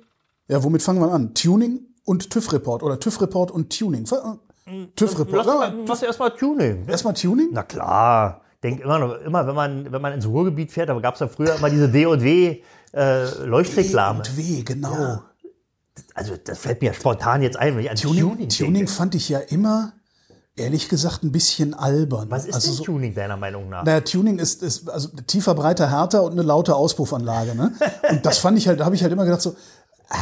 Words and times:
ja, 0.48 0.64
womit 0.64 0.82
fangen 0.82 1.00
wir 1.02 1.12
an? 1.14 1.36
Tuning 1.36 1.82
und 2.04 2.32
TÜV-Report 2.32 2.82
oder 2.82 3.00
TÜV-Report 3.00 3.52
und 3.52 3.70
Tuning. 3.78 4.06
TÜV-Report. 4.06 5.46
Lass, 5.46 5.46
mal- 5.46 5.74
lass 5.88 6.02
erstmal 6.02 6.32
Tuning. 6.32 6.88
Erstmal 6.88 7.14
Tuning? 7.14 7.50
Na 7.52 7.62
klar. 7.62 8.42
Denk 8.64 8.80
immer 8.82 8.98
noch, 8.98 9.22
immer 9.22 9.46
wenn 9.46 9.54
man, 9.56 9.92
wenn 9.92 10.02
man 10.02 10.14
ins 10.14 10.26
Ruhrgebiet 10.28 10.72
fährt, 10.72 10.90
gab 11.04 11.14
es 11.14 11.20
ja 11.20 11.28
früher 11.28 11.56
immer 11.56 11.70
diese 11.70 11.90
D&W 11.90 12.62
äh, 12.94 13.46
Leuchtreklame. 13.46 14.20
Und 14.20 14.38
weh, 14.38 14.64
genau. 14.64 15.22
Also 16.16 16.34
das 16.44 16.58
fällt 16.58 16.82
mir 16.82 16.94
spontan 16.96 17.44
jetzt 17.44 17.58
ein, 17.58 17.76
wenn 17.76 17.84
ich 17.84 17.92
an 17.92 17.98
Tuning, 17.98 18.22
Tuning, 18.30 18.50
Tuning, 18.50 18.88
fand 18.88 19.14
ich 19.14 19.30
ja 19.30 19.40
immer, 19.40 19.94
ehrlich 20.56 20.90
gesagt, 20.90 21.24
ein 21.24 21.32
bisschen 21.32 21.74
albern. 21.74 22.30
Was 22.30 22.46
ist 22.46 22.56
also 22.56 22.68
denn 22.68 22.78
so, 22.78 22.84
Tuning 22.84 23.14
deiner 23.16 23.38
Meinung 23.38 23.70
nach? 23.70 23.84
Naja, 23.86 24.02
Tuning 24.02 24.38
ist, 24.40 24.62
ist 24.62 24.90
also 24.90 25.10
tiefer, 25.28 25.56
breiter, 25.56 25.90
härter 25.90 26.24
und 26.24 26.34
eine 26.34 26.42
laute 26.44 26.76
Auspuffanlage. 26.76 27.56
Ne? 27.56 27.74
Und 28.10 28.26
das 28.26 28.38
fand 28.40 28.58
ich 28.58 28.68
halt, 28.68 28.80
da 28.80 28.86
habe 28.86 28.96
ich 28.96 29.02
halt 29.04 29.14
immer 29.14 29.26
gedacht, 29.26 29.42
so, 29.42 29.56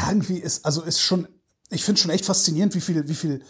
irgendwie 0.07 0.37
ist, 0.37 0.65
also 0.65 0.81
ist 0.83 0.99
schon, 1.01 1.27
ich 1.69 1.83
finde 1.83 1.99
schon 1.99 2.11
echt 2.11 2.25
faszinierend, 2.25 2.75
wie 2.75 2.81
viel, 2.81 3.07
wie 3.07 3.15
viel, 3.15 3.41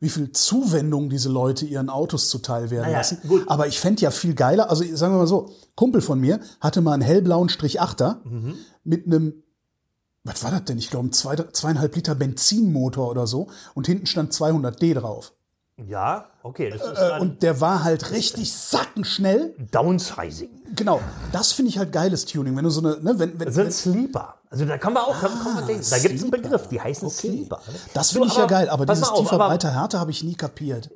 wie 0.00 0.08
viel 0.08 0.32
Zuwendung 0.32 1.08
diese 1.08 1.28
Leute 1.28 1.64
ihren 1.66 1.88
Autos 1.88 2.28
zuteil 2.28 2.70
werden 2.70 2.86
Naja, 2.86 2.98
lassen. 2.98 3.18
gut. 3.28 3.44
Aber 3.48 3.68
ich 3.68 3.78
fände 3.78 4.02
ja 4.02 4.10
viel 4.10 4.34
geiler, 4.34 4.68
also 4.70 4.82
sagen 4.96 5.14
wir 5.14 5.18
mal 5.18 5.26
so, 5.26 5.50
Kumpel 5.76 6.00
von 6.00 6.18
mir 6.20 6.40
hatte 6.60 6.80
mal 6.80 6.92
einen 6.92 7.02
hellblauen 7.02 7.48
Strich 7.48 7.80
8er 7.80 8.16
Mhm. 8.24 8.54
mit 8.82 9.06
einem 9.06 9.34
was 10.26 10.42
war 10.42 10.50
das 10.50 10.64
denn? 10.64 10.78
Ich 10.78 10.88
glaube, 10.88 11.08
ein 11.08 11.12
zwei, 11.12 11.36
zweieinhalb 11.36 11.94
Liter 11.94 12.14
Benzinmotor 12.14 13.10
oder 13.10 13.26
so. 13.26 13.48
Und 13.74 13.86
hinten 13.86 14.06
stand 14.06 14.32
200D 14.32 14.94
drauf. 14.94 15.34
Ja, 15.76 16.26
okay, 16.44 16.68
Äh, 16.68 17.20
und 17.20 17.42
der 17.42 17.60
war 17.60 17.82
halt 17.82 18.12
richtig 18.12 18.52
sackenschnell. 18.52 19.54
Downsizing. 19.72 20.48
Genau, 20.76 21.00
das 21.32 21.52
finde 21.52 21.70
ich 21.70 21.78
halt 21.78 21.90
geiles 21.92 22.24
Tuning. 22.26 22.56
Wenn 22.56 22.64
du 22.64 22.70
so 22.70 22.80
eine, 22.80 23.00
ne, 23.00 23.18
wenn, 23.18 23.38
wenn, 23.40 23.50
sind 23.52 23.64
wenn, 23.64 23.72
Sleeper. 23.72 24.34
Also 24.50 24.64
da 24.66 24.78
kann 24.78 24.92
man 24.92 25.02
auch, 25.02 25.18
kann, 25.20 25.32
kann 25.42 25.54
man 25.54 25.66
denken. 25.66 25.84
Da 25.90 25.98
gibt 25.98 26.14
es 26.14 26.22
einen 26.22 26.30
Sleeper. 26.30 26.38
Begriff, 26.48 26.68
die 26.68 26.80
heißen 26.80 27.10
Sleeper. 27.10 27.56
ne? 27.66 27.74
das 27.92 28.08
So, 28.10 28.14
finde 28.20 28.28
ich 28.28 28.36
ja 28.38 28.46
geil, 28.46 28.68
aber 28.68 28.86
dieses 28.86 29.08
auf, 29.08 29.18
tiefer, 29.18 29.32
aber 29.32 29.48
breiter, 29.48 29.72
härter 29.74 29.98
habe 29.98 30.12
ich 30.12 30.22
nie 30.22 30.34
kapiert. 30.36 30.90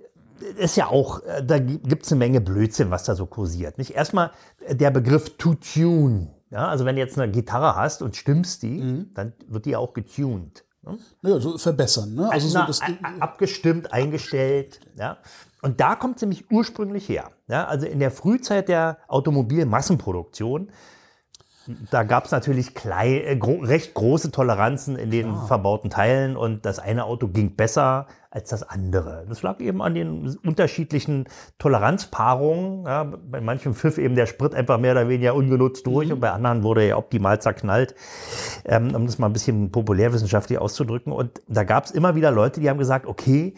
ist 0.58 0.76
ja 0.76 0.86
auch, 0.86 1.24
äh, 1.24 1.42
da 1.44 1.58
gibt 1.58 2.04
es 2.06 2.12
eine 2.12 2.20
Menge 2.20 2.40
Blödsinn, 2.40 2.90
was 2.92 3.02
da 3.02 3.16
so 3.16 3.26
kursiert. 3.26 3.78
Nicht? 3.78 3.90
Erstmal 3.96 4.30
äh, 4.64 4.76
der 4.76 4.92
Begriff 4.92 5.36
to 5.38 5.54
tune. 5.54 6.28
Ja, 6.50 6.68
also 6.68 6.84
wenn 6.84 6.94
du 6.94 7.02
jetzt 7.02 7.18
eine 7.18 7.30
Gitarre 7.30 7.74
hast 7.74 8.00
und 8.00 8.14
stimmst 8.16 8.62
die, 8.62 8.80
Mhm. 8.80 9.10
dann 9.14 9.32
wird 9.48 9.66
die 9.66 9.74
auch 9.76 9.92
getuned. 9.92 10.64
Naja, 11.22 11.40
so 11.40 11.58
verbessern, 11.58 12.14
ne? 12.14 12.30
Also 12.30 12.48
so 12.48 12.58
Na, 12.58 12.68
abgestimmt, 13.20 13.92
eingestellt. 13.92 14.80
Ja. 14.96 15.18
Und 15.62 15.80
da 15.80 15.96
kommt 15.96 16.16
es 16.16 16.22
nämlich 16.22 16.50
ursprünglich 16.50 17.08
her. 17.08 17.30
Ja, 17.48 17.66
also 17.66 17.86
in 17.86 17.98
der 17.98 18.10
Frühzeit 18.10 18.68
der 18.68 18.98
Automobilmassenproduktion, 19.08 20.70
da 21.90 22.02
gab 22.02 22.24
es 22.24 22.30
natürlich 22.30 22.74
klei- 22.74 23.22
äh, 23.24 23.36
gro 23.36 23.60
recht 23.62 23.94
große 23.94 24.30
Toleranzen 24.30 24.96
in 24.96 25.10
den 25.10 25.34
verbauten 25.46 25.90
Teilen 25.90 26.36
und 26.36 26.64
das 26.64 26.78
eine 26.78 27.04
Auto 27.04 27.28
ging 27.28 27.56
besser 27.56 28.06
als 28.30 28.50
das 28.50 28.62
andere. 28.62 29.24
Das 29.28 29.42
lag 29.42 29.60
eben 29.60 29.82
an 29.82 29.94
den 29.94 30.36
unterschiedlichen 30.44 31.26
Toleranzpaarungen. 31.58 32.84
Ja, 32.84 33.04
bei 33.04 33.40
manchem 33.40 33.74
pfiff 33.74 33.98
eben 33.98 34.14
der 34.14 34.26
Sprit 34.26 34.54
einfach 34.54 34.78
mehr 34.78 34.92
oder 34.92 35.08
weniger 35.08 35.34
ungenutzt 35.34 35.86
durch 35.86 36.12
und 36.12 36.20
bei 36.20 36.30
anderen 36.30 36.62
wurde 36.62 36.84
er 36.84 36.98
optimal 36.98 37.40
zerknallt 37.40 37.94
ähm, 38.64 38.94
um 38.94 39.06
das 39.06 39.18
mal 39.18 39.26
ein 39.26 39.32
bisschen 39.32 39.70
populärwissenschaftlich 39.70 40.58
auszudrücken. 40.58 41.12
Und 41.12 41.40
da 41.48 41.64
gab 41.64 41.84
es 41.84 41.90
immer 41.90 42.14
wieder 42.14 42.30
Leute, 42.30 42.60
die 42.60 42.68
haben 42.68 42.78
gesagt, 42.78 43.06
okay, 43.06 43.54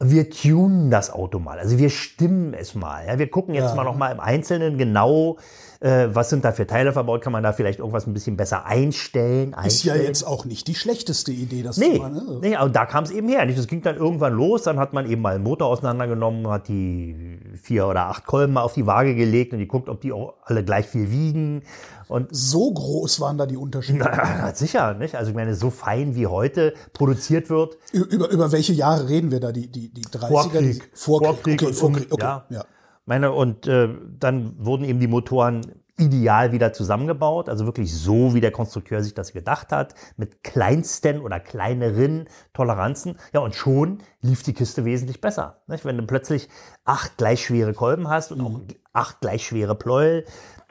wir 0.00 0.30
tunen 0.30 0.90
das 0.90 1.12
Auto 1.12 1.38
mal. 1.38 1.58
Also 1.58 1.78
wir 1.78 1.90
stimmen 1.90 2.54
es 2.54 2.74
mal. 2.74 3.06
Ja, 3.06 3.18
wir 3.18 3.30
gucken 3.30 3.54
jetzt 3.54 3.70
Ja. 3.70 3.74
mal 3.76 3.84
noch 3.84 3.96
mal 3.96 4.10
im 4.10 4.20
Einzelnen 4.20 4.76
genau, 4.78 5.36
äh, 5.82 6.14
was 6.14 6.30
sind 6.30 6.44
da 6.44 6.52
für 6.52 6.66
Teile 6.66 6.92
verbaut. 6.92 7.22
Kann 7.22 7.32
man 7.32 7.42
da 7.42 7.52
vielleicht 7.52 7.80
irgendwas 7.80 8.06
ein 8.06 8.14
bisschen 8.14 8.36
besser 8.36 8.66
einstellen? 8.66 9.48
ist 9.64 9.82
ja 9.82 9.92
einstellen? 9.92 10.02
jetzt 10.06 10.26
auch 10.26 10.44
nicht 10.44 10.68
die 10.68 10.74
schlechteste 10.74 11.32
Idee, 11.32 11.62
das 11.62 11.76
Nee, 11.76 11.94
zu 11.96 12.02
machen. 12.02 12.14
Ne? 12.14 12.38
nee, 12.40 12.56
aber 12.56 12.70
da 12.70 12.86
kam 12.86 13.04
es 13.04 13.10
eben 13.10 13.28
her. 13.28 13.44
Nicht? 13.44 13.58
Das 13.58 13.66
ging 13.66 13.82
dann 13.82 13.96
irgendwann 13.96 14.32
los, 14.32 14.62
dann 14.62 14.78
hat 14.78 14.92
man 14.92 15.10
eben 15.10 15.20
mal 15.22 15.34
einen 15.34 15.44
Motor 15.44 15.68
auseinandergenommen, 15.68 16.46
hat 16.48 16.68
die 16.68 17.38
vier 17.60 17.86
oder 17.88 18.06
acht 18.06 18.26
Kolben 18.26 18.52
mal 18.52 18.62
auf 18.62 18.74
die 18.74 18.86
Waage 18.86 19.14
gelegt 19.14 19.52
und 19.52 19.58
die 19.58 19.66
guckt, 19.68 19.88
ob 19.88 20.00
die 20.00 20.12
auch 20.12 20.34
alle 20.44 20.64
gleich 20.64 20.86
viel 20.86 21.10
wiegen. 21.10 21.62
Und 22.08 22.28
So 22.30 22.72
groß 22.72 23.20
waren 23.20 23.38
da 23.38 23.46
die 23.46 23.56
Unterschiede. 23.56 23.98
na, 24.00 24.54
sicher, 24.54 24.94
nicht? 24.94 25.14
Also 25.14 25.30
ich 25.30 25.36
meine, 25.36 25.54
so 25.54 25.70
fein 25.70 26.14
wie 26.14 26.26
heute 26.26 26.74
produziert 26.92 27.48
wird, 27.50 27.78
Über, 27.92 28.28
über 28.28 28.52
welche 28.52 28.72
Jahre 28.74 29.08
reden 29.08 29.30
wir 29.30 29.40
da? 29.40 29.50
Die, 29.50 29.66
die, 29.66 29.88
die 29.92 30.04
30er? 30.04 30.28
Vorkrieg. 30.28 30.82
Die, 30.82 30.82
Vorkrieg. 30.92 31.60
Vorkrieg 31.60 31.62
okay, 31.62 31.72
Vorkrieg. 31.72 32.12
Okay, 32.12 32.22
ja. 32.24 32.44
ja. 32.50 32.64
Meine, 33.04 33.32
und 33.32 33.66
äh, 33.66 33.88
dann 34.18 34.54
wurden 34.64 34.84
eben 34.84 35.00
die 35.00 35.08
Motoren 35.08 35.82
ideal 35.98 36.52
wieder 36.52 36.72
zusammengebaut, 36.72 37.48
also 37.48 37.66
wirklich 37.66 37.94
so, 37.94 38.34
wie 38.34 38.40
der 38.40 38.50
Konstrukteur 38.50 39.02
sich 39.02 39.14
das 39.14 39.32
gedacht 39.32 39.72
hat, 39.72 39.94
mit 40.16 40.42
kleinsten 40.42 41.20
oder 41.20 41.38
kleineren 41.38 42.28
Toleranzen. 42.54 43.16
Ja, 43.32 43.40
und 43.40 43.54
schon 43.54 43.98
lief 44.20 44.42
die 44.42 44.54
Kiste 44.54 44.84
wesentlich 44.84 45.20
besser. 45.20 45.62
Nicht? 45.66 45.84
Wenn 45.84 45.98
du 45.98 46.06
plötzlich 46.06 46.48
acht 46.84 47.18
gleich 47.18 47.44
schwere 47.44 47.74
Kolben 47.74 48.08
hast 48.08 48.32
und 48.32 48.40
auch 48.40 48.60
acht 48.92 49.20
gleich 49.20 49.46
schwere 49.46 49.74
Pleuel, 49.74 50.24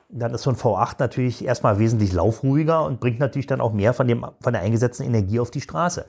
dann 0.09 0.33
ist 0.33 0.43
so 0.43 0.49
ein 0.49 0.57
V8 0.57 0.95
natürlich 0.99 1.45
erstmal 1.45 1.79
wesentlich 1.79 2.11
laufruhiger 2.11 2.83
und 2.83 2.99
bringt 2.99 3.19
natürlich 3.19 3.47
dann 3.47 3.61
auch 3.61 3.71
mehr 3.71 3.93
von, 3.93 4.07
dem, 4.07 4.25
von 4.41 4.53
der 4.53 4.61
eingesetzten 4.61 5.05
Energie 5.05 5.39
auf 5.39 5.51
die 5.51 5.61
Straße. 5.61 6.05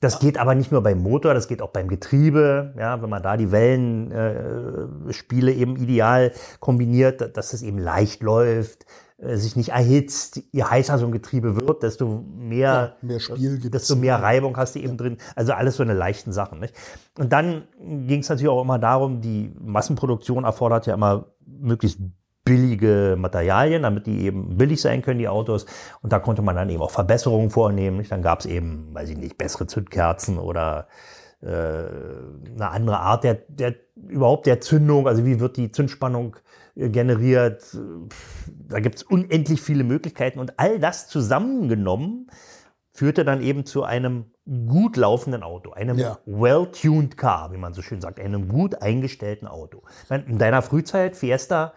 Das 0.00 0.18
geht 0.18 0.36
aber 0.36 0.54
nicht 0.54 0.72
nur 0.72 0.82
beim 0.82 1.02
Motor, 1.02 1.32
das 1.32 1.48
geht 1.48 1.62
auch 1.62 1.70
beim 1.70 1.88
Getriebe. 1.88 2.74
Ja, 2.78 3.00
wenn 3.00 3.08
man 3.08 3.22
da 3.22 3.38
die 3.38 3.50
Wellenspiele 3.50 5.52
äh, 5.52 5.56
eben 5.56 5.76
ideal 5.76 6.32
kombiniert, 6.60 7.34
dass 7.36 7.54
es 7.54 7.62
eben 7.62 7.78
leicht 7.78 8.22
läuft, 8.22 8.84
äh, 9.16 9.36
sich 9.36 9.56
nicht 9.56 9.70
erhitzt. 9.70 10.42
Je 10.52 10.64
heißer 10.64 10.98
so 10.98 11.06
ein 11.06 11.12
Getriebe 11.12 11.56
wird, 11.56 11.82
desto 11.82 12.22
mehr, 12.36 12.68
Ja, 12.68 12.92
mehr 13.00 13.20
Spiel 13.20 13.58
gibt's. 13.58 13.70
desto 13.70 13.96
mehr 13.96 14.22
Reibung 14.22 14.54
hast 14.58 14.74
du 14.74 14.80
eben 14.80 14.98
drin. 14.98 15.16
Also 15.34 15.54
alles 15.54 15.76
so 15.76 15.82
eine 15.82 15.94
leichten 15.94 16.32
Sachen. 16.32 16.60
Nicht? 16.60 16.74
Und 17.18 17.32
dann 17.32 17.66
ging 17.80 18.20
es 18.20 18.28
natürlich 18.28 18.50
auch 18.50 18.60
immer 18.60 18.78
darum, 18.78 19.22
die 19.22 19.50
Massenproduktion 19.58 20.44
erfordert 20.44 20.86
ja 20.86 20.92
immer 20.92 21.32
möglichst 21.46 22.00
billige 22.46 23.16
Materialien, 23.18 23.82
damit 23.82 24.06
die 24.06 24.20
eben 24.20 24.56
billig 24.56 24.80
sein 24.80 25.02
können, 25.02 25.18
die 25.18 25.28
Autos. 25.28 25.66
Und 26.00 26.12
da 26.12 26.20
konnte 26.20 26.40
man 26.40 26.56
dann 26.56 26.70
eben 26.70 26.80
auch 26.80 26.92
Verbesserungen 26.92 27.50
vornehmen. 27.50 28.06
Dann 28.08 28.22
gab 28.22 28.40
es 28.40 28.46
eben, 28.46 28.94
weiß 28.94 29.10
ich 29.10 29.18
nicht, 29.18 29.36
bessere 29.36 29.66
Zündkerzen 29.66 30.38
oder 30.38 30.86
äh, 31.42 31.48
eine 31.48 32.70
andere 32.70 33.00
Art 33.00 33.24
der, 33.24 33.34
der 33.48 33.74
überhaupt 33.96 34.46
der 34.46 34.60
Zündung. 34.60 35.08
Also 35.08 35.26
wie 35.26 35.40
wird 35.40 35.56
die 35.56 35.72
Zündspannung 35.72 36.36
äh, 36.76 36.88
generiert? 36.88 37.76
Da 38.68 38.80
gibt 38.80 38.94
es 38.94 39.02
unendlich 39.02 39.60
viele 39.60 39.82
Möglichkeiten. 39.84 40.38
Und 40.38 40.58
all 40.58 40.78
das 40.78 41.08
zusammengenommen 41.08 42.30
führte 42.92 43.24
dann 43.24 43.42
eben 43.42 43.66
zu 43.66 43.82
einem 43.82 44.26
gut 44.68 44.96
laufenden 44.96 45.42
Auto, 45.42 45.72
einem 45.72 45.98
Ja. 45.98 46.18
well-tuned 46.26 47.16
Car, 47.16 47.52
wie 47.52 47.58
man 47.58 47.74
so 47.74 47.82
schön 47.82 48.00
sagt, 48.00 48.20
einem 48.20 48.48
gut 48.48 48.80
eingestellten 48.80 49.48
Auto. 49.48 49.82
In 50.08 50.38
deiner 50.38 50.62
Frühzeit, 50.62 51.16
Fiesta, 51.16 51.74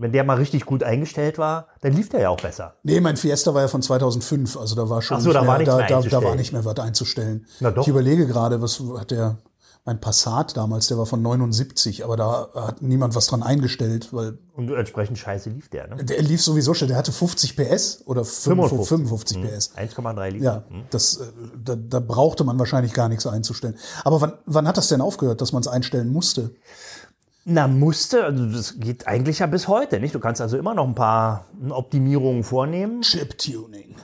wenn 0.00 0.12
der 0.12 0.24
mal 0.24 0.36
richtig 0.38 0.64
gut 0.64 0.82
eingestellt 0.82 1.38
war, 1.38 1.68
dann 1.82 1.92
lief 1.92 2.08
der 2.08 2.20
ja 2.20 2.28
auch 2.30 2.40
besser. 2.40 2.74
Nee, 2.82 3.00
mein 3.00 3.16
Fiesta 3.16 3.52
war 3.54 3.62
ja 3.62 3.68
von 3.68 3.82
2005, 3.82 4.56
also 4.56 4.74
da 4.74 4.88
war 4.88 5.02
schon 5.02 5.20
so, 5.20 5.32
da 5.32 5.46
war 5.46 5.58
nichts 5.58 5.70
da, 5.72 5.76
mehr 5.78 5.88
da, 5.88 6.00
da 6.00 6.22
war 6.24 6.34
nicht 6.34 6.52
mehr 6.52 6.64
was 6.64 6.78
einzustellen. 6.78 7.46
Na 7.60 7.70
doch. 7.70 7.82
Ich 7.82 7.88
überlege 7.88 8.26
gerade, 8.26 8.62
was 8.62 8.82
hat 8.98 9.10
der, 9.10 9.36
mein 9.84 10.00
Passat 10.00 10.56
damals, 10.56 10.88
der 10.88 10.98
war 10.98 11.06
von 11.06 11.22
79, 11.22 12.04
aber 12.04 12.16
da 12.16 12.48
hat 12.54 12.82
niemand 12.82 13.14
was 13.14 13.26
dran 13.26 13.42
eingestellt, 13.42 14.12
weil 14.12 14.38
Und 14.54 14.70
entsprechend 14.70 15.18
scheiße 15.18 15.48
lief 15.50 15.68
der, 15.70 15.88
ne? 15.88 16.04
der 16.04 16.20
lief 16.22 16.42
sowieso 16.42 16.74
schon, 16.74 16.88
der 16.88 16.96
hatte 16.98 17.12
50 17.12 17.56
PS 17.56 18.02
oder 18.06 18.24
55, 18.24 18.88
55 18.88 19.36
Mhm. 19.38 19.48
PS. 19.48 19.70
1,3 19.76 20.30
Liter. 20.30 20.44
Ja, 20.44 20.64
das, 20.90 21.16
äh, 21.16 21.24
da, 21.64 21.76
da 21.76 22.00
brauchte 22.00 22.44
man 22.44 22.58
wahrscheinlich 22.58 22.92
gar 22.92 23.08
nichts 23.08 23.26
einzustellen. 23.26 23.74
Aber 24.04 24.20
wann, 24.20 24.32
wann 24.46 24.68
hat 24.68 24.76
das 24.76 24.88
denn 24.88 25.00
aufgehört, 25.00 25.40
dass 25.40 25.52
man 25.52 25.60
es 25.62 25.68
einstellen 25.68 26.10
musste? 26.12 26.50
Na, 27.44 27.66
musste, 27.66 28.24
also 28.24 28.46
das 28.46 28.78
geht 28.78 29.06
eigentlich 29.06 29.38
ja 29.38 29.46
bis 29.46 29.66
heute, 29.66 29.98
nicht? 29.98 30.14
Du 30.14 30.20
kannst 30.20 30.40
also 30.40 30.58
immer 30.58 30.74
noch 30.74 30.86
ein 30.86 30.94
paar 30.94 31.46
Optimierungen 31.70 32.44
vornehmen. 32.44 33.00
Chip-Tuning. 33.00 33.96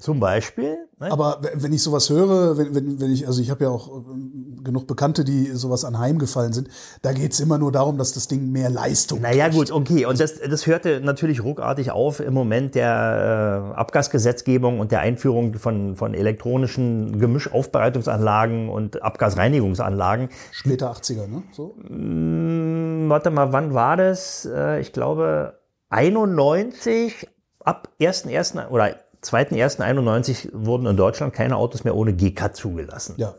Zum 0.00 0.18
Beispiel, 0.18 0.76
ne? 0.98 1.12
Aber 1.12 1.40
wenn 1.54 1.72
ich 1.72 1.80
sowas 1.80 2.10
höre, 2.10 2.58
wenn, 2.58 2.74
wenn, 2.74 3.00
wenn 3.00 3.12
ich, 3.12 3.28
also 3.28 3.40
ich 3.40 3.48
habe 3.48 3.62
ja 3.64 3.70
auch 3.70 3.88
ähm, 4.10 4.58
genug 4.64 4.88
Bekannte, 4.88 5.24
die 5.24 5.46
sowas 5.52 5.84
anheimgefallen 5.84 6.52
sind, 6.52 6.68
da 7.02 7.12
geht's 7.12 7.38
immer 7.38 7.58
nur 7.58 7.70
darum, 7.70 7.96
dass 7.96 8.12
das 8.12 8.26
Ding 8.26 8.50
mehr 8.50 8.70
Leistung 8.70 9.20
Naja, 9.20 9.44
kriegt. 9.48 9.56
gut, 9.56 9.70
okay. 9.70 10.04
Und 10.06 10.18
das, 10.18 10.40
das 10.40 10.66
hörte 10.66 11.00
natürlich 11.00 11.44
ruckartig 11.44 11.92
auf 11.92 12.18
im 12.18 12.34
Moment 12.34 12.74
der 12.74 13.70
äh, 13.72 13.78
Abgasgesetzgebung 13.78 14.80
und 14.80 14.90
der 14.90 14.98
Einführung 14.98 15.54
von, 15.54 15.94
von 15.94 16.12
elektronischen 16.12 17.20
Gemischaufbereitungsanlagen 17.20 18.68
und 18.70 19.00
Abgasreinigungsanlagen. 19.00 20.28
Später 20.50 20.90
80er, 20.90 21.28
ne? 21.28 21.44
So? 21.52 21.76
Hm, 21.86 23.04
Warte 23.08 23.30
mal, 23.30 23.52
wann 23.52 23.74
war 23.74 23.96
das? 23.96 24.44
Äh, 24.44 24.80
ich 24.80 24.92
glaube 24.92 25.60
91, 25.90 27.28
ab 27.60 27.88
1.1. 28.00 28.68
oder 28.70 28.96
2.1.91 29.24 30.50
wurden 30.52 30.86
in 30.86 30.96
Deutschland 30.96 31.32
keine 31.32 31.56
Autos 31.56 31.84
mehr 31.84 31.96
ohne 31.96 32.12
GK 32.12 32.54
zugelassen. 32.54 33.14
Ja. 33.18 33.34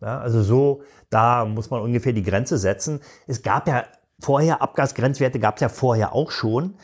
Ja, 0.00 0.18
also 0.18 0.42
so, 0.42 0.82
da 1.10 1.44
muss 1.44 1.70
man 1.70 1.80
ungefähr 1.80 2.12
die 2.12 2.24
Grenze 2.24 2.58
setzen. 2.58 3.00
Es 3.28 3.42
gab 3.42 3.68
ja 3.68 3.84
vorher, 4.20 4.60
Abgasgrenzwerte 4.60 5.38
gab 5.38 5.56
es 5.56 5.60
ja 5.60 5.68
vorher 5.68 6.12
auch 6.12 6.30
schon. 6.32 6.74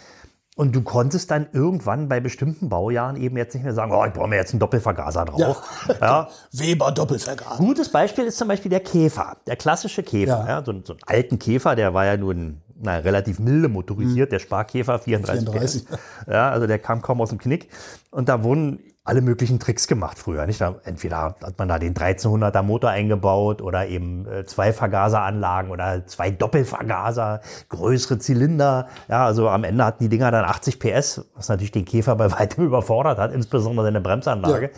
Und 0.55 0.75
du 0.75 0.83
konntest 0.83 1.31
dann 1.31 1.47
irgendwann 1.53 2.09
bei 2.09 2.19
bestimmten 2.19 2.69
Baujahren 2.69 3.15
eben 3.17 3.37
jetzt 3.37 3.55
nicht 3.55 3.63
mehr 3.63 3.75
sagen, 3.75 3.93
oh, 3.93 4.05
ich 4.05 4.13
brauche 4.13 4.27
mir 4.29 4.37
jetzt 4.37 4.53
einen 4.53 4.59
Doppelvergaser 4.61 5.25
drauf. 5.25 5.63
Ja. 6.01 6.29
Weber 6.53 6.91
Doppelvergaser. 6.91 7.57
Gutes 7.59 7.91
Beispiel 7.93 8.25
ist 8.25 8.39
zum 8.39 8.49
Beispiel 8.49 8.69
der 8.71 8.81
Käfer, 8.81 9.37
der 9.47 9.55
klassische 9.55 10.03
Käfer. 10.03 10.39
Ja. 10.41 10.49
Ja. 10.49 10.65
so, 10.65 10.73
einen- 10.73 10.85
so 10.85 10.95
einen 10.95 11.01
alten 11.07 11.39
Käfer, 11.39 11.77
der 11.77 11.95
war 11.95 12.07
ja 12.07 12.17
nun 12.17 12.61
na, 12.81 12.99
relativ 12.99 13.39
milde 13.39 13.69
motorisiert, 13.69 14.33
der 14.33 14.39
Sparkäfer 14.39 14.99
34, 14.99 15.49
34. 15.49 15.87
PS. 15.87 15.99
Ja, 16.27 16.51
also 16.51 16.67
der 16.67 16.79
kam 16.79 17.03
kaum 17.03 17.21
aus 17.21 17.31
dem 17.31 17.39
Knick. 17.39 17.69
Und 18.11 18.29
da 18.29 18.43
wurden 18.43 18.81
alle 19.09 19.23
möglichen 19.23 19.59
Tricks 19.59 19.89
gemacht 19.89 20.19
früher. 20.19 20.45
Nicht? 20.47 20.61
Entweder 20.61 21.37
hat 21.43 21.59
man 21.59 21.69
da 21.69 21.79
den 21.79 21.95
1300er 21.95 22.63
Motor 22.63 22.91
eingebaut 22.91 23.63
oder 23.63 23.87
eben 23.89 24.27
äh, 24.27 24.45
zwei 24.45 24.73
Vergaseranlagen 24.73 25.71
oder 25.71 26.07
zwei 26.07 26.31
Doppelvergaser, 26.31 27.41
größere 27.71 28.19
Zylinder. 28.19 28.89
Ja, 29.09 29.25
also 29.25 29.49
am 29.49 29.65
Ende 29.65 29.85
hatten 29.85 30.05
die 30.05 30.11
Dinger 30.11 30.31
dann 30.31 30.45
80 30.45 30.79
PS, 30.79 31.25
was 31.35 31.49
natürlich 31.49 31.73
den 31.73 31.87
Käfer 31.87 32.17
bei 32.17 32.31
weitem 32.39 32.67
überfordert 32.67 33.19
hat, 33.19 33.33
insbesondere 33.33 33.87
seine 33.87 34.03
Bremsanlage. 34.03 34.71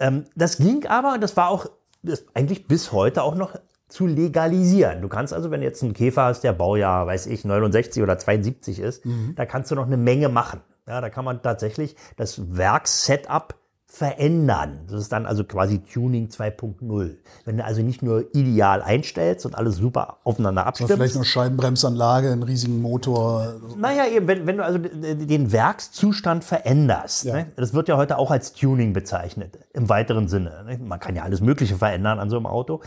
Ähm, 0.00 0.24
das 0.34 0.58
ging 0.58 0.86
aber, 0.86 1.14
und 1.14 1.20
das 1.20 1.36
war 1.36 1.48
auch 1.48 1.66
das 2.02 2.24
eigentlich 2.34 2.66
bis 2.66 2.92
heute 2.92 3.22
auch 3.22 3.34
noch 3.34 3.54
zu 3.94 4.08
legalisieren. 4.08 5.00
Du 5.02 5.08
kannst 5.08 5.32
also, 5.32 5.52
wenn 5.52 5.60
du 5.60 5.66
jetzt 5.66 5.80
einen 5.84 5.92
Käfer 5.92 6.24
hast, 6.24 6.42
der 6.42 6.52
Baujahr, 6.52 7.06
weiß 7.06 7.26
ich, 7.28 7.44
69 7.44 8.02
oder 8.02 8.18
72 8.18 8.80
ist, 8.80 9.02
da 9.36 9.46
kannst 9.46 9.70
du 9.70 9.76
noch 9.76 9.86
eine 9.86 9.96
Menge 9.96 10.28
machen. 10.28 10.60
Ja, 10.88 11.00
da 11.00 11.10
kann 11.10 11.24
man 11.24 11.40
tatsächlich 11.42 11.94
das 12.16 12.56
Werkssetup 12.56 13.54
verändern. 13.86 14.80
Das 14.90 15.00
ist 15.00 15.12
dann 15.12 15.24
also 15.26 15.44
quasi 15.44 15.78
Tuning 15.78 16.26
2.0. 16.26 17.14
Wenn 17.44 17.56
du 17.56 17.64
also 17.64 17.82
nicht 17.82 18.02
nur 18.02 18.34
ideal 18.34 18.82
einstellst 18.82 19.46
und 19.46 19.54
alles 19.54 19.76
super 19.76 20.16
aufeinander 20.24 20.66
abstimmst. 20.66 20.92
vielleicht 20.92 21.14
noch 21.14 21.24
Scheibenbremsanlage, 21.24 22.32
einen 22.32 22.42
riesigen 22.42 22.82
Motor. 22.82 23.54
Naja, 23.78 24.06
eben, 24.08 24.26
wenn, 24.26 24.48
wenn 24.48 24.56
du 24.56 24.64
also 24.64 24.78
den 24.78 25.52
Werkszustand 25.52 26.42
veränderst, 26.42 27.26
Ja. 27.26 27.34
ne? 27.34 27.46
das 27.54 27.72
wird 27.74 27.86
ja 27.88 27.96
heute 27.96 28.18
auch 28.18 28.32
als 28.32 28.52
Tuning 28.54 28.92
bezeichnet, 28.92 29.56
im 29.72 29.88
weiteren 29.88 30.26
Sinne. 30.26 30.64
Ne? 30.66 30.78
Man 30.78 30.98
kann 30.98 31.14
ja 31.14 31.22
alles 31.22 31.40
Mögliche 31.40 31.76
verändern 31.76 32.18
an 32.18 32.28
so 32.28 32.36
einem 32.36 32.46
Auto. 32.46 32.80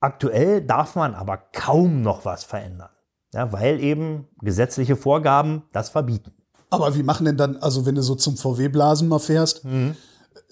Aktuell 0.00 0.62
darf 0.62 0.96
man 0.96 1.14
aber 1.14 1.36
kaum 1.52 2.00
noch 2.02 2.24
was 2.24 2.44
verändern, 2.44 2.88
ja, 3.34 3.52
weil 3.52 3.80
eben 3.80 4.26
gesetzliche 4.40 4.96
Vorgaben 4.96 5.62
das 5.72 5.90
verbieten. 5.90 6.32
Aber 6.70 6.94
wie 6.94 7.02
machen 7.02 7.26
denn 7.26 7.36
dann, 7.36 7.56
also 7.58 7.84
wenn 7.84 7.96
du 7.96 8.02
so 8.02 8.14
zum 8.14 8.36
VW-Blasen 8.36 9.08
mal 9.08 9.18
fährst, 9.18 9.64
Mhm. 9.64 9.96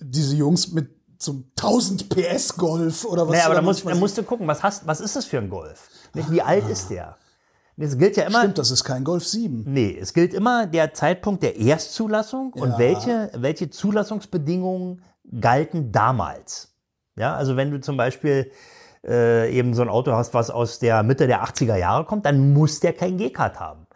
diese 0.01 0.37
Jungs 0.37 0.73
mit 0.73 0.91
einem 1.27 1.45
1000 1.57 2.09
PS 2.11 2.57
Golf 2.57 3.05
oder 3.05 3.23
was? 3.27 3.33
Naja, 3.33 3.45
aber 3.47 3.55
da 3.55 3.61
da 3.61 3.65
musst, 3.67 3.87
da 3.87 3.95
musst 3.95 4.19
du 4.19 4.23
gucken, 4.23 4.47
was, 4.47 4.63
hast, 4.63 4.87
was 4.87 5.01
ist 5.01 5.17
das 5.17 5.25
für 5.25 5.39
ein 5.39 5.49
Golf? 5.49 5.89
Nicht, 6.15 6.31
Wie 6.31 6.43
alt 6.43 6.69
ist 6.69 6.91
der? 6.91 7.17
Es 7.81 7.97
gilt 7.97 8.17
ja 8.17 8.25
immer, 8.25 8.41
Stimmt, 8.41 8.59
das 8.59 8.71
ist 8.73 8.83
kein 8.83 9.05
Golf 9.05 9.25
7. 9.25 9.63
Nee, 9.67 9.97
es 10.01 10.13
gilt 10.13 10.35
immer 10.35 10.67
der 10.67 10.93
Zeitpunkt 10.95 11.45
der 11.45 11.57
Erstzulassung 11.57 12.53
und 12.55 12.71
Ja. 12.73 12.79
welche, 12.79 13.31
welche 13.37 13.71
Zulassungsbedingungen 13.71 15.03
galten 15.41 15.93
damals. 15.93 16.75
Ja, 17.17 17.37
also 17.37 17.57
wenn 17.57 17.71
du 17.71 17.81
zum 17.81 17.97
Beispiel 17.97 18.51
äh, 19.07 19.51
eben 19.51 19.75
so 19.75 19.83
ein 19.83 19.89
Auto 19.89 20.13
hast, 20.13 20.35
was 20.35 20.51
aus 20.51 20.79
der 20.79 21.03
Mitte 21.03 21.27
der 21.27 21.45
80er 21.45 21.77
Jahre 21.77 22.05
kommt, 22.05 22.27
dann 22.27 22.53
muss 22.53 22.81
der 22.81 22.93
kein 22.93 23.17
G-Card 23.17 23.61
haben. 23.61 23.87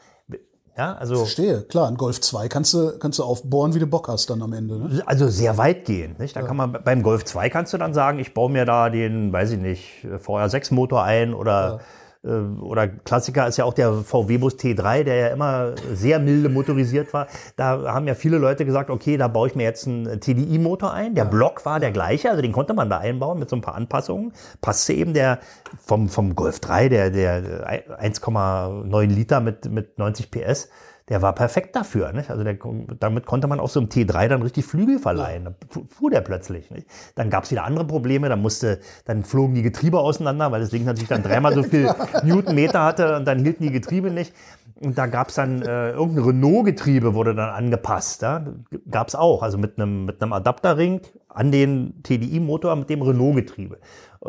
Ja, 0.76 0.94
also, 0.94 1.16
Verstehe, 1.16 1.62
klar, 1.62 1.86
ein 1.88 1.96
Golf 1.96 2.20
2 2.20 2.48
kannst 2.48 2.72
du, 2.72 2.98
kannst 2.98 3.18
du 3.18 3.24
aufbohren, 3.24 3.74
wie 3.74 3.78
du 3.78 3.86
Bock 3.86 4.08
hast 4.08 4.30
dann 4.30 4.40
am 4.40 4.54
Ende. 4.54 4.78
Ne? 4.78 5.02
also 5.04 5.28
sehr 5.28 5.58
weitgehend. 5.58 6.18
Nicht? 6.18 6.34
Da 6.34 6.42
kann 6.42 6.56
man 6.56 6.72
beim 6.72 7.02
Golf 7.02 7.26
2 7.26 7.50
kannst 7.50 7.74
du 7.74 7.78
dann 7.78 7.92
sagen, 7.92 8.18
ich 8.18 8.32
baue 8.32 8.50
mir 8.50 8.64
da 8.64 8.88
den, 8.88 9.32
weiß 9.32 9.52
ich 9.52 9.58
nicht, 9.58 10.06
VR6 10.06 10.72
Motor 10.72 11.02
ein 11.02 11.34
oder 11.34 11.80
äh, 11.80 11.84
oder 12.24 12.86
Klassiker 12.86 13.48
ist 13.48 13.56
ja 13.56 13.64
auch 13.64 13.74
der 13.74 13.92
VW 13.92 14.38
Bus 14.38 14.54
T3, 14.54 15.02
der 15.02 15.16
ja 15.16 15.28
immer 15.28 15.74
sehr 15.92 16.20
milde 16.20 16.48
motorisiert 16.48 17.12
war. 17.12 17.26
Da 17.56 17.92
haben 17.92 18.06
ja 18.06 18.14
viele 18.14 18.38
Leute 18.38 18.64
gesagt, 18.64 18.90
okay, 18.90 19.16
da 19.16 19.26
baue 19.26 19.48
ich 19.48 19.56
mir 19.56 19.64
jetzt 19.64 19.88
einen 19.88 20.20
TDI-Motor 20.20 20.92
ein. 20.92 21.16
Der 21.16 21.24
Block 21.24 21.64
war 21.66 21.80
der 21.80 21.90
gleiche, 21.90 22.30
also 22.30 22.40
den 22.40 22.52
konnte 22.52 22.74
man 22.74 22.88
da 22.88 22.98
einbauen 22.98 23.40
mit 23.40 23.50
so 23.50 23.56
ein 23.56 23.60
paar 23.60 23.74
Anpassungen. 23.74 24.32
Passte 24.60 24.92
eben 24.92 25.14
der 25.14 25.40
vom, 25.84 26.08
vom 26.08 26.36
Golf 26.36 26.60
3, 26.60 26.88
der, 26.88 27.10
der 27.10 28.00
1,9 28.00 29.06
Liter 29.06 29.40
mit, 29.40 29.68
mit 29.68 29.98
90 29.98 30.30
PS, 30.30 30.68
der 31.08 31.22
war 31.22 31.34
perfekt 31.34 31.74
dafür. 31.76 32.12
Nicht? 32.12 32.30
Also 32.30 32.44
der, 32.44 32.56
damit 33.00 33.26
konnte 33.26 33.46
man 33.48 33.60
auf 33.60 33.70
so 33.72 33.80
einem 33.80 33.88
T3 33.88 34.28
dann 34.28 34.42
richtig 34.42 34.64
Flügel 34.64 34.98
verleihen. 34.98 35.44
Da 35.44 35.54
fu- 35.68 35.86
fuhr 35.88 36.10
der 36.10 36.20
plötzlich. 36.20 36.70
Nicht? 36.70 36.86
Dann 37.14 37.30
gab 37.30 37.44
es 37.44 37.50
wieder 37.50 37.64
andere 37.64 37.86
Probleme. 37.86 38.28
Dann 38.28 38.40
musste, 38.42 38.78
dann 39.04 39.24
flogen 39.24 39.54
die 39.54 39.62
Getriebe 39.62 39.98
auseinander, 39.98 40.52
weil 40.52 40.60
das 40.60 40.70
Ding 40.70 40.84
natürlich 40.84 41.08
dann 41.08 41.22
dreimal 41.22 41.54
so 41.54 41.62
viel 41.62 41.92
Newtonmeter 42.24 42.84
hatte 42.84 43.16
und 43.16 43.26
dann 43.26 43.38
hielten 43.40 43.64
die 43.64 43.72
Getriebe 43.72 44.10
nicht. 44.10 44.32
Und 44.80 44.98
da 44.98 45.06
gab 45.06 45.28
es 45.28 45.36
dann 45.36 45.62
äh, 45.62 45.90
irgendein 45.90 46.24
Renault-Getriebe 46.24 47.14
wurde 47.14 47.34
dann 47.34 47.50
angepasst. 47.50 48.22
Ja? 48.22 48.44
Gab 48.90 49.08
es 49.08 49.14
auch, 49.14 49.42
also 49.42 49.58
mit 49.58 49.78
einem 49.78 50.06
mit 50.06 50.20
einem 50.22 50.32
Adapterring 50.32 51.00
an 51.28 51.52
den 51.52 52.02
TDI-Motor 52.02 52.74
mit 52.76 52.90
dem 52.90 53.02
Renault-Getriebe. 53.02 53.78
Äh, 54.24 54.28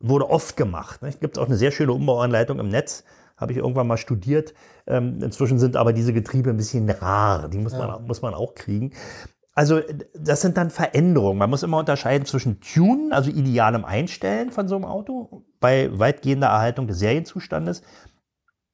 wurde 0.00 0.28
oft 0.28 0.56
gemacht. 0.56 1.00
Gibt 1.20 1.36
es 1.36 1.42
auch 1.42 1.46
eine 1.46 1.56
sehr 1.56 1.70
schöne 1.70 1.92
Umbauanleitung 1.92 2.58
im 2.58 2.68
Netz. 2.68 3.04
Habe 3.36 3.52
ich 3.52 3.58
irgendwann 3.58 3.86
mal 3.86 3.96
studiert. 3.96 4.54
Ähm, 4.86 5.20
inzwischen 5.22 5.58
sind 5.58 5.76
aber 5.76 5.92
diese 5.92 6.12
Getriebe 6.12 6.50
ein 6.50 6.56
bisschen 6.56 6.88
rar. 6.88 7.48
Die 7.48 7.58
muss, 7.58 7.72
man, 7.72 8.06
muss 8.06 8.22
man 8.22 8.34
auch 8.34 8.54
kriegen. 8.54 8.92
Also 9.54 9.80
das 10.18 10.40
sind 10.40 10.56
dann 10.56 10.70
Veränderungen. 10.70 11.38
Man 11.38 11.50
muss 11.50 11.62
immer 11.62 11.78
unterscheiden 11.78 12.26
zwischen 12.26 12.60
Tunen, 12.60 13.12
also 13.12 13.30
idealem 13.30 13.84
Einstellen 13.84 14.50
von 14.50 14.66
so 14.66 14.74
einem 14.74 14.84
Auto, 14.84 15.44
bei 15.60 15.96
weitgehender 15.96 16.48
Erhaltung 16.48 16.88
des 16.88 16.98
Serienzustandes 16.98 17.82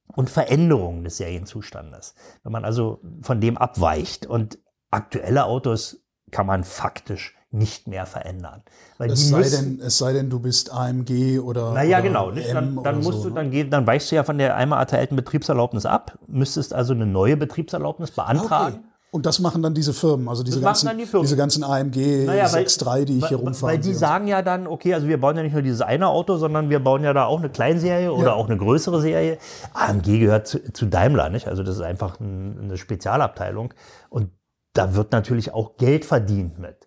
und 0.06 0.30
Veränderungen 0.30 1.04
des 1.04 1.18
Serienzustandes. 1.18 2.14
Wenn 2.42 2.52
man 2.52 2.64
also 2.64 3.00
von 3.22 3.40
dem 3.40 3.58
abweicht. 3.58 4.26
Und 4.26 4.58
aktuelle 4.90 5.44
Autos 5.44 6.02
kann 6.30 6.46
man 6.46 6.64
faktisch 6.64 7.36
nicht 7.52 7.88
mehr 7.88 8.06
verändern. 8.06 8.62
Weil 8.98 9.10
Es 9.10 9.28
sei, 9.28 9.42
denn, 9.42 9.80
es 9.84 9.98
sei 9.98 10.12
denn, 10.12 10.30
du 10.30 10.38
bist 10.38 10.72
AMG 10.72 11.40
oder. 11.40 11.72
naja, 11.72 11.98
oder 11.98 12.06
genau. 12.06 12.30
Nicht? 12.30 12.52
Dann, 12.54 12.80
dann 12.82 12.96
musst 13.02 13.18
so, 13.18 13.24
du, 13.24 13.28
ne? 13.30 13.34
dann, 13.36 13.50
geh- 13.50 13.64
dann 13.68 13.86
weichst 13.86 14.10
du 14.12 14.16
ja 14.16 14.22
von 14.22 14.38
der 14.38 14.56
einmal 14.56 14.78
erteilten 14.78 15.16
Betriebserlaubnis 15.16 15.84
ab, 15.84 16.16
müsstest 16.28 16.72
also 16.72 16.92
eine 16.92 17.06
neue 17.06 17.36
Betriebserlaubnis 17.36 18.12
beantragen. 18.12 18.74
Okay. 18.76 18.84
Und 19.12 19.26
das 19.26 19.40
machen 19.40 19.60
dann 19.60 19.74
diese 19.74 19.92
Firmen, 19.92 20.28
also 20.28 20.44
diese 20.44 20.60
Das 20.60 20.84
ganzen, 20.84 20.96
die 20.98 21.04
Firmen. 21.06 21.24
diese 21.24 21.36
ganzen 21.36 21.64
AMG 21.64 22.26
Naja, 22.26 22.44
weil- 22.52 22.64
6.3, 22.64 23.04
die 23.06 23.18
ich 23.18 23.26
hier 23.26 23.38
rumfahre. 23.38 23.72
Weil 23.72 23.80
die 23.80 23.92
sagen 23.94 24.28
ja 24.28 24.40
dann, 24.42 24.68
okay, 24.68 24.94
also 24.94 25.08
wir 25.08 25.20
bauen 25.20 25.36
ja 25.36 25.42
nicht 25.42 25.52
nur 25.52 25.62
dieses 25.62 25.80
eine 25.80 26.06
Auto, 26.06 26.36
sondern 26.36 26.70
wir 26.70 26.78
bauen 26.78 27.02
ja 27.02 27.12
da 27.12 27.24
auch 27.24 27.40
eine 27.40 27.48
Kleinserie 27.50 28.12
oder 28.12 28.26
Ja. 28.28 28.32
auch 28.34 28.46
eine 28.46 28.56
größere 28.56 29.00
Serie. 29.00 29.38
AMG 29.74 30.20
gehört 30.20 30.46
zu, 30.46 30.72
zu 30.72 30.86
Daimler, 30.86 31.28
nicht? 31.28 31.48
Also 31.48 31.64
das 31.64 31.74
ist 31.74 31.82
einfach 31.82 32.20
ein, 32.20 32.56
eine 32.62 32.76
Spezialabteilung. 32.76 33.74
Und 34.10 34.30
da 34.74 34.94
wird 34.94 35.10
natürlich 35.10 35.52
auch 35.52 35.76
Geld 35.76 36.04
verdient 36.04 36.60
mit. 36.60 36.86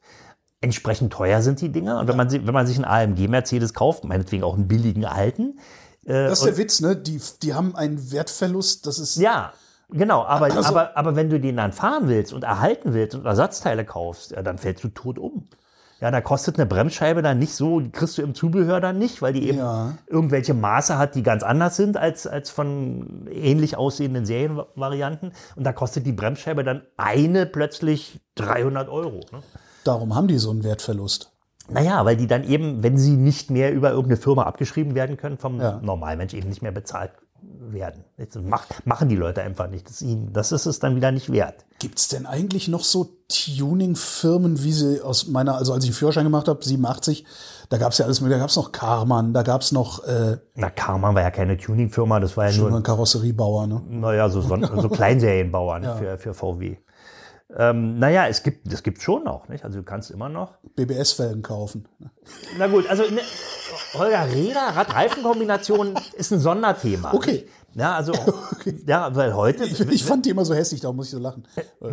Entsprechend 0.63 1.11
teuer 1.11 1.41
sind 1.41 1.59
die 1.59 1.69
Dinger. 1.69 1.99
Und 1.99 2.07
wenn 2.07 2.15
man, 2.15 2.31
wenn 2.31 2.53
man 2.53 2.65
sich 2.65 2.77
einen 2.77 2.85
AMG 2.85 3.27
Mercedes 3.27 3.73
kauft, 3.73 4.05
meinetwegen 4.05 4.43
auch 4.43 4.55
einen 4.55 4.67
billigen 4.69 5.03
alten, 5.05 5.59
äh, 6.05 6.13
Das 6.29 6.39
ist 6.39 6.45
der 6.45 6.57
Witz, 6.57 6.79
ne? 6.79 6.95
Die, 6.95 7.19
die 7.41 7.53
haben 7.53 7.75
einen 7.75 8.11
Wertverlust, 8.11 8.87
das 8.87 8.97
ist. 8.97 9.17
ja, 9.17 9.51
Genau, 9.89 10.23
aber, 10.23 10.45
Also- 10.45 10.63
aber, 10.69 10.97
aber 10.97 11.15
wenn 11.15 11.29
du 11.29 11.39
den 11.39 11.57
dann 11.57 11.71
fahren 11.73 12.07
willst 12.07 12.33
und 12.33 12.43
erhalten 12.45 12.93
willst 12.95 13.13
und 13.13 13.25
Ersatzteile 13.25 13.85
kaufst, 13.85 14.31
ja, 14.31 14.41
dann 14.41 14.57
fällst 14.57 14.83
du 14.83 14.87
tot 14.87 15.19
um. 15.19 15.47
Ja, 15.99 16.09
da 16.09 16.19
kostet 16.19 16.55
eine 16.57 16.65
Bremsscheibe 16.65 17.21
dann 17.21 17.37
nicht 17.37 17.53
so, 17.53 17.79
die 17.79 17.91
kriegst 17.91 18.17
du 18.17 18.23
im 18.23 18.33
Zubehör 18.33 18.81
dann 18.81 18.97
nicht, 18.97 19.21
weil 19.21 19.33
die 19.33 19.47
eben 19.49 19.59
Ja. 19.59 19.93
irgendwelche 20.07 20.53
Maße 20.55 20.97
hat, 20.97 21.13
die 21.15 21.21
ganz 21.21 21.43
anders 21.43 21.75
sind 21.75 21.95
als, 21.97 22.25
als 22.25 22.49
von 22.49 23.27
ähnlich 23.31 23.77
aussehenden 23.77 24.25
Serienvarianten. 24.25 25.31
Und 25.55 25.63
da 25.63 25.73
kostet 25.73 26.05
die 26.07 26.11
Bremsscheibe 26.13 26.63
dann 26.63 26.81
eine 26.97 27.45
plötzlich 27.45 28.19
300 28.35 28.89
Euro. 28.89 29.19
Ne? 29.31 29.43
Darum 29.83 30.15
haben 30.15 30.27
die 30.27 30.37
so 30.37 30.49
einen 30.49 30.63
Wertverlust. 30.63 31.31
Naja, 31.69 32.03
weil 32.05 32.17
die 32.17 32.27
dann 32.27 32.43
eben, 32.43 32.83
wenn 32.83 32.97
sie 32.97 33.15
nicht 33.15 33.49
mehr 33.49 33.71
über 33.71 33.91
irgendeine 33.91 34.17
Firma 34.17 34.43
abgeschrieben 34.43 34.95
werden 34.95 35.17
können, 35.17 35.37
vom 35.37 35.61
Ja. 35.61 35.79
Normalmensch 35.81 36.33
eben 36.33 36.49
nicht 36.49 36.61
mehr 36.61 36.73
bezahlt 36.73 37.11
werden. 37.59 38.03
Das 38.17 38.27
mach, 38.41 38.65
machen 38.85 39.09
die 39.09 39.15
Leute 39.15 39.41
einfach 39.41 39.69
nicht. 39.69 39.87
Das 39.87 39.95
ist, 39.95 40.01
ihnen, 40.01 40.33
das 40.33 40.51
ist 40.51 40.65
es 40.65 40.79
dann 40.79 40.95
wieder 40.95 41.11
nicht 41.11 41.31
wert. 41.31 41.65
Gibt 41.79 41.99
es 41.99 42.07
denn 42.07 42.25
eigentlich 42.25 42.67
noch 42.67 42.83
so 42.83 43.17
Tuning-Firmen, 43.27 44.63
wie 44.63 44.71
sie 44.71 45.01
aus 45.01 45.27
meiner, 45.27 45.55
also 45.57 45.73
als 45.73 45.83
ich 45.83 45.91
den 45.91 45.95
Führerschein 45.95 46.23
gemacht 46.23 46.47
habe, 46.47 46.63
87, 46.63 47.25
da 47.69 47.77
gab 47.77 47.91
es 47.91 47.97
ja 47.97 48.05
alles 48.05 48.21
mögliche, 48.21 48.37
da 48.37 48.43
gab 48.43 48.49
es 48.49 48.55
noch 48.55 48.71
Karmann, 48.71 49.33
da 49.33 49.43
gab 49.43 49.61
es 49.61 49.71
noch 49.71 50.03
äh, 50.05 50.37
Na, 50.55 50.69
Karmann 50.69 51.15
war 51.15 51.21
ja 51.21 51.31
keine 51.31 51.57
Tuningfirma, 51.57 52.19
das 52.19 52.37
war 52.37 52.49
ja 52.49 52.57
nur 52.57 52.73
ein 52.73 52.83
Karosseriebauer, 52.83 53.67
ne? 53.67 53.81
naja, 53.89 54.29
so, 54.29 54.41
so, 54.41 54.57
so 54.79 54.89
Kleinserienbauer 54.89 55.79
ne, 55.79 55.95
für, 55.97 56.17
für 56.17 56.33
VW. 56.33 56.77
Ähm, 57.55 57.99
naja, 57.99 58.27
es 58.27 58.41
gibt, 58.43 58.71
das 58.71 58.83
gibt 58.83 59.01
schon 59.01 59.23
noch, 59.23 59.47
nicht? 59.47 59.63
Also 59.63 59.79
du 59.79 59.83
kannst 59.83 60.09
immer 60.11 60.29
noch. 60.29 60.57
BBS-Felgen 60.75 61.41
kaufen. 61.43 61.87
Na 62.57 62.67
gut, 62.67 62.89
also 62.89 63.03
ne, 63.03 63.21
Holger 63.93 64.31
Räder, 64.31 64.75
Rad-Reifen-Kombination 64.75 65.95
ist 66.13 66.31
ein 66.31 66.39
Sonderthema. 66.39 67.13
Okay. 67.13 67.47
Ja, 67.75 67.95
also, 67.95 68.13
ja, 68.87 69.15
weil 69.15 69.33
heute. 69.35 69.63
Ich, 69.63 69.79
ich 69.79 70.03
fand 70.03 70.25
die 70.25 70.29
immer 70.29 70.45
so 70.45 70.53
hässlich, 70.53 70.81
darum 70.81 70.97
muss 70.97 71.07
ich 71.07 71.11
so 71.13 71.19
lachen. 71.19 71.43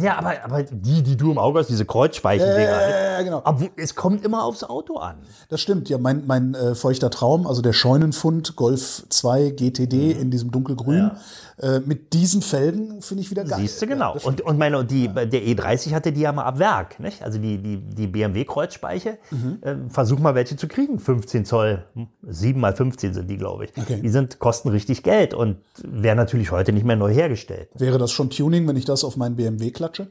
Ja, 0.00 0.18
aber, 0.18 0.34
aber 0.44 0.62
die, 0.62 1.02
die 1.02 1.16
du 1.16 1.30
im 1.30 1.38
Auge 1.38 1.58
hast, 1.60 1.68
diese 1.68 1.84
Kreuzspeichen-Dinger. 1.86 2.60
Ja, 2.60 2.88
ja, 2.90 3.12
ja, 3.12 3.22
genau. 3.22 3.40
Aber 3.44 3.66
es 3.76 3.94
kommt 3.94 4.24
immer 4.24 4.44
aufs 4.44 4.62
Auto 4.64 4.96
an. 4.96 5.16
Das 5.48 5.60
stimmt, 5.60 5.88
ja, 5.88 5.98
mein, 5.98 6.26
mein 6.26 6.54
äh, 6.54 6.74
feuchter 6.74 7.10
Traum, 7.10 7.46
also 7.46 7.62
der 7.62 7.72
Scheunenfund 7.72 8.56
Golf 8.56 9.04
2 9.08 9.50
GTD 9.50 10.14
Mhm. 10.14 10.20
in 10.20 10.30
diesem 10.30 10.50
dunkelgrün, 10.50 11.10
äh, 11.58 11.80
mit 11.80 12.12
diesen 12.12 12.42
Felgen 12.42 13.02
finde 13.02 13.22
ich 13.22 13.30
wieder 13.30 13.44
geil. 13.44 13.60
Siehst 13.60 13.80
du, 13.82 13.86
genau. 13.86 14.14
Ja, 14.16 14.22
und, 14.24 14.40
und 14.42 14.58
meine, 14.58 14.84
die, 14.84 15.08
der 15.08 15.26
E30 15.42 15.92
hatte 15.94 16.12
die 16.12 16.20
ja 16.20 16.32
mal 16.32 16.44
ab 16.44 16.58
Werk, 16.58 17.00
nicht? 17.00 17.22
Also 17.22 17.38
die, 17.38 17.58
die, 17.58 17.78
die 17.78 18.06
BMW-Kreuzspeiche. 18.06 19.18
Mhm. 19.30 19.58
Äh, 19.62 19.74
versuch 19.88 20.18
mal 20.18 20.34
welche 20.34 20.56
zu 20.56 20.68
kriegen. 20.68 20.98
15 20.98 21.44
Zoll, 21.44 21.84
7 22.22 22.60
mal 22.60 22.74
15 22.74 23.14
sind 23.14 23.28
die, 23.28 23.36
glaube 23.36 23.66
ich. 23.66 23.72
Okay. 23.76 24.00
Die 24.00 24.08
sind, 24.08 24.38
kosten 24.38 24.68
richtig 24.68 25.02
Geld 25.02 25.34
und 25.34 25.56
werden 25.78 26.18
natürlich 26.18 26.50
heute 26.50 26.72
nicht 26.72 26.84
mehr 26.84 26.96
neu 26.96 27.12
hergestellt. 27.12 27.70
Wäre 27.74 27.98
das 27.98 28.12
schon 28.12 28.30
Tuning, 28.30 28.66
wenn 28.68 28.76
ich 28.76 28.84
das 28.84 29.04
auf 29.04 29.16
meinen 29.16 29.36
BMW 29.36 29.70
klatsche? 29.70 30.08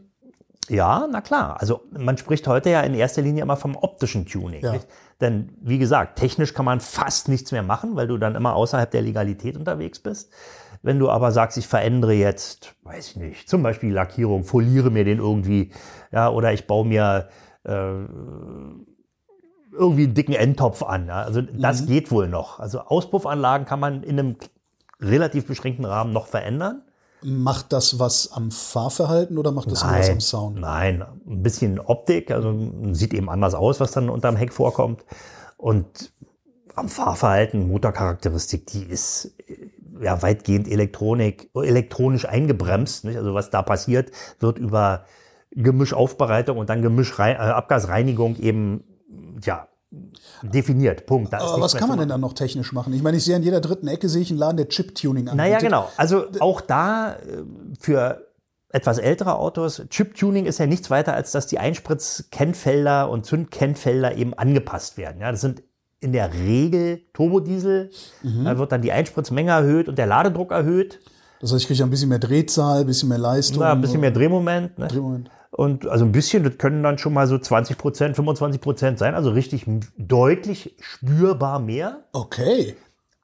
Ja, 0.70 1.08
na 1.12 1.22
klar. 1.22 1.60
Also 1.60 1.82
man 1.92 2.18
spricht 2.18 2.48
heute 2.48 2.70
ja 2.70 2.82
in 2.82 2.94
erster 2.94 3.22
Linie 3.22 3.44
immer 3.44 3.58
vom 3.58 3.75
optischen 3.75 4.25
Tuning. 4.25 4.62
Ja. 4.62 4.75
Denn 5.20 5.50
wie 5.62 5.80
gesagt, 5.80 6.20
technisch 6.20 6.54
kann 6.54 6.66
man 6.66 6.80
fast 6.80 7.28
nichts 7.28 7.51
mehr 7.51 7.63
machen, 7.63 7.96
weil 7.96 8.08
du 8.08 8.18
dann 8.18 8.36
immer 8.36 8.56
außerhalb 8.56 8.89
der 8.89 9.01
Legalität 9.01 9.58
unterwegs 9.58 10.00
bist. 10.00 10.32
Wenn 10.82 11.00
du 11.00 11.10
aber 11.10 11.32
sagst, 11.32 11.58
ich 11.58 11.68
verändere 11.68 12.13
jetzt, 12.13 12.75
weiß 12.84 13.10
ich 13.10 13.16
nicht, 13.18 13.50
zum 13.50 13.63
Beispiel 13.63 13.89
die 13.89 13.96
Lackierung, 13.96 14.44
foliere 14.44 14.92
mir 14.92 15.04
den 15.04 15.18
irgendwie, 15.18 15.72
ja, 16.12 16.30
oder 16.30 16.54
ich 16.54 16.68
baue 16.68 16.86
mir 16.86 17.30
äh, 17.63 18.06
irgendwie 19.72 20.04
einen 20.04 20.13
dicken 20.13 20.34
Endtopf 20.34 20.84
an. 20.84 21.08
Ja? 21.08 21.24
Also 21.24 21.42
das 21.42 21.86
geht 21.86 22.12
wohl 22.12 22.28
noch. 22.28 22.60
Also 22.60 22.80
Auspuffanlagen 22.82 23.66
kann 23.66 23.80
man 23.80 24.04
in 24.04 24.20
einem 24.20 24.38
relativ 25.00 25.48
beschränkten 25.48 25.86
Rahmen 25.86 26.13
noch 26.13 26.27
verändern. 26.27 26.84
Macht 27.22 27.74
das 27.74 28.00
was 28.00 28.32
am 28.32 28.50
Fahrverhalten 28.50 29.38
oder 29.38 29.51
macht 29.51 29.70
das 29.72 29.84
nur 29.84 29.91
was 29.91 30.10
am 30.10 30.22
Sound? 30.22 30.60
Nein, 30.60 31.01
ein 31.01 31.44
bisschen 31.44 31.79
Optik, 31.79 32.32
also 32.32 32.56
sieht 32.94 33.13
eben 33.13 33.29
anders 33.29 33.56
aus, 33.56 33.82
was 33.82 33.91
dann 33.91 34.10
unterm 34.10 34.38
Heck 34.38 34.53
vorkommt. 34.53 35.03
Und 35.58 36.13
am 36.75 36.88
Fahrverhalten, 36.88 37.68
Motorcharakteristik, 37.68 38.68
die 38.68 38.84
ist 38.84 39.36
äh, 39.48 39.70
ja 40.01 40.22
weitgehend 40.22 40.70
Elektronik, 40.70 41.50
elektronisch 41.53 42.25
eingebremst. 42.25 43.03
Nicht? 43.03 43.18
Also 43.18 43.34
was 43.34 43.50
da 43.50 43.62
passiert, 43.63 44.12
wird 44.39 44.58
über 44.58 45.03
Gemischaufbereitung 45.51 46.58
und 46.58 46.70
dann 46.70 46.82
Gemischrei 46.82 47.34
äh, 47.34 47.38
Abgasreinigung 47.38 48.38
eben 48.38 48.84
ja 49.44 49.69
definiert. 50.43 51.05
Punkt. 51.05 51.34
Aber 51.34 51.62
was 51.62 51.75
kann 51.75 51.89
man 51.89 52.00
denn 52.00 52.10
dann 52.10 52.22
noch 52.22 52.34
technisch 52.34 52.74
machen? 52.74 52.93
Ich 52.93 53.01
meine, 53.01 53.17
ich 53.17 53.24
sehe 53.24 53.36
an 53.36 53.43
jeder 53.43 53.60
dritten 53.60 53.88
Ecke 53.88 54.08
sehe 54.08 54.22
ich 54.22 54.29
einen 54.29 54.39
Laden, 54.39 54.58
der 54.58 54.69
Chip-Tuning 54.69 55.29
anbietet. 55.29 55.38
Naja, 55.38 55.58
genau. 55.60 55.89
Also 55.98 56.25
auch 56.39 56.62
da 56.62 57.13
äh, 57.13 57.43
für 57.79 58.27
etwas 58.72 59.00
ältere 59.00 59.36
Autos, 59.36 59.81
Chip-Tuning 59.89 60.46
ist 60.46 60.60
ja 60.60 60.67
nichts 60.67 60.91
weiter, 60.91 61.15
als 61.15 61.31
dass 61.31 61.48
die 61.48 61.58
Einspritz-Kennfelder 61.58 63.10
und 63.10 63.25
Zünd-Kennfelder 63.25 64.15
eben 64.15 64.36
angepasst 64.36 64.98
werden. 64.98 65.22
Ja, 65.22 65.31
das 65.31 65.41
sind 65.41 65.63
in 66.01 66.13
der 66.13 66.34
Regel 66.34 67.01
Turbodiesel. 67.13 67.89
Mhm. 68.22 68.46
Da 68.46 68.58
wird 68.58 68.72
dann 68.72 68.81
die 68.81 68.91
Einspritzmenge 68.91 69.51
erhöht 69.51 69.89
und 69.89 69.98
der 69.98 70.05
Ladedruck 70.05 70.51
erhöht. 70.51 71.00
Das 71.41 71.51
heißt, 71.51 71.62
ich 71.62 71.67
kriege 71.67 71.84
ein 71.84 71.89
bisschen 71.89 72.10
mehr 72.10 72.19
Drehzahl, 72.19 72.81
ein 72.81 72.86
bisschen 72.86 73.10
mehr 73.10 73.17
Leistung. 73.17 73.62
Na, 73.62 73.72
ein 73.72 73.81
bisschen 73.81 74.01
mehr 74.01 74.12
Drehmoment. 74.12 74.77
Ne? 74.77 74.88
Drehmoment. 74.88 75.31
Und 75.60 75.89
also 75.89 76.06
ein 76.06 76.13
bisschen, 76.13 76.46
das 76.46 76.58
können 76.58 76.84
dann 76.84 76.98
schon 76.98 77.13
mal 77.13 77.28
so 77.28 77.38
20 77.38 77.78
Prozent, 77.78 78.16
25 78.16 78.62
Prozent 78.62 78.98
sein. 78.98 79.13
Also 79.13 79.32
richtig 79.32 79.66
deutlich 79.98 80.74
spürbar 80.80 81.60
mehr. 81.60 82.06
Okay, 82.13 82.78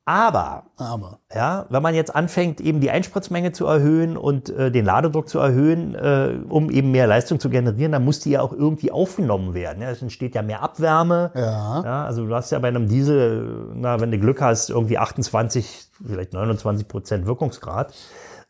Aber 0.04 0.66
aber 0.76 1.20
Ja, 1.34 1.66
wenn 1.70 1.82
man 1.82 1.96
jetzt 1.96 2.14
anfängt, 2.14 2.60
eben 2.60 2.82
die 2.82 2.92
Einspritzmenge 2.92 3.54
zu 3.54 3.66
erhöhen 3.68 4.18
und 4.18 4.50
äh, 4.50 4.70
den 4.70 4.84
Ladedruck 4.84 5.30
zu 5.30 5.40
erhöhen, 5.40 5.96
äh, 5.96 6.38
um 6.50 6.70
eben 6.72 6.92
mehr 6.92 7.08
Leistung 7.08 7.40
zu 7.40 7.50
generieren, 7.50 7.94
dann 7.94 8.04
muss 8.04 8.20
die 8.20 8.32
ja 8.32 8.42
auch 8.42 8.52
irgendwie 8.52 8.92
aufgenommen 8.92 9.54
werden. 9.54 9.82
Ja, 9.82 9.90
es 9.90 10.02
entsteht 10.02 10.36
ja 10.36 10.42
mehr 10.42 10.62
Abwärme. 10.62 11.32
Ja. 11.36 11.84
ja. 11.86 12.06
Also 12.06 12.26
du 12.28 12.36
hast 12.36 12.52
ja 12.52 12.60
bei 12.60 12.68
einem 12.68 12.90
Diesel, 12.90 13.70
na, 13.76 14.02
wenn 14.02 14.12
du 14.12 14.20
Glück 14.20 14.42
hast, 14.42 14.70
irgendwie 14.70 14.98
28, 14.98 15.88
vielleicht 16.06 16.34
29 16.34 16.90
Prozent 16.90 17.26
Wirkungsgrad. 17.26 17.94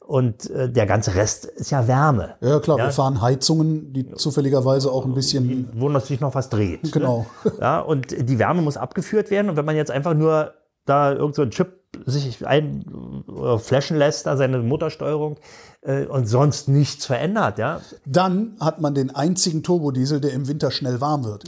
Und 0.05 0.49
äh, 0.51 0.69
der 0.71 0.85
ganze 0.85 1.15
Rest 1.15 1.45
ist 1.45 1.71
ja 1.71 1.87
Wärme. 1.87 2.35
ja 2.39 2.59
klar, 2.59 2.77
Ja. 2.77 2.85
wir 2.85 2.91
fahren 2.91 3.21
Heizungen, 3.21 3.91
die 3.91 4.11
zufälligerweise 4.13 4.91
auch 4.91 5.03
ein 5.05 5.13
bisschen 5.15 5.69
Wo 5.73 5.89
natürlich 5.89 6.21
noch 6.21 6.35
was 6.35 6.49
dreht. 6.49 6.91
Genau. 6.91 7.25
Ne? 7.43 7.51
Ja, 7.59 7.79
und 7.79 8.11
die 8.11 8.37
Wärme 8.37 8.61
muss 8.61 8.77
abgeführt 8.77 9.31
werden. 9.31 9.49
Und 9.49 9.55
wenn 9.57 9.65
man 9.65 9.75
jetzt 9.75 9.89
einfach 9.89 10.13
nur 10.13 10.53
da 10.85 11.11
irgend 11.13 11.33
so 11.35 11.41
ein 11.41 11.49
Chip 11.49 11.84
sich 12.05 12.45
ein 12.45 13.23
oder 13.27 13.59
flashen 13.59 13.97
lässt, 13.97 14.25
da 14.25 14.37
seine 14.37 14.59
Motorsteuerung 14.59 15.37
äh, 15.81 16.05
und 16.05 16.25
sonst 16.27 16.67
nichts 16.67 17.05
verändert, 17.05 17.57
ja. 17.57 17.81
Dann 18.05 18.55
hat 18.59 18.81
man 18.81 18.93
den 18.95 19.13
einzigen 19.15 19.63
Turbodiesel, 19.63 20.19
der 20.21 20.33
im 20.33 20.47
Winter 20.47 20.71
schnell 20.71 21.01
warm 21.01 21.23
wird. 21.23 21.43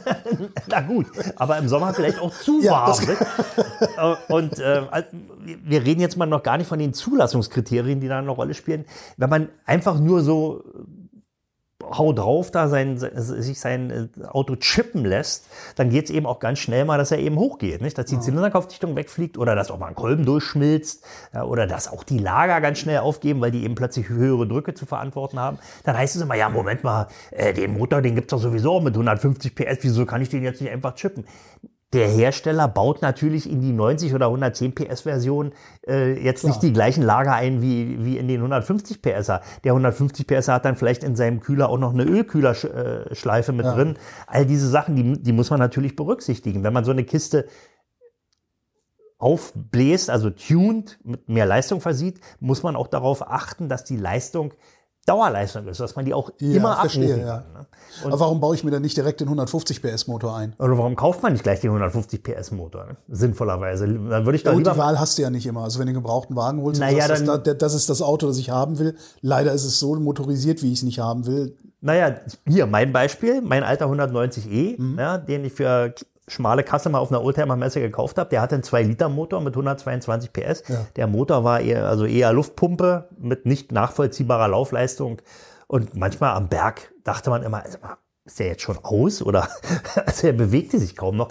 Na 0.68 0.80
gut, 0.80 1.06
aber 1.36 1.58
im 1.58 1.68
Sommer 1.68 1.94
vielleicht 1.94 2.20
auch 2.20 2.32
zu 2.34 2.60
Ja, 2.62 2.72
warm. 2.72 2.86
das- 2.88 3.06
ne? 3.06 3.16
Äh, 3.96 4.32
Und 4.32 4.58
äh, 4.58 4.82
also, 4.90 5.08
wir 5.64 5.84
reden 5.84 6.00
jetzt 6.00 6.16
mal 6.16 6.26
noch 6.26 6.42
gar 6.42 6.58
nicht 6.58 6.66
von 6.66 6.78
den 6.78 6.92
Zulassungskriterien, 6.92 8.00
die 8.00 8.08
da 8.08 8.18
eine 8.18 8.30
Rolle 8.30 8.54
spielen. 8.54 8.84
Wenn 9.16 9.30
man 9.30 9.48
einfach 9.64 9.98
nur 10.00 10.22
so 10.22 10.64
hau 11.90 12.12
drauf 12.12 12.50
da 12.50 12.68
sein, 12.68 12.98
sich 12.98 13.60
sein 13.60 13.90
äh, 13.90 14.24
Auto 14.26 14.56
chippen 14.56 15.04
lässt, 15.04 15.48
dann 15.76 15.90
geht 15.90 16.06
es 16.06 16.10
eben 16.10 16.26
auch 16.26 16.40
ganz 16.40 16.58
schnell 16.58 16.84
mal, 16.84 16.98
dass 16.98 17.10
er 17.10 17.18
eben 17.18 17.36
hochgeht, 17.36 17.80
nicht? 17.80 17.96
dass 17.96 18.06
die 18.06 18.18
Zylinderkopfdichtung 18.18 18.96
wegfliegt 18.96 19.38
oder 19.38 19.54
dass 19.54 19.70
auch 19.70 19.78
mal 19.78 19.88
ein 19.88 19.94
Kolben 19.94 20.24
durchschmilzt 20.24 21.04
ja, 21.32 21.44
oder 21.44 21.66
dass 21.66 21.90
auch 21.90 22.04
die 22.04 22.18
Lager 22.18 22.60
ganz 22.60 22.78
schnell 22.78 22.98
aufgeben, 22.98 23.40
weil 23.40 23.50
die 23.50 23.64
eben 23.64 23.74
plötzlich 23.74 24.08
höhere 24.08 24.46
Drücke 24.46 24.74
zu 24.74 24.86
verantworten 24.86 25.38
haben. 25.38 25.58
Dann 25.84 25.96
heißt 25.96 26.16
es 26.16 26.22
immer, 26.22 26.34
ja, 26.34 26.48
Moment 26.48 26.84
mal, 26.84 27.08
äh, 27.30 27.52
den 27.52 27.76
Motor, 27.76 28.02
den 28.02 28.14
gibt's 28.14 28.30
doch 28.30 28.40
sowieso 28.40 28.80
mit 28.80 28.94
150 28.94 29.54
PS, 29.54 29.78
wieso 29.82 30.06
kann 30.06 30.22
ich 30.22 30.28
den 30.28 30.42
jetzt 30.42 30.60
nicht 30.60 30.70
einfach 30.70 30.94
chippen? 30.94 31.24
Der 31.96 32.08
Hersteller 32.08 32.68
baut 32.68 33.00
natürlich 33.00 33.50
in 33.50 33.62
die 33.62 33.72
90 33.72 34.12
oder 34.12 34.26
110 34.26 34.74
PS 34.74 35.00
Version 35.00 35.52
äh, 35.86 36.12
jetzt 36.22 36.44
nicht 36.44 36.62
die 36.62 36.74
gleichen 36.74 37.02
Lager 37.02 37.32
ein 37.32 37.62
wie, 37.62 38.04
wie 38.04 38.18
in 38.18 38.28
den 38.28 38.36
150 38.36 39.00
PSer. 39.00 39.40
Der 39.64 39.72
150 39.72 40.26
PSer 40.26 40.52
hat 40.52 40.66
dann 40.66 40.76
vielleicht 40.76 41.02
in 41.02 41.16
seinem 41.16 41.40
Kühler 41.40 41.70
auch 41.70 41.78
noch 41.78 41.94
eine 41.94 42.04
Ölkühlerschleife 42.04 43.52
mit 43.52 43.64
drin. 43.64 43.96
All 44.26 44.44
diese 44.44 44.68
Sachen, 44.68 44.94
die, 44.94 45.22
die 45.22 45.32
muss 45.32 45.48
man 45.48 45.58
natürlich 45.58 45.96
berücksichtigen. 45.96 46.64
Wenn 46.64 46.74
man 46.74 46.84
so 46.84 46.90
eine 46.90 47.04
Kiste 47.04 47.46
aufbläst, 49.16 50.10
also 50.10 50.28
tuned, 50.28 50.98
mit 51.02 51.30
mehr 51.30 51.46
Leistung 51.46 51.80
versieht, 51.80 52.20
muss 52.40 52.62
man 52.62 52.76
auch 52.76 52.88
darauf 52.88 53.26
achten, 53.26 53.70
dass 53.70 53.84
die 53.84 53.96
Leistung 53.96 54.52
Dauerleistung 55.06 55.66
ist, 55.68 55.80
dass 55.80 55.96
man 55.96 56.04
die 56.04 56.12
auch 56.12 56.30
Ja, 56.40 56.56
immer 56.56 56.76
verstehe, 56.76 57.04
abrufen 57.14 57.26
ja. 57.26 57.36
kann. 57.38 57.52
Ne? 57.62 57.66
Aber 58.04 58.20
warum 58.20 58.40
baue 58.40 58.54
ich 58.54 58.64
mir 58.64 58.70
dann 58.70 58.82
nicht 58.82 58.96
direkt 58.96 59.20
den 59.20 59.28
150 59.28 59.80
PS 59.80 60.06
Motor 60.06 60.36
ein? 60.36 60.54
Oder 60.58 60.76
warum 60.76 60.96
kauft 60.96 61.22
man 61.22 61.32
nicht 61.32 61.42
gleich 61.44 61.60
den 61.60 61.70
150 61.70 62.22
PS 62.22 62.50
Motor? 62.50 62.86
Ne? 62.86 62.96
Sinnvollerweise. 63.08 63.86
Dann 63.86 64.26
würde 64.26 64.36
ich 64.36 64.42
da 64.42 64.52
Und 64.52 64.66
die 64.66 64.76
Wahl 64.76 64.98
hast 65.00 65.16
du 65.16 65.22
ja 65.22 65.30
nicht 65.30 65.46
immer. 65.46 65.62
Also 65.62 65.78
wenn 65.78 65.86
du 65.86 65.90
einen 65.90 66.02
gebrauchten 66.02 66.36
Wagen 66.36 66.60
holst, 66.60 66.80
Naja, 66.80 67.06
sagst, 67.06 67.26
dann- 67.26 67.42
das, 67.44 67.56
das 67.58 67.74
ist 67.74 67.88
das 67.88 68.02
Auto, 68.02 68.26
das 68.26 68.36
ich 68.38 68.50
haben 68.50 68.78
will. 68.78 68.96
Leider 69.22 69.52
ist 69.52 69.64
es 69.64 69.78
so 69.78 69.94
motorisiert, 69.94 70.62
wie 70.62 70.72
ich 70.72 70.78
es 70.80 70.82
nicht 70.82 70.98
haben 70.98 71.24
will. 71.26 71.56
Naja, 71.80 72.16
hier 72.46 72.66
mein 72.66 72.92
Beispiel, 72.92 73.40
mein 73.42 73.62
alter 73.62 73.86
190e, 73.88 74.76
Mhm. 74.78 74.98
ja, 74.98 75.18
den 75.18 75.44
ich 75.44 75.52
für 75.52 75.94
schmale 76.28 76.64
Kasse 76.64 76.88
mal 76.88 76.98
auf 76.98 77.10
einer 77.10 77.22
Oldtimer-Messe 77.22 77.80
gekauft 77.80 78.18
habe, 78.18 78.30
der 78.30 78.40
hatte 78.40 78.56
einen 78.56 78.64
2-Liter-Motor 78.64 79.40
mit 79.40 79.54
122 79.54 80.32
PS. 80.32 80.62
Ja. 80.68 80.86
Der 80.96 81.06
Motor 81.06 81.44
war 81.44 81.60
eher, 81.60 81.86
also 81.86 82.04
eher 82.04 82.32
Luftpumpe 82.32 83.08
mit 83.18 83.46
nicht 83.46 83.72
nachvollziehbarer 83.72 84.48
Laufleistung. 84.48 85.22
Und 85.68 85.96
manchmal 85.96 86.34
am 86.34 86.48
Berg 86.48 86.92
dachte 87.04 87.30
man 87.30 87.42
immer, 87.42 87.62
also, 87.64 87.78
ist 88.24 88.38
der 88.40 88.48
jetzt 88.48 88.62
schon 88.62 88.78
aus 88.82 89.22
oder 89.22 89.48
also 90.06 90.26
er 90.26 90.32
bewegte 90.32 90.78
sich 90.78 90.96
kaum 90.96 91.16
noch. 91.16 91.28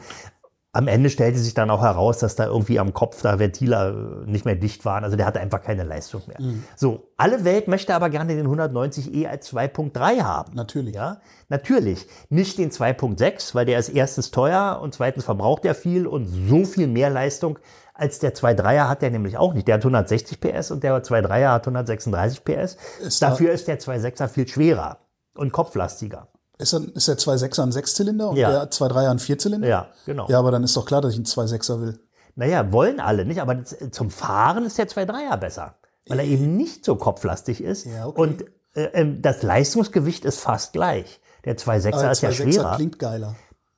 Am 0.76 0.90
Ende 0.90 1.10
stellte 1.10 1.40
sich 1.40 1.54
dann 1.54 1.70
auch 1.70 1.82
heraus, 1.82 2.20
dass 2.20 2.36
da 2.36 2.48
irgendwie 2.48 2.80
am 2.80 2.94
Kopf 2.94 3.22
da 3.22 3.40
Ventile 3.40 4.24
äh, 4.28 4.30
nicht 4.30 4.44
mehr 4.44 4.56
dicht 4.56 4.84
waren. 4.84 5.04
Also 5.06 5.16
der 5.16 5.26
hatte 5.26 5.40
einfach 5.40 5.62
keine 5.62 5.84
Leistung 5.84 6.22
mehr. 6.28 6.38
So, 6.76 7.08
alle 7.16 7.46
Welt 7.46 7.70
möchte 7.70 7.96
aber 7.96 8.10
gerne 8.10 8.36
den 8.36 8.46
190e 8.48 9.26
als 9.26 9.54
2.3 9.54 10.22
haben. 10.24 10.54
Natürlich. 10.54 10.96
Ja, 10.96 11.22
natürlich. 11.48 12.08
Nicht 12.30 12.58
den 12.58 12.72
2.6, 12.72 13.56
weil 13.56 13.66
der 13.66 13.80
ist 13.80 13.88
erstens 13.90 14.32
teuer 14.32 14.80
und 14.82 14.94
zweitens 14.94 15.24
verbraucht 15.24 15.64
er 15.64 15.76
viel 15.76 16.08
und 16.08 16.26
so 16.28 16.66
viel 16.66 16.88
mehr 16.88 17.10
Leistung 17.10 17.58
als 17.98 18.20
der 18.20 18.36
2.3er 18.36 18.90
hat 18.90 19.02
der 19.02 19.10
nämlich 19.12 19.38
auch 19.38 19.54
nicht. 19.54 19.70
Der 19.70 19.76
hat 19.76 19.82
160 19.82 20.42
PS 20.42 20.72
und 20.72 20.84
der 20.84 21.02
2.3er 21.02 21.54
hat 21.54 21.66
136 21.66 22.44
PS. 22.44 22.76
Ist 23.02 23.22
da- 23.22 23.30
Dafür 23.30 23.54
ist 23.54 23.70
der 23.70 23.80
2.6er 23.80 24.28
viel 24.28 24.46
schwerer 24.50 24.98
und 25.38 25.54
kopflastiger. 25.54 26.28
Ist, 26.58 26.74
dann, 26.74 26.86
ist 26.90 27.08
der 27.08 27.18
2.6er 27.18 27.64
ein 27.64 27.72
Sechszylinder 27.72 28.30
und 28.30 28.38
Ja. 28.38 28.50
der 28.52 28.72
2.3er 28.72 29.10
ein 29.12 29.20
Vierzylinder? 29.20 29.68
Ja, 29.68 29.88
genau. 30.06 30.28
Ja, 30.30 30.40
aber 30.40 30.52
dann 30.52 30.64
ist 30.64 30.76
doch 30.78 30.86
klar, 30.86 31.02
dass 31.02 31.12
ich 31.12 31.18
einen 31.18 31.26
2.6er 31.26 31.82
will. 31.82 32.00
Naja, 32.36 32.72
wollen 32.72 33.00
alle 33.00 33.26
nicht, 33.26 33.42
aber 33.42 33.56
das, 33.56 33.76
zum 33.92 34.10
Fahren 34.10 34.66
ist 34.66 34.78
der 34.78 34.88
2.3er 34.88 35.38
besser, 35.38 35.76
weil 36.08 36.20
er 36.20 36.26
eben 36.26 36.56
nicht 36.58 36.86
so 36.86 36.96
kopflastig 36.96 37.62
ist 37.62 37.86
Ja, 37.86 38.08
okay. 38.08 38.22
und 38.22 38.46
äh, 38.76 38.84
ähm, 38.94 39.22
das 39.22 39.42
Leistungsgewicht 39.44 40.26
ist 40.26 40.40
fast 40.40 40.74
gleich. 40.74 41.20
Der 41.46 41.58
2.6er 41.58 41.94
Aber 41.94 42.02
der 42.02 42.12
ist 42.12 42.22
ja 42.22 42.30
2.6er 42.30 42.34
schwerer. 42.54 42.76
klingt 42.76 43.00
geiler. 43.00 43.36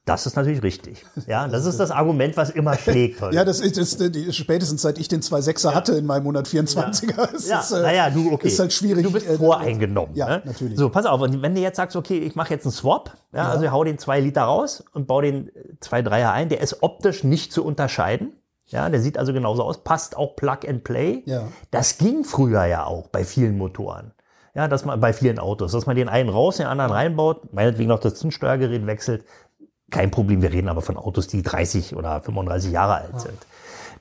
Das 0.07 0.25
ist 0.25 0.37
natürlich 0.37 0.63
richtig. 0.63 1.05
Ja, 1.27 1.49
das 1.49 1.65
ist 1.65 1.81
das 1.81 1.91
Argument, 1.91 2.37
was 2.37 2.49
immer 2.49 2.75
schlägt 2.77 3.19
heute. 3.19 3.35
Ja, 3.35 3.43
das 3.43 3.59
ist, 3.59 3.77
das 3.77 3.93
ist 3.93 4.15
die, 4.15 4.31
spätestens 4.31 4.81
seit 4.81 4.97
ich 4.99 5.09
den 5.09 5.21
2.6er 5.21 5.73
hatte 5.73 5.95
in 5.95 6.05
meinem 6.05 6.25
124er. 6.27 7.33
Ist 7.33 7.49
Ja, 7.49 7.59
es, 7.59 7.71
äh, 7.71 7.81
naja, 7.81 8.09
du, 8.09 8.31
okay. 8.31 8.47
Ist 8.47 8.57
halt 8.57 8.71
schwierig. 8.71 9.03
Du 9.03 9.11
bist 9.11 9.27
äh, 9.27 9.37
voreingenommen. 9.37 10.15
Ja, 10.15 10.27
ne? 10.27 10.41
natürlich. 10.45 10.77
So, 10.77 10.89
pass 10.89 11.05
auf. 11.05 11.19
Und 11.19 11.41
wenn 11.41 11.53
du 11.53 11.59
jetzt 11.59 11.75
sagst, 11.75 11.97
okay, 11.97 12.19
ich 12.19 12.35
mache 12.35 12.53
jetzt 12.53 12.65
einen 12.65 12.71
Swap, 12.71 13.17
ja, 13.33 13.49
also 13.49 13.65
ich 13.65 13.71
hau 13.71 13.83
den 13.83 13.97
2 13.97 14.21
Liter 14.21 14.43
raus 14.43 14.81
und 14.93 15.07
baue 15.07 15.23
den 15.23 15.51
2.3er 15.81 16.31
ein, 16.31 16.47
der 16.47 16.61
ist 16.61 16.81
optisch 16.83 17.25
nicht 17.25 17.51
zu 17.51 17.65
unterscheiden. 17.65 18.31
Ja, 18.67 18.89
der 18.89 19.01
sieht 19.01 19.17
also 19.17 19.33
genauso 19.33 19.63
aus, 19.63 19.83
passt 19.83 20.15
auch 20.15 20.37
Plug 20.37 20.59
and 20.67 20.85
Play. 20.85 21.23
Ja. 21.25 21.49
Das 21.71 21.97
ging 21.97 22.23
früher 22.23 22.63
ja 22.65 22.85
auch 22.85 23.07
bei 23.07 23.25
vielen 23.25 23.57
Motoren. 23.57 24.13
Ja, 24.55 24.67
dass 24.67 24.85
man 24.85 24.99
bei 24.99 25.13
vielen 25.13 25.37
Autos, 25.37 25.73
dass 25.73 25.85
man 25.85 25.95
den 25.95 26.09
einen 26.09 26.29
raus, 26.29 26.57
den 26.57 26.65
anderen 26.65 26.91
reinbaut, 26.91 27.53
meinetwegen 27.53 27.89
noch 27.89 27.99
das 27.99 28.15
Zündsteuergerät 28.15 28.87
wechselt. 28.87 29.23
Kein 29.91 30.11
Problem, 30.11 30.41
wir 30.41 30.51
reden 30.51 30.67
aber 30.67 30.81
von 30.81 30.97
Autos, 30.97 31.27
die 31.27 31.41
30 31.41 31.95
oder 31.95 32.21
35 32.21 32.71
Jahre 32.71 32.95
alt 32.95 33.21
sind. 33.21 33.37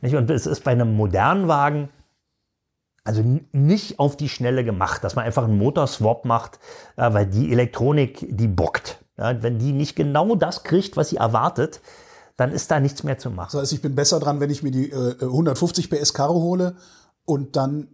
Nicht? 0.00 0.16
Und 0.16 0.31
es 0.31 0.47
ist 0.47 0.64
bei 0.64 0.73
einem 0.73 0.97
modernen 0.97 1.49
Wagen 1.49 1.88
also 3.07 3.23
nicht 3.52 4.00
auf 4.00 4.16
die 4.16 4.28
Schnelle 4.28 4.64
gemacht, 4.64 5.05
dass 5.05 5.14
man 5.14 5.25
einfach 5.25 5.45
einen 5.45 5.59
Motorswap 5.59 6.25
macht, 6.25 6.59
ja, 6.97 7.14
weil 7.14 7.26
die 7.26 7.52
Elektronik, 7.52 8.26
die 8.28 8.49
bockt. 8.49 8.99
Wenn 9.16 9.59
die 9.59 9.73
nicht 9.73 9.97
genau 9.97 10.35
das 10.35 10.64
kriegt, 10.64 10.97
was 10.97 11.11
sie 11.11 11.16
erwartet, 11.16 11.81
dann 12.37 12.50
ist 12.52 12.71
da 12.71 12.81
nichts 12.81 13.02
mehr 13.02 13.16
zu 13.16 13.31
machen. 13.31 13.50
Das 13.52 13.62
heißt, 13.62 13.73
ich 13.73 13.81
bin 13.81 13.95
besser 13.95 14.21
dran, 14.21 14.40
wenn 14.40 14.50
ich 14.50 14.62
mir 14.62 14.73
die 14.73 14.90
äh, 14.90 15.23
150 15.23 15.88
PS 15.88 16.12
Karre 16.12 16.35
hole 16.35 16.76
und 17.25 17.57
dann 17.57 17.88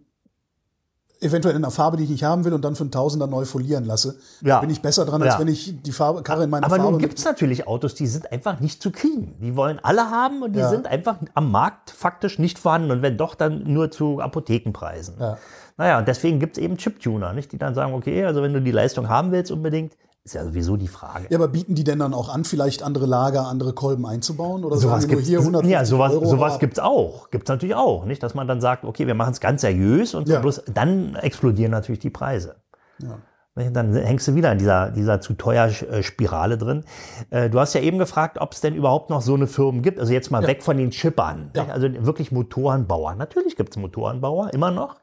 eventuell 1.23 1.55
in 1.55 1.63
einer 1.63 1.71
Farbe, 1.71 1.97
die 1.97 2.03
ich 2.03 2.09
nicht 2.09 2.23
haben 2.23 2.45
will, 2.45 2.53
und 2.53 2.63
dann 2.63 2.75
für 2.75 2.83
einen 2.83 2.91
Tausender 2.91 3.27
neu 3.27 3.45
folieren 3.45 3.85
lasse. 3.85 4.17
Ja. 4.41 4.59
Bin 4.59 4.69
ich 4.69 4.81
besser 4.81 5.05
dran, 5.05 5.21
als 5.23 5.33
Ja. 5.35 5.39
wenn 5.39 5.47
ich 5.47 5.81
die 5.81 5.91
Farbe, 5.91 6.21
Karre 6.23 6.43
in 6.43 6.49
meiner 6.49 6.65
Aber 6.65 6.75
Farbe 6.75 6.91
nun 6.91 6.93
mit- 7.01 7.09
gibt 7.09 7.19
es 7.19 7.25
natürlich 7.25 7.67
Autos, 7.67 7.95
die 7.95 8.07
sind 8.07 8.31
einfach 8.31 8.59
nicht 8.59 8.81
zu 8.81 8.91
kriegen. 8.91 9.35
Die 9.41 9.55
wollen 9.55 9.79
alle 9.81 10.11
haben 10.11 10.41
und 10.43 10.53
die 10.53 10.59
Ja. 10.59 10.69
sind 10.69 10.85
einfach 10.87 11.17
am 11.33 11.49
Markt 11.51 11.91
faktisch 11.91 12.37
nicht 12.39 12.59
vorhanden 12.59 12.91
und 12.91 13.01
wenn 13.01 13.17
doch, 13.17 13.35
dann 13.35 13.63
nur 13.71 13.89
zu 13.91 14.19
Apothekenpreisen. 14.19 15.15
Ja. 15.19 15.37
Naja, 15.77 15.97
und 15.99 16.07
deswegen 16.07 16.39
gibt 16.39 16.57
es 16.57 16.63
eben 16.63 16.77
Chiptuner, 16.77 17.33
nicht? 17.33 17.51
die 17.51 17.57
dann 17.57 17.73
sagen, 17.73 17.93
okay, 17.93 18.25
also 18.25 18.43
wenn 18.43 18.53
du 18.53 18.61
die 18.61 18.71
Leistung 18.71 19.09
haben 19.09 19.31
willst 19.31 19.51
unbedingt, 19.51 19.93
ist 20.25 20.35
ja 20.35 20.43
sowieso 20.45 20.77
die 20.77 20.87
Frage. 20.87 21.27
Ja, 21.29 21.37
aber 21.37 21.49
bieten 21.49 21.75
die 21.75 21.83
denn 21.83 21.99
dann 21.99 22.13
auch 22.13 22.29
an, 22.29 22.45
vielleicht 22.45 22.81
andere 22.81 23.05
Lager, 23.05 23.45
andere 23.47 23.73
Kolben 23.73 24.05
einzubauen? 24.05 24.63
Oder 24.63 24.77
Sowas 24.77 25.07
gibt's, 25.07 25.27
hier 25.27 25.39
150 25.39 25.71
ja, 25.73 25.83
sowas, 25.85 26.13
Euro? 26.13 26.25
sowas 26.25 26.53
ab? 26.53 26.59
gibt's 26.61 26.79
auch. 26.79 27.29
Gibt's 27.29 27.49
natürlich 27.49 27.75
auch. 27.75 28.05
Nicht, 28.05 28.23
dass 28.23 28.33
man 28.33 28.47
dann 28.47 28.61
sagt, 28.61 28.85
okay, 28.85 29.05
wir 29.05 29.15
machen 29.15 29.33
es 29.33 29.41
ganz 29.41 29.61
seriös 29.61 30.13
und 30.13 30.29
Ja. 30.29 30.39
bloß 30.39 30.63
dann 30.73 31.15
explodieren 31.15 31.71
natürlich 31.71 31.99
die 31.99 32.09
Preise. 32.09 32.55
Ja. 32.99 33.17
Dann 33.55 33.93
hängst 33.93 34.27
du 34.27 34.33
wieder 34.33 34.51
in 34.51 34.57
dieser, 34.57 34.89
dieser 34.89 35.21
zu 35.21 35.35
teuer 35.35 35.67
äh, 35.67 36.01
Spirale 36.01 36.57
drin. 36.57 36.85
Äh, 37.29 37.51
Du 37.51 37.59
hast 37.59 37.75
ja 37.75 37.81
eben 37.81 37.99
gefragt, 37.99 38.39
ob 38.39 38.53
es 38.53 38.61
denn 38.61 38.73
überhaupt 38.73 39.11
noch 39.11 39.21
so 39.21 39.35
eine 39.35 39.45
Firmen 39.45 39.83
gibt. 39.83 39.99
Also 39.99 40.11
jetzt 40.11 40.31
mal 40.31 40.47
weg 40.47 40.63
von 40.63 40.75
den 40.75 40.89
Chippern. 40.89 41.51
Ja. 41.55 41.67
Also 41.67 41.87
wirklich 42.03 42.31
Motorenbauer. 42.31 43.13
Natürlich 43.13 43.55
gibt 43.55 43.69
es 43.69 43.77
Motorenbauer, 43.77 44.53
immer 44.53 44.71
noch. 44.71 44.95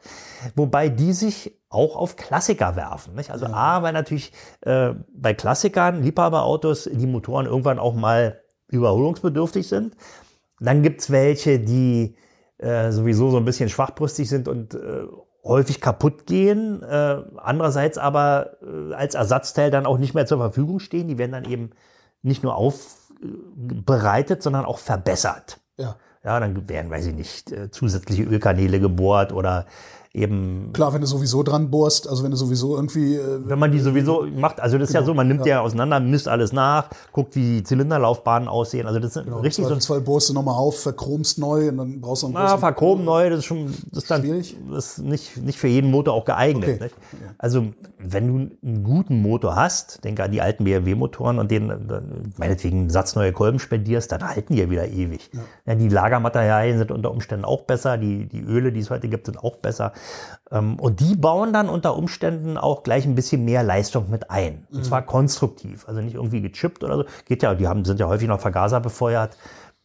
Wobei 0.56 0.88
die 0.88 1.12
sich 1.12 1.60
auch 1.68 1.94
auf 1.94 2.16
Klassiker 2.16 2.74
werfen. 2.74 3.14
Nicht? 3.14 3.30
Also 3.30 3.46
A, 3.46 3.84
weil 3.84 3.92
natürlich 3.92 4.32
äh, 4.62 4.94
bei 5.14 5.32
Klassikern, 5.32 6.02
Liebhaberautos, 6.02 6.90
die 6.92 7.06
Motoren 7.06 7.46
irgendwann 7.46 7.78
auch 7.78 7.94
mal 7.94 8.40
überholungsbedürftig 8.66 9.68
sind. 9.68 9.96
Dann 10.58 10.82
gibt's 10.82 11.10
welche, 11.10 11.60
die 11.60 12.16
äh, 12.58 12.90
sowieso 12.90 13.30
so 13.30 13.36
ein 13.36 13.44
bisschen 13.44 13.68
schwachbrüstig 13.68 14.28
sind 14.28 14.48
und 14.48 14.74
äh, 14.74 15.04
häufig 15.44 15.80
kaputt 15.80 16.26
gehen. 16.26 16.82
Äh, 16.82 17.22
andererseits 17.36 17.98
aber 17.98 18.56
äh, 18.62 18.94
als 18.94 19.14
Ersatzteil 19.14 19.70
dann 19.70 19.86
auch 19.86 19.98
nicht 19.98 20.14
mehr 20.14 20.26
zur 20.26 20.38
Verfügung 20.38 20.80
stehen. 20.80 21.08
Die 21.08 21.18
werden 21.18 21.32
dann 21.32 21.44
eben 21.44 21.70
nicht 22.22 22.42
nur 22.42 22.54
aufbereitet, 22.56 24.42
sondern 24.42 24.64
auch 24.64 24.78
verbessert. 24.78 25.60
ja. 25.76 25.96
Ja, 26.22 26.38
dann 26.38 26.68
werden, 26.68 26.90
weiß 26.90 27.06
ich 27.06 27.14
nicht, 27.14 27.50
äh, 27.50 27.70
zusätzliche 27.70 28.24
Ölkanäle 28.24 28.78
gebohrt 28.78 29.32
oder 29.32 29.64
eben 30.12 30.72
Klar, 30.72 30.92
wenn 30.92 31.00
du 31.00 31.06
sowieso 31.06 31.44
dran 31.44 31.70
bohrst, 31.70 32.08
also 32.08 32.24
wenn 32.24 32.32
du 32.32 32.36
sowieso 32.36 32.74
irgendwie, 32.74 33.14
äh, 33.14 33.40
wenn 33.44 33.58
man 33.60 33.70
die 33.70 33.78
sowieso 33.78 34.26
macht, 34.26 34.60
also 34.60 34.76
das 34.76 34.88
ist 34.88 34.94
ja 34.94 35.04
so, 35.04 35.14
man 35.14 35.28
nimmt 35.28 35.46
ja. 35.46 35.60
auseinander, 35.60 36.00
misst 36.00 36.26
alles 36.26 36.52
nach, 36.52 36.90
guckt, 37.12 37.36
wie 37.36 37.58
die 37.58 37.62
Zylinderlaufbahnen 37.62 38.48
aussehen. 38.48 38.88
Also 38.88 38.98
das 38.98 39.14
ist 39.14 39.24
richtig 39.26 39.64
so 39.64 39.72
im 39.72 39.80
Zweifelsfall 39.80 40.00
bohrst 40.00 40.28
du 40.28 40.34
nochmal 40.34 40.56
auf, 40.56 40.80
verchromst 40.80 41.38
neu 41.38 41.68
und 41.68 41.76
dann 41.76 42.00
brauchst 42.00 42.24
du 42.24 42.26
einen 42.26 42.34
Na, 42.34 42.58
verchromen 42.58 43.04
neu, 43.04 43.30
das 43.30 43.40
ist 43.40 43.44
schon, 43.44 43.66
das 43.66 44.02
ist 44.02 44.10
dann, 44.10 44.22
Schwierig? 44.22 44.56
das 44.68 44.98
ist 44.98 45.04
nicht, 45.04 45.36
nicht 45.36 45.58
für 45.58 45.68
jeden 45.68 45.92
Motor 45.92 46.14
auch 46.14 46.24
geeignet. 46.24 46.70
Okay. 46.70 46.82
Nicht? 46.84 46.94
Also, 47.38 47.66
wenn 47.98 48.26
du 48.26 48.56
einen 48.66 48.82
guten 48.82 49.22
Motor 49.22 49.54
hast, 49.54 50.02
denke 50.04 50.24
an 50.24 50.32
die 50.32 50.40
alten 50.40 50.64
BMW-Motoren 50.64 51.38
und 51.38 51.50
den, 51.50 51.72
meinetwegen 52.36 52.80
einen 52.80 52.90
Satz 52.90 53.14
neue 53.14 53.32
Kolben 53.32 53.60
spendierst, 53.60 54.10
dann 54.10 54.26
halten 54.26 54.54
die 54.54 54.60
ja 54.60 54.70
wieder 54.70 54.88
ewig. 54.88 55.30
Ja. 55.66 55.74
die 55.76 55.88
Lagermaterialien 55.88 56.78
sind 56.78 56.90
unter 56.90 57.12
Umständen 57.12 57.44
auch 57.44 57.62
besser, 57.62 57.96
die, 57.96 58.26
die 58.26 58.40
Öle, 58.40 58.72
die 58.72 58.80
es 58.80 58.90
heute 58.90 59.08
gibt, 59.08 59.26
sind 59.26 59.38
auch 59.38 59.56
besser. 59.56 59.92
Ähm, 60.50 60.78
Und 60.78 61.00
die 61.00 61.14
bauen 61.16 61.52
dann 61.52 61.68
unter 61.68 61.96
Umständen 61.96 62.56
auch 62.56 62.82
gleich 62.82 63.04
ein 63.04 63.14
bisschen 63.14 63.44
mehr 63.44 63.62
Leistung 63.62 64.10
mit 64.10 64.30
ein. 64.30 64.66
Und 64.72 64.84
zwar 64.84 65.02
konstruktiv, 65.02 65.86
also 65.88 66.00
nicht 66.00 66.14
irgendwie 66.14 66.40
gechippt 66.40 66.82
oder 66.82 66.96
so. 66.96 67.04
Geht 67.24 67.42
ja, 67.42 67.54
die 67.54 67.68
haben, 67.68 67.84
sind 67.84 68.00
ja 68.00 68.08
häufig 68.08 68.28
noch 68.28 68.40
Vergaser 68.40 68.80
befeuert. 68.80 69.36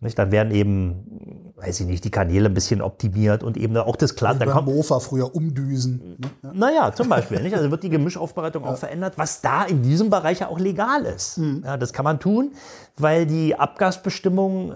Nicht? 0.02 0.20
Dann 0.20 0.32
werden 0.32 0.54
eben, 0.54 1.54
weiß 1.56 1.80
ich 1.80 1.88
nicht, 1.88 2.04
die 2.04 2.12
Kanäle 2.12 2.50
ein 2.50 2.54
bisschen 2.54 2.82
optimiert 2.82 3.44
und 3.44 3.56
eben 3.56 3.76
auch 3.78 3.96
das. 3.96 4.14
Dann 4.16 4.40
beim 4.40 4.50
kommt, 4.50 4.68
Mofa 4.68 5.00
früher 5.00 5.34
umdüsen. 5.34 6.18
Ne? 6.20 6.30
Ja. 6.44 6.54
naja, 6.54 6.94
zum 6.94 7.08
Beispiel. 7.08 7.42
Nicht? 7.42 7.56
Also 7.56 7.72
wird 7.72 7.84
die 7.84 7.90
Gemischaufbereitung 7.90 8.66
auch 8.66 8.78
verändert, 8.78 9.18
was 9.18 9.42
da 9.42 9.64
in 9.64 9.82
diesem 9.82 10.10
Bereich 10.10 10.40
ja 10.40 10.50
auch 10.50 10.60
legal 10.60 11.06
ist. 11.06 11.40
Ja, 11.64 11.78
das 11.78 11.94
kann 11.94 12.04
man 12.04 12.20
tun, 12.20 12.52
weil 12.98 13.26
die 13.26 13.56
Abgasbestimmungen 13.56 14.72
äh, 14.72 14.76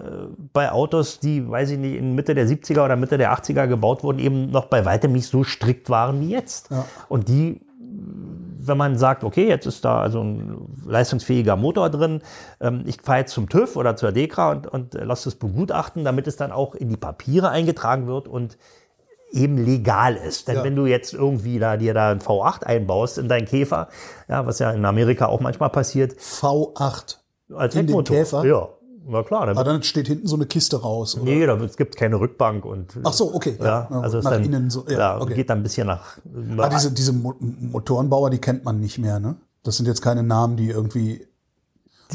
bei 0.52 0.72
Autos, 0.72 1.20
die, 1.20 1.48
weiß 1.48 1.70
ich 1.70 1.78
nicht, 1.78 1.96
in 1.96 2.14
Mitte 2.14 2.34
der 2.34 2.46
70er 2.46 2.84
oder 2.84 2.96
Mitte 2.96 3.18
der 3.18 3.32
80er 3.32 3.66
gebaut 3.66 4.02
wurden, 4.02 4.18
eben 4.18 4.50
noch 4.50 4.66
bei 4.66 4.84
weitem 4.86 5.12
nicht 5.12 5.26
so 5.26 5.44
strikt 5.44 5.90
waren 5.90 6.20
wie 6.20 6.30
jetzt. 6.30 6.70
Ja. 6.70 6.86
Und 7.08 7.28
die 7.28 7.60
wenn 8.66 8.76
man 8.76 8.98
sagt, 8.98 9.24
okay, 9.24 9.48
jetzt 9.48 9.66
ist 9.66 9.84
da 9.84 10.00
also 10.00 10.22
ein 10.22 10.66
leistungsfähiger 10.84 11.56
Motor 11.56 11.90
drin, 11.90 12.22
ähm, 12.60 12.82
ich 12.86 13.00
fahre 13.02 13.20
jetzt 13.20 13.32
zum 13.32 13.48
TÜV 13.48 13.76
oder 13.76 13.96
zur 13.96 14.12
DEKRA 14.12 14.52
und, 14.52 14.66
und 14.66 14.94
äh, 14.94 15.04
lasse 15.04 15.24
das 15.24 15.34
begutachten, 15.36 16.04
damit 16.04 16.26
es 16.26 16.36
dann 16.36 16.52
auch 16.52 16.74
in 16.74 16.88
die 16.88 16.96
Papiere 16.96 17.50
eingetragen 17.50 18.06
wird 18.06 18.28
und 18.28 18.58
eben 19.32 19.56
legal 19.58 20.16
ist. 20.16 20.48
Denn 20.48 20.56
Ja. 20.56 20.64
wenn 20.64 20.76
du 20.76 20.86
jetzt 20.86 21.14
irgendwie 21.14 21.58
da 21.58 21.76
dir 21.76 21.94
da 21.94 22.10
ein 22.10 22.20
V8 22.20 22.64
einbaust 22.64 23.18
in 23.18 23.28
deinen 23.28 23.46
Käfer, 23.46 23.88
ja, 24.28 24.44
was 24.46 24.58
ja 24.58 24.70
in 24.72 24.84
Amerika 24.84 25.26
auch 25.26 25.40
manchmal 25.40 25.70
passiert, 25.70 26.14
V8. 26.14 27.18
als 27.54 27.74
In 27.74 27.86
den. 27.86 28.04
Käfer? 28.04 28.44
Ja, 28.44 28.68
na 29.10 29.22
klar. 29.22 29.46
Dann 29.46 29.56
Aber 29.58 29.64
dann 29.64 29.82
steht 29.82 30.06
hinten 30.08 30.26
so 30.26 30.36
eine 30.36 30.46
Kiste 30.46 30.80
raus. 30.80 31.16
Oder? 31.16 31.24
Nee, 31.24 31.44
da 31.46 31.56
gibt 31.56 31.94
es 31.94 31.98
keine 31.98 32.18
Rückbank 32.20 32.64
und 32.64 32.98
Ach 33.04 33.12
so, 33.12 33.34
okay. 33.34 33.56
ja, 33.60 33.88
also 33.90 34.18
ist 34.18 34.24
nach 34.24 34.32
dann, 34.32 34.44
innen 34.44 34.70
so. 34.70 34.84
Ja, 34.88 34.98
ja, 34.98 35.20
okay. 35.20 35.34
geht 35.34 35.50
dann 35.50 35.58
ein 35.60 35.62
bisschen 35.62 35.86
nach. 35.86 36.18
Ah, 36.58 36.68
diese, 36.68 36.92
diese 36.92 37.12
Mo 37.12 37.34
Motorenbauer, 37.38 38.30
die 38.30 38.38
kennt 38.38 38.64
man 38.64 38.80
nicht 38.80 38.98
mehr, 38.98 39.20
ne? 39.20 39.36
Das 39.62 39.76
sind 39.76 39.86
jetzt 39.86 40.00
keine 40.00 40.22
Namen, 40.22 40.56
die 40.56 40.70
irgendwie 40.70 41.26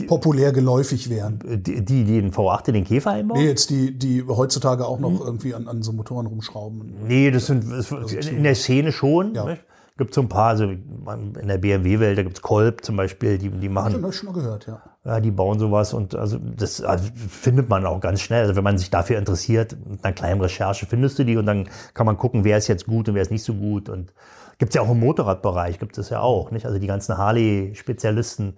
populär 0.08 0.51
geläufig 0.51 1.10
wären. 1.10 1.39
die, 1.45 1.62
die, 1.62 2.03
die 2.03 2.03
den 2.05 2.31
V8 2.31 2.67
in 2.69 2.73
den 2.73 2.84
Käfer 2.84 3.12
einbauen? 3.12 3.39
Nee, 3.39 3.47
jetzt 3.47 3.69
die, 3.69 3.97
die 3.97 4.23
heutzutage 4.27 4.86
auch 4.86 4.99
noch 4.99 5.21
irgendwie 5.23 5.53
an, 5.53 5.67
an 5.67 5.84
so 5.84 5.93
Motoren 5.93 6.25
rumschrauben. 6.25 6.95
Nee, 7.08 7.31
das 7.31 7.45
sind 7.45 7.71
das- 7.71 7.91
in 7.91 8.43
der 8.43 8.55
Szene 8.55 8.91
schon. 8.91 9.34
Ja. 9.36 9.45
Nicht? 9.45 9.62
Gibt 9.97 10.13
so 10.13 10.19
ein 10.19 10.27
paar, 10.27 10.49
also 10.49 10.65
in 10.65 11.47
der 11.47 11.58
BMW-Welt, 11.58 12.17
da 12.17 12.23
gibt's 12.23 12.41
Kolb 12.41 12.84
zum 12.84 12.97
Beispiel, 12.97 13.38
die, 13.38 13.49
die 13.49 13.69
machen. 13.69 14.01
Das 14.01 14.15
schon 14.15 14.27
mal 14.27 14.34
gehört, 14.34 14.67
ja. 14.67 14.81
Ja, 15.05 15.21
die 15.21 15.31
bauen 15.31 15.58
sowas 15.58 15.93
und 15.93 16.15
also 16.15 16.38
das 16.38 16.81
also 16.81 17.08
findet 17.15 17.69
man 17.69 17.86
auch 17.86 18.01
ganz 18.01 18.19
schnell. 18.19 18.41
Also 18.41 18.58
wenn 18.58 18.63
man 18.63 18.77
sich 18.77 18.89
dafür 18.89 19.17
interessiert, 19.17 19.77
mit 19.88 20.03
einer 20.03 20.13
kleinen 20.13 20.41
Recherche 20.41 20.86
findest 20.86 21.17
du 21.19 21.23
die 21.23 21.38
und 21.38 21.45
dann 21.45 21.69
kann 21.93 22.05
man 22.05 22.17
gucken, 22.17 22.43
wer 22.43 22.58
ist 22.58 22.67
jetzt 22.67 22.88
gut 22.88 23.08
und 23.08 23.15
wer 23.15 23.21
ist 23.21 23.31
nicht 23.31 23.43
so 23.43 23.53
gut. 23.53 23.88
Und 23.88 24.13
gibt's 24.58 24.75
ja 24.75 24.81
auch 24.81 24.89
im 24.89 24.99
Motorradbereich, 24.99 25.79
gibt 25.79 25.97
es 25.97 26.10
ja 26.10 26.19
auch, 26.19 26.51
nicht? 26.51 26.65
Also 26.65 26.77
die 26.77 26.88
ganzen 26.88 27.17
Harley-Spezialisten. 27.17 28.55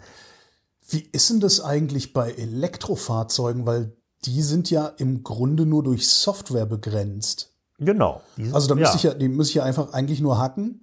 Wie 0.90 1.08
ist 1.12 1.30
denn 1.30 1.40
das 1.40 1.62
eigentlich 1.62 2.14
bei 2.14 2.32
Elektrofahrzeugen? 2.32 3.68
Weil 3.68 3.96
die 4.26 4.42
sind 4.42 4.72
ja 4.72 4.88
im 4.88 5.22
Grunde 5.22 5.68
nur 5.68 5.84
durch 5.84 6.10
Software 6.10 6.66
begrenzt. 6.66 7.54
Genau. 7.78 8.22
Die, 8.38 8.52
also 8.54 8.70
da 8.70 8.76
müsste 8.76 8.94
ja. 8.94 8.96
ich 8.96 9.04
ja, 9.04 9.14
die 9.14 9.28
müsste 9.28 9.52
ich 9.52 9.56
ja 9.56 9.64
einfach 9.66 9.94
eigentlich 9.94 10.20
nur 10.20 10.40
hacken 10.40 10.82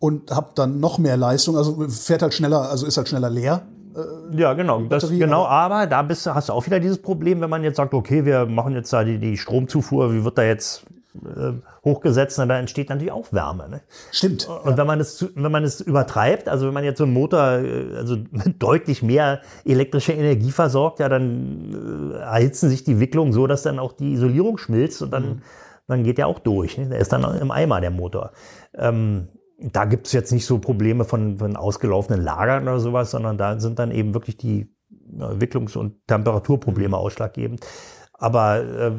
und 0.00 0.32
habe 0.32 0.48
dann 0.56 0.80
noch 0.80 0.98
mehr 0.98 1.16
Leistung. 1.16 1.56
Also 1.56 1.86
fährt 1.88 2.22
halt 2.22 2.34
schneller, 2.34 2.68
also 2.68 2.86
ist 2.86 2.96
halt 2.96 3.08
schneller 3.08 3.30
leer. 3.30 3.62
Äh, 3.94 4.40
ja, 4.40 4.54
genau. 4.54 4.80
Das, 4.82 5.08
genau, 5.08 5.46
aber 5.46 5.86
da 5.86 6.02
bist, 6.02 6.26
hast 6.26 6.48
du 6.48 6.52
auch 6.54 6.66
wieder 6.66 6.80
dieses 6.80 7.00
Problem, 7.00 7.40
wenn 7.40 7.50
man 7.50 7.62
jetzt 7.62 7.76
sagt, 7.76 7.94
okay, 7.94 8.24
wir 8.24 8.46
machen 8.46 8.74
jetzt 8.74 8.92
da 8.92 9.04
die, 9.04 9.18
die 9.18 9.36
Stromzufuhr, 9.36 10.12
wie 10.12 10.24
wird 10.24 10.38
da 10.38 10.42
jetzt 10.42 10.86
äh, 11.14 11.52
hochgesetzt, 11.84 12.38
na, 12.38 12.46
da 12.46 12.58
entsteht 12.58 12.88
natürlich 12.88 13.12
auch 13.12 13.32
Wärme. 13.32 13.68
Ne? 13.68 13.80
Stimmt. 14.10 14.48
Und 14.48 14.70
ja. 14.70 14.76
wenn 14.78 14.86
man 14.86 15.00
es 15.00 15.26
wenn 15.34 15.52
man 15.52 15.64
es 15.64 15.80
übertreibt, 15.82 16.48
also 16.48 16.66
wenn 16.66 16.74
man 16.74 16.84
jetzt 16.84 16.98
so 16.98 17.04
einen 17.04 17.12
Motor 17.12 17.58
äh, 17.58 17.96
also 17.96 18.16
mit 18.30 18.54
deutlich 18.62 19.02
mehr 19.02 19.40
elektrischer 19.66 20.14
Energie 20.14 20.50
versorgt, 20.50 20.98
ja, 20.98 21.10
dann 21.10 22.14
äh, 22.14 22.18
erhitzen 22.20 22.70
sich 22.70 22.84
die 22.84 23.00
Wicklungen 23.00 23.34
so, 23.34 23.46
dass 23.46 23.62
dann 23.62 23.78
auch 23.78 23.92
die 23.92 24.12
Isolierung 24.12 24.56
schmilzt 24.56 25.02
und 25.02 25.10
dann, 25.10 25.22
mhm. 25.24 25.42
dann 25.88 26.04
geht 26.04 26.16
der 26.16 26.26
auch 26.26 26.38
durch. 26.38 26.78
Ne? 26.78 26.88
Der 26.88 27.00
ist 27.00 27.12
dann 27.12 27.22
im 27.38 27.50
Eimer, 27.50 27.82
der 27.82 27.90
Motor. 27.90 28.30
Ähm, 28.74 29.28
da 29.60 29.84
gibt 29.84 30.06
es 30.06 30.12
jetzt 30.12 30.32
nicht 30.32 30.46
so 30.46 30.58
Probleme 30.58 31.04
von, 31.04 31.38
von 31.38 31.56
ausgelaufenen 31.56 32.22
Lagern 32.22 32.62
oder 32.62 32.80
sowas, 32.80 33.10
sondern 33.10 33.36
da 33.36 33.60
sind 33.60 33.78
dann 33.78 33.90
eben 33.90 34.14
wirklich 34.14 34.36
die 34.36 34.74
Entwicklungs- 35.18 35.76
und 35.76 36.06
Temperaturprobleme 36.06 36.88
mhm. 36.88 36.94
ausschlaggebend. 36.94 37.66
Aber 38.14 38.62
äh, 38.62 38.92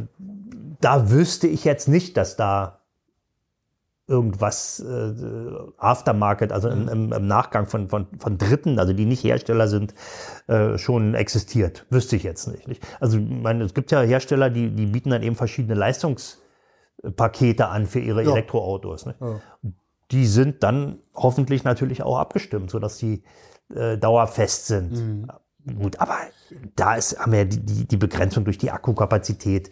da 0.80 1.12
wüsste 1.12 1.47
ich 1.47 1.63
jetzt 1.63 1.88
nicht, 1.88 2.17
dass 2.17 2.36
da 2.36 2.80
irgendwas 4.08 4.80
äh, 4.80 5.52
Aftermarket, 5.78 6.52
also 6.52 6.69
im, 6.69 6.89
im, 6.89 7.13
im, 7.13 7.28
Nachgang 7.28 7.65
von, 7.65 7.88
von, 7.88 8.08
von 8.19 8.38
Dritten, 8.38 8.78
also 8.78 8.91
die 8.93 9.06
nicht 9.06 9.24
Hersteller 9.24 9.67
sind, 9.67 9.93
äh, 10.47 10.78
schon 10.78 11.15
existiert. 11.15 11.86
Wüsste 11.89 12.17
ich 12.17 12.24
jetzt 12.24 12.47
nicht. 12.47 12.67
nicht? 12.67 12.86
Also 13.00 13.17
ich 13.19 13.30
meine, 13.30 13.63
es 13.63 13.74
gibt 13.74 13.91
ja 13.91 14.02
Hersteller, 14.02 14.50
die, 14.50 14.69
die 14.71 14.88
bieten 14.88 15.12
dann 15.12 15.24
eben 15.24 15.36
verschiedene 15.36 15.76
Leistungspakete 15.76 17.67
an 17.67 17.86
für 17.86 18.00
ihre 18.00 18.24
ja. 18.24 18.32
Elektroautos. 18.32 19.06
Ne? 19.06 19.15
Ja. 19.21 19.39
Die 20.12 20.26
sind 20.26 20.63
dann 20.63 21.00
hoffentlich 21.15 21.63
natürlich 21.63 22.04
auch 22.04 22.17
abgestimmt, 22.17 22.69
sodass 22.69 22.97
die 22.97 23.24
äh, 23.74 23.97
dauerfest 23.97 24.67
sind. 24.67 24.91
Mhm. 24.91 25.28
Gut, 25.80 26.00
aber 26.00 26.17
da 26.76 26.95
ist, 26.95 27.19
haben 27.19 27.32
wir 27.32 27.45
die, 27.45 27.60
die, 27.60 27.88
die 27.88 27.97
Begrenzung 27.97 28.43
durch 28.45 28.58
die 28.58 28.71
Akkukapazität, 28.71 29.69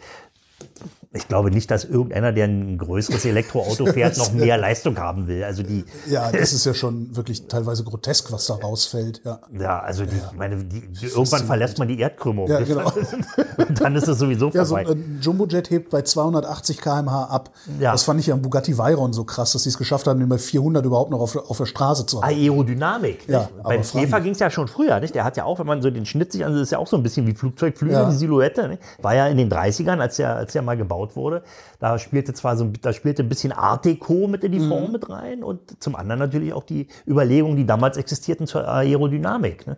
ich 1.12 1.28
glaube 1.28 1.50
nicht, 1.50 1.72
dass 1.72 1.86
irgendeiner, 1.86 2.32
der 2.32 2.46
ein 2.46 2.78
größeres 2.78 3.26
Elektroauto 3.26 3.86
fährt, 3.94 4.18
noch 4.18 4.32
mehr 4.32 4.58
Leistung 4.60 5.00
haben 5.00 5.28
will. 5.28 5.44
Also 5.44 5.64
die. 5.64 5.84
Ja, 6.08 6.32
das 6.32 6.54
ist 6.54 6.66
ja 6.66 6.76
schon 6.76 7.16
wirklich 7.16 7.48
teilweise 7.48 7.84
grotesk, 7.84 8.32
was 8.32 8.46
da 8.46 8.56
rausfällt. 8.56 9.22
Ja, 9.26 9.40
ja 9.58 9.80
also 9.80 10.06
die, 10.06 10.16
ja. 10.16 10.32
meine, 10.38 10.64
die, 10.64 10.84
irgendwann 11.02 11.46
verlässt 11.46 11.80
man 11.80 11.88
die 11.88 12.00
Erdkrümmung. 12.00 12.48
Ja, 12.48 12.60
genau. 12.60 12.92
Und 13.58 13.82
dann 13.82 13.96
ist 13.96 14.08
es 14.08 14.20
sowieso 14.20 14.52
ja, 14.52 14.64
vorbei. 14.64 14.84
Ja, 14.84 14.88
so 14.90 14.94
ein 14.94 15.20
Jumbojet 15.20 15.72
hebt 15.72 15.90
bei 15.90 16.04
280 16.04 16.80
km/h 16.80 17.24
ab. 17.24 17.50
Ja. 17.80 17.92
Das 17.92 18.04
fand 18.04 18.20
ich 18.20 18.28
ja 18.28 18.36
am 18.36 18.44
Bugatti 18.44 18.78
Veyron 18.78 19.12
so 19.12 19.24
krass, 19.24 19.54
dass 19.54 19.64
sie 19.64 19.70
es 19.70 19.80
geschafft 19.80 20.06
haben, 20.06 20.20
den 20.20 20.30
bei 20.30 20.38
400 20.38 20.86
überhaupt 20.86 21.10
noch 21.10 21.22
auf, 21.22 21.36
auf 21.36 21.58
der 21.58 21.66
Straße 21.66 22.06
zu 22.06 22.22
haben. 22.22 22.30
Aerodynamik. 22.30 23.28
Ja, 23.28 23.50
Beim 23.64 23.82
Käfer 23.82 24.22
ging 24.22 24.34
es 24.34 24.40
ja 24.40 24.52
schon 24.52 24.68
früher. 24.68 25.00
Nicht? 25.00 25.16
Der 25.16 25.24
hat 25.24 25.38
ja 25.38 25.46
auch, 25.46 25.58
wenn 25.58 25.68
man 25.68 25.82
so 25.82 25.90
den 25.90 26.06
Schnitt 26.06 26.34
sich 26.34 26.46
ansieht, 26.46 26.62
ist 26.62 26.72
ja 26.72 26.78
auch 26.78 26.88
so 26.88 26.98
ein 26.98 27.04
bisschen 27.04 27.26
wie 27.26 27.34
Flugzeugflügel, 27.34 28.10
die 28.12 28.16
Silhouette. 28.16 28.68
Nicht? 28.68 28.84
War 29.02 29.16
ja 29.16 29.26
in 29.26 29.38
den 29.38 29.50
30ern, 29.50 30.00
als 30.00 30.18
der, 30.18 30.36
als 30.36 30.54
der 30.54 30.62
mal 30.62 30.78
gebaut 30.78 30.99
gebaut 31.00 31.16
wurde. 31.16 31.44
Da 31.80 31.98
spielte 31.98 32.34
zwar 32.34 32.58
so, 32.58 32.72
da 32.82 32.94
spielte 32.94 33.24
ein 33.24 33.30
bisschen 33.30 33.52
Art 33.52 33.86
Deco 33.86 34.28
mit 34.28 34.44
in 34.44 34.52
die 34.52 34.60
Form 34.60 34.88
mhm. 34.88 34.92
mit 34.92 35.10
rein 35.10 35.44
und 35.44 35.82
zum 35.82 35.96
anderen 35.96 36.20
natürlich 36.20 36.54
auch 36.54 36.64
die 36.64 36.88
Überlegungen, 37.08 37.58
die 37.58 37.66
damals 37.66 37.98
existierten 37.98 38.48
zur 38.48 38.68
Aerodynamik. 38.68 39.68
Ne? 39.68 39.78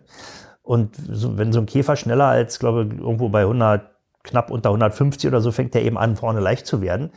Und 0.62 0.96
so, 1.10 1.38
wenn 1.38 1.52
so 1.52 1.60
ein 1.60 1.66
Käfer 1.66 1.96
schneller 1.96 2.26
als, 2.26 2.58
glaube 2.58 2.84
ich, 2.84 2.98
irgendwo 2.98 3.28
bei 3.28 3.42
100, 3.42 3.82
knapp 4.22 4.50
unter 4.50 4.70
150 4.70 5.28
oder 5.28 5.40
so, 5.40 5.50
fängt 5.50 5.74
er 5.74 5.82
eben 5.82 5.98
an, 5.98 6.16
vorne 6.16 6.40
leicht 6.40 6.66
zu 6.66 6.80
werden. 6.80 7.10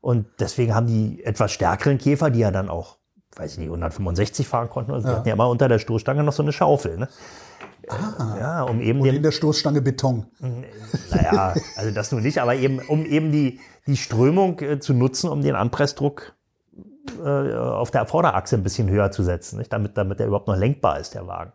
Und 0.00 0.26
deswegen 0.40 0.74
haben 0.74 0.86
die 0.86 1.24
etwas 1.24 1.52
stärkeren 1.52 1.98
Käfer, 1.98 2.30
die 2.30 2.40
ja 2.40 2.50
dann 2.50 2.68
auch, 2.68 2.98
weiß 3.36 3.52
ich 3.52 3.58
nicht, 3.58 3.68
165 3.68 4.46
fahren 4.46 4.68
konnten, 4.68 4.92
also 4.92 5.06
ja. 5.06 5.14
die 5.14 5.18
hatten 5.18 5.28
ja 5.28 5.34
immer 5.34 5.48
unter 5.48 5.68
der 5.68 5.78
Stoßstange 5.78 6.22
noch 6.22 6.32
so 6.32 6.42
eine 6.42 6.52
Schaufel. 6.52 6.98
Ne? 6.98 7.08
Ah, 7.88 8.36
ja, 8.38 8.62
um 8.62 8.80
eben 8.80 9.00
und 9.00 9.08
in 9.08 9.22
der 9.22 9.32
Stoßstange 9.32 9.82
Beton. 9.82 10.26
Naja, 11.10 11.54
also 11.76 11.90
das 11.90 12.12
nur 12.12 12.20
nicht, 12.20 12.38
aber 12.38 12.54
eben, 12.54 12.78
um 12.78 13.04
eben 13.04 13.32
die, 13.32 13.60
die 13.86 13.96
Strömung 13.96 14.60
äh, 14.60 14.78
zu 14.78 14.94
nutzen, 14.94 15.28
um 15.28 15.42
den 15.42 15.54
Anpressdruck 15.54 16.34
äh, 17.22 17.54
auf 17.54 17.90
der 17.90 18.06
Vorderachse 18.06 18.56
ein 18.56 18.62
bisschen 18.62 18.88
höher 18.88 19.10
zu 19.10 19.22
setzen, 19.22 19.58
nicht? 19.58 19.72
Damit, 19.72 19.96
damit 19.96 20.20
er 20.20 20.26
überhaupt 20.26 20.48
noch 20.48 20.56
lenkbar 20.56 21.00
ist, 21.00 21.14
der 21.14 21.26
Wagen. 21.26 21.52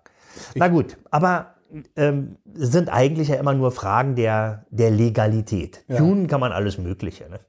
Ich 0.54 0.60
Na 0.60 0.68
gut, 0.68 0.98
aber 1.10 1.56
ähm, 1.96 2.38
sind 2.54 2.90
eigentlich 2.90 3.30
ja 3.30 3.36
immer 3.36 3.54
nur 3.54 3.72
Fragen 3.72 4.16
der, 4.16 4.66
der 4.70 4.92
Legalität. 4.92 5.84
Ja. 5.88 5.98
Tun 5.98 6.28
kann 6.28 6.40
man 6.40 6.52
alles 6.52 6.78
Mögliche. 6.78 7.30
Ne? 7.30 7.40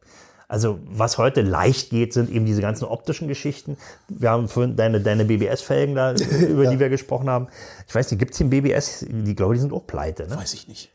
Also 0.49 0.79
was 0.87 1.19
heute 1.19 1.43
leicht 1.43 1.91
geht, 1.91 2.15
sind 2.15 2.31
eben 2.31 2.47
diese 2.47 2.63
ganzen 2.63 2.87
optischen 2.87 3.29
Geschichten. 3.29 3.77
Wir 4.09 4.31
haben 4.31 4.49
vorhin 4.49 4.77
deine, 4.77 5.03
deine 5.03 5.27
BBS-Felgen 5.27 5.95
da, 5.95 6.15
über 6.49 6.65
ja. 6.65 6.71
die 6.71 6.81
wir 6.81 6.89
gesprochen 6.89 7.29
haben. 7.29 7.49
Ich 7.87 7.95
weiß 7.95 8.11
nicht, 8.11 8.19
gibt 8.19 8.33
es 8.33 8.39
den 8.39 8.49
BBS? 8.49 9.05
Die 9.07 9.35
glaube, 9.35 9.55
die 9.55 9.61
sind 9.61 9.75
auch 9.75 9.87
pleite. 9.87 10.27
Ne? 10.27 10.37
Weiß 10.37 10.55
ich 10.55 10.67
nicht. 10.67 10.91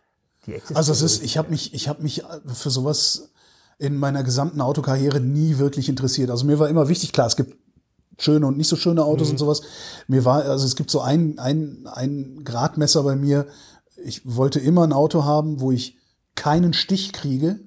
also 0.74 0.92
es 0.92 1.04
ist, 1.04 1.24
ich 1.24 1.38
habe 1.38 1.52
mich, 1.52 1.76
ich 1.76 1.88
habe 1.88 2.02
mich 2.02 2.24
für 2.48 2.72
sowas 2.72 3.30
in 3.78 3.96
meiner 3.96 4.24
gesamten 4.24 4.60
Autokarriere 4.60 5.20
nie 5.20 5.60
wirklich 5.60 5.88
interessiert. 5.88 6.32
Also 6.32 6.46
mir 6.46 6.58
war 6.58 6.68
immer 6.68 6.90
wichtig, 6.90 7.14
klar, 7.14 7.28
es 7.28 7.36
gibt 7.36 7.56
schöne 8.18 8.48
und 8.48 8.58
nicht 8.58 8.68
so 8.68 8.76
schöne 8.76 9.04
Autos 9.04 9.28
mhm. 9.28 9.34
und 9.34 9.38
sowas. 9.38 9.62
Mir 10.08 10.26
war, 10.26 10.46
also 10.46 10.66
es 10.66 10.76
gibt 10.76 10.90
so 10.90 11.02
ein, 11.02 11.38
ein, 11.38 11.86
ein 11.86 12.44
Gradmesser 12.44 13.04
bei 13.04 13.16
mir. 13.16 13.46
Ich 14.04 14.22
wollte 14.24 14.60
immer 14.60 14.84
ein 14.84 14.94
Auto 14.94 15.26
haben, 15.26 15.62
wo 15.62 15.72
ich 15.72 15.98
keinen 16.34 16.74
Stich 16.74 17.14
kriege 17.14 17.60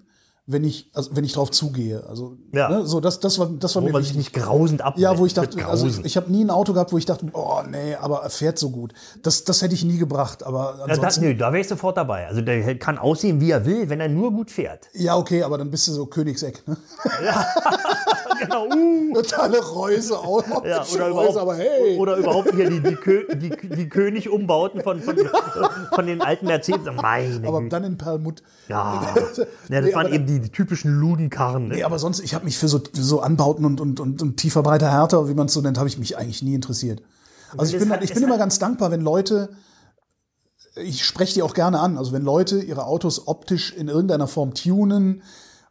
wenn 0.48 0.62
ich, 0.62 0.90
also 0.94 1.10
wenn 1.14 1.24
ich 1.24 1.32
drauf 1.32 1.50
zugehe. 1.50 2.04
Also 2.08 2.36
ja. 2.52 2.68
ne, 2.68 2.86
so 2.86 3.00
das, 3.00 3.18
das 3.18 3.38
war, 3.38 3.48
das 3.48 3.74
war 3.74 3.82
wo 3.82 3.86
mir 3.86 3.92
man 3.92 4.02
sich 4.04 4.14
nicht 4.14 4.32
grausend 4.32 4.80
ab. 4.80 4.96
Ja, 4.96 5.18
wo 5.18 5.26
ich 5.26 5.34
dachte, 5.34 5.66
also 5.66 5.88
ich, 5.88 6.04
ich 6.04 6.16
habe 6.16 6.30
nie 6.30 6.44
ein 6.44 6.50
Auto 6.50 6.72
gehabt, 6.72 6.92
wo 6.92 6.98
ich 6.98 7.04
dachte, 7.04 7.26
oh 7.32 7.62
nee, 7.68 7.96
aber 7.96 8.22
er 8.22 8.30
fährt 8.30 8.58
so 8.58 8.70
gut. 8.70 8.94
Das, 9.22 9.42
das 9.42 9.62
hätte 9.62 9.74
ich 9.74 9.84
nie 9.84 9.98
gebracht. 9.98 10.44
Aber 10.44 10.74
ansonsten, 10.84 11.00
ja, 11.00 11.02
das, 11.02 11.18
nö, 11.18 11.34
da 11.34 11.52
wäre 11.52 11.60
ich 11.60 11.68
sofort 11.68 11.96
dabei. 11.96 12.28
Also 12.28 12.42
der 12.42 12.78
kann 12.78 12.96
aussehen, 12.96 13.40
wie 13.40 13.50
er 13.50 13.66
will, 13.66 13.88
wenn 13.88 14.00
er 14.00 14.08
nur 14.08 14.30
gut 14.30 14.52
fährt. 14.52 14.88
Ja, 14.92 15.16
okay, 15.16 15.42
aber 15.42 15.58
dann 15.58 15.70
bist 15.70 15.88
du 15.88 15.92
so 15.92 16.06
Königseck. 16.06 16.62
Ne? 16.68 16.76
Ja, 17.24 17.44
genau. 18.40 18.66
Uh. 18.66 19.14
Totale 19.14 19.58
Reuse 19.58 20.18
auch. 20.18 20.44
Ja, 20.64 20.84
oder, 20.92 21.08
überhaupt, 21.08 21.36
aber 21.36 21.56
hey. 21.56 21.96
oder 21.98 22.16
überhaupt 22.16 22.54
hier 22.54 22.70
die, 22.70 22.80
die, 22.80 22.94
Kö 22.94 23.24
die, 23.34 23.50
die 23.50 23.88
König-Umbauten 23.88 24.82
von, 24.82 25.00
von, 25.00 25.16
von 25.92 26.06
den 26.06 26.20
alten 26.20 26.46
Mercedes. 26.46 26.80
Meine 27.00 27.46
aber 27.46 27.62
dann 27.68 27.84
in 27.84 27.98
Perlmutt. 27.98 28.42
Ja, 28.68 29.14
ja 29.14 29.22
das 29.22 29.46
nee, 29.68 29.94
waren 29.94 30.12
eben 30.12 30.26
die 30.26 30.40
die, 30.40 30.50
typischen 30.50 30.98
Ludenkarren. 30.98 31.68
Ne? 31.68 31.76
Nee, 31.76 31.82
aber 31.84 32.00
sonst, 32.00 32.18
ich 32.18 32.34
habe 32.34 32.44
mich 32.44 32.58
für 32.58 32.66
so, 32.66 32.80
so 32.92 33.20
Anbauten 33.20 33.64
und, 33.64 33.80
und, 33.80 34.00
und, 34.00 34.20
und 34.22 34.36
tiefer, 34.38 34.62
breiter, 34.62 34.90
härter, 34.90 35.28
wie 35.28 35.34
man 35.34 35.46
es 35.46 35.52
so 35.52 35.60
nennt, 35.60 35.78
habe 35.78 35.88
ich 35.88 35.98
mich 35.98 36.18
eigentlich 36.18 36.42
nie 36.42 36.54
interessiert. 36.54 37.00
Also 37.56 37.74
ich 37.74 37.78
bin, 37.78 37.90
halt, 37.90 38.02
ich 38.02 38.12
bin 38.12 38.22
immer 38.22 38.38
ganz 38.38 38.58
dankbar, 38.58 38.90
wenn 38.90 39.02
Leute, 39.02 39.50
ich 40.74 41.04
spreche 41.04 41.34
die 41.34 41.42
auch 41.42 41.54
gerne 41.54 41.78
an, 41.80 41.96
also 41.96 42.12
wenn 42.12 42.22
Leute 42.22 42.60
ihre 42.60 42.86
Autos 42.86 43.28
optisch 43.28 43.72
in 43.72 43.88
irgendeiner 43.88 44.26
Form 44.26 44.54
tunen, 44.54 45.22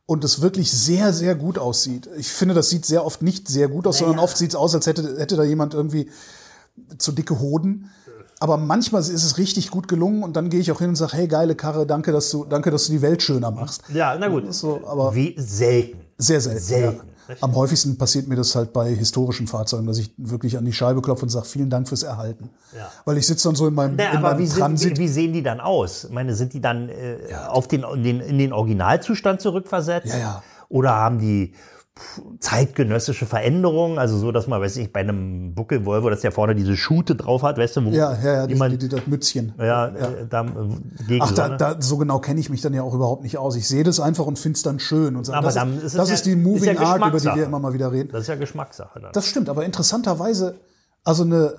und 0.05 0.23
es 0.23 0.41
wirklich 0.41 0.71
sehr, 0.71 1.13
sehr 1.13 1.35
gut 1.35 1.57
aussieht. 1.57 2.09
Ich 2.17 2.31
finde, 2.31 2.53
das 2.53 2.69
sieht 2.69 2.85
sehr 2.85 3.05
oft 3.05 3.21
nicht 3.21 3.47
sehr 3.47 3.67
gut 3.67 3.87
aus, 3.87 3.95
naja. 3.95 4.07
sondern 4.07 4.23
oft 4.23 4.37
sieht 4.37 4.49
es 4.51 4.55
aus, 4.55 4.75
als 4.75 4.85
hätte, 4.85 5.17
hätte 5.19 5.35
da 5.35 5.43
jemand 5.43 5.73
irgendwie 5.73 6.09
zu 6.97 7.11
dicke 7.11 7.39
Hoden. 7.39 7.89
Aber 8.39 8.57
manchmal 8.57 9.01
ist 9.01 9.09
es 9.09 9.37
richtig 9.37 9.71
gut 9.71 9.87
gelungen 9.87 10.21
und 10.21 10.35
dann 10.35 10.49
gehe 10.49 10.59
ich 10.59 10.71
auch 10.71 10.79
hin 10.79 10.89
und 10.89 10.95
sage, 10.95 11.13
hey, 11.13 11.27
geile 11.27 11.55
Karre, 11.55 11.87
danke, 11.87 12.11
dass 12.11 12.29
du, 12.29 12.45
danke, 12.45 12.69
dass 12.69 12.87
du 12.87 12.91
die 12.91 13.01
Welt 13.01 13.21
schöner 13.21 13.49
machst. 13.49 13.83
Ja, 13.93 14.15
na 14.19 14.27
gut. 14.27 14.53
So, 14.53 14.85
aber 14.85 15.15
Wie 15.15 15.35
selten. 15.37 16.01
Sehr 16.17 16.41
selten. 16.41 16.59
selten. 16.59 17.07
Ja. 17.07 17.14
Am 17.41 17.55
häufigsten 17.55 17.97
passiert 17.97 18.27
mir 18.27 18.35
das 18.35 18.55
halt 18.55 18.73
bei 18.73 18.93
historischen 18.93 19.47
Fahrzeugen, 19.47 19.87
dass 19.87 19.97
ich 19.97 20.11
wirklich 20.17 20.57
an 20.57 20.65
die 20.65 20.73
Scheibe 20.73 21.01
klopfe 21.01 21.23
und 21.23 21.29
sage, 21.29 21.45
vielen 21.45 21.69
Dank 21.69 21.87
fürs 21.87 22.03
Erhalten. 22.03 22.49
Ja. 22.75 22.91
Weil 23.05 23.17
ich 23.17 23.27
sitze 23.27 23.47
dann 23.47 23.55
so 23.55 23.67
in 23.67 23.73
meinem, 23.73 23.95
Na, 23.95 24.11
in 24.11 24.17
aber 24.17 24.31
meinem 24.31 24.39
wie, 24.39 24.47
Transit. 24.47 24.89
Sind, 24.89 24.99
wie 24.99 25.07
sehen 25.07 25.33
die 25.33 25.43
dann 25.43 25.59
aus? 25.59 26.05
Ich 26.05 26.11
meine, 26.11 26.35
sind 26.35 26.53
die 26.53 26.61
dann 26.61 26.89
äh, 26.89 27.29
ja. 27.29 27.49
auf 27.49 27.67
den, 27.67 27.83
in, 27.83 28.03
den, 28.03 28.19
in 28.21 28.37
den 28.37 28.53
Originalzustand 28.53 29.41
zurückversetzt? 29.41 30.07
Ja, 30.07 30.19
ja. 30.19 30.43
Oder 30.69 30.95
haben 30.95 31.19
die 31.19 31.53
zeitgenössische 32.39 33.25
Veränderungen, 33.25 33.97
also 33.97 34.17
so, 34.17 34.31
dass 34.31 34.47
man, 34.47 34.61
weiß 34.61 34.77
ich, 34.77 34.91
bei 34.91 34.99
einem 34.99 35.53
Buckel 35.55 35.85
Volvo, 35.85 36.09
dass 36.09 36.21
der 36.21 36.31
vorne 36.31 36.53
diese 36.55 36.75
Schute 36.75 37.15
drauf 37.15 37.41
hat, 37.43 37.57
weißt 37.57 37.77
du, 37.77 37.85
wo, 37.85 37.89
Ja, 37.89 38.13
ja, 38.21 38.33
ja, 38.33 38.47
die, 38.47 38.55
man, 38.55 38.71
die, 38.71 38.77
die, 38.77 38.89
das 38.89 39.07
Mützchen. 39.07 39.53
ja, 39.57 39.87
Äh, 39.87 40.27
da 40.29 40.41
äh, 40.43 40.47
gegen 41.07 41.21
Ach, 41.23 41.31
da, 41.31 41.49
da, 41.57 41.81
so 41.81 41.97
genau 41.97 42.19
kenne 42.19 42.39
ich 42.39 42.49
mich 42.49 42.61
dann 42.61 42.73
ja 42.73 42.83
auch 42.83 42.93
überhaupt 42.93 43.23
nicht 43.23 43.37
aus. 43.37 43.55
Ich 43.55 43.67
sehe 43.67 43.83
das 43.83 43.99
einfach 43.99 44.25
und 44.25 44.37
finde 44.37 44.57
es 44.57 44.63
dann 44.63 44.79
schön. 44.79 45.15
Und 45.15 45.25
sage, 45.25 45.37
Aber 45.37 45.47
das, 45.47 45.55
dann 45.55 45.77
ist, 45.77 45.83
ist 45.85 45.97
das 45.97 46.09
ja- 46.09 46.15
ist 46.15 46.25
die 46.25 46.31
ist 46.31 46.37
Moving 46.43 46.75
ja 46.75 46.81
Art, 46.81 47.05
über 47.07 47.19
die 47.19 47.25
wir 47.39 47.45
immer 47.45 47.59
mal 47.59 47.73
wieder 47.73 47.91
reden. 47.91 48.09
das 48.11 48.23
ist 48.23 48.27
ja 48.27 48.35
Geschmackssache 48.35 48.99
dann. 48.99 49.11
Das 49.13 49.25
stimmt, 49.27 49.47
aber 49.49 49.63
interessanterweise, 49.65 50.55
also 51.03 51.23
eine 51.23 51.55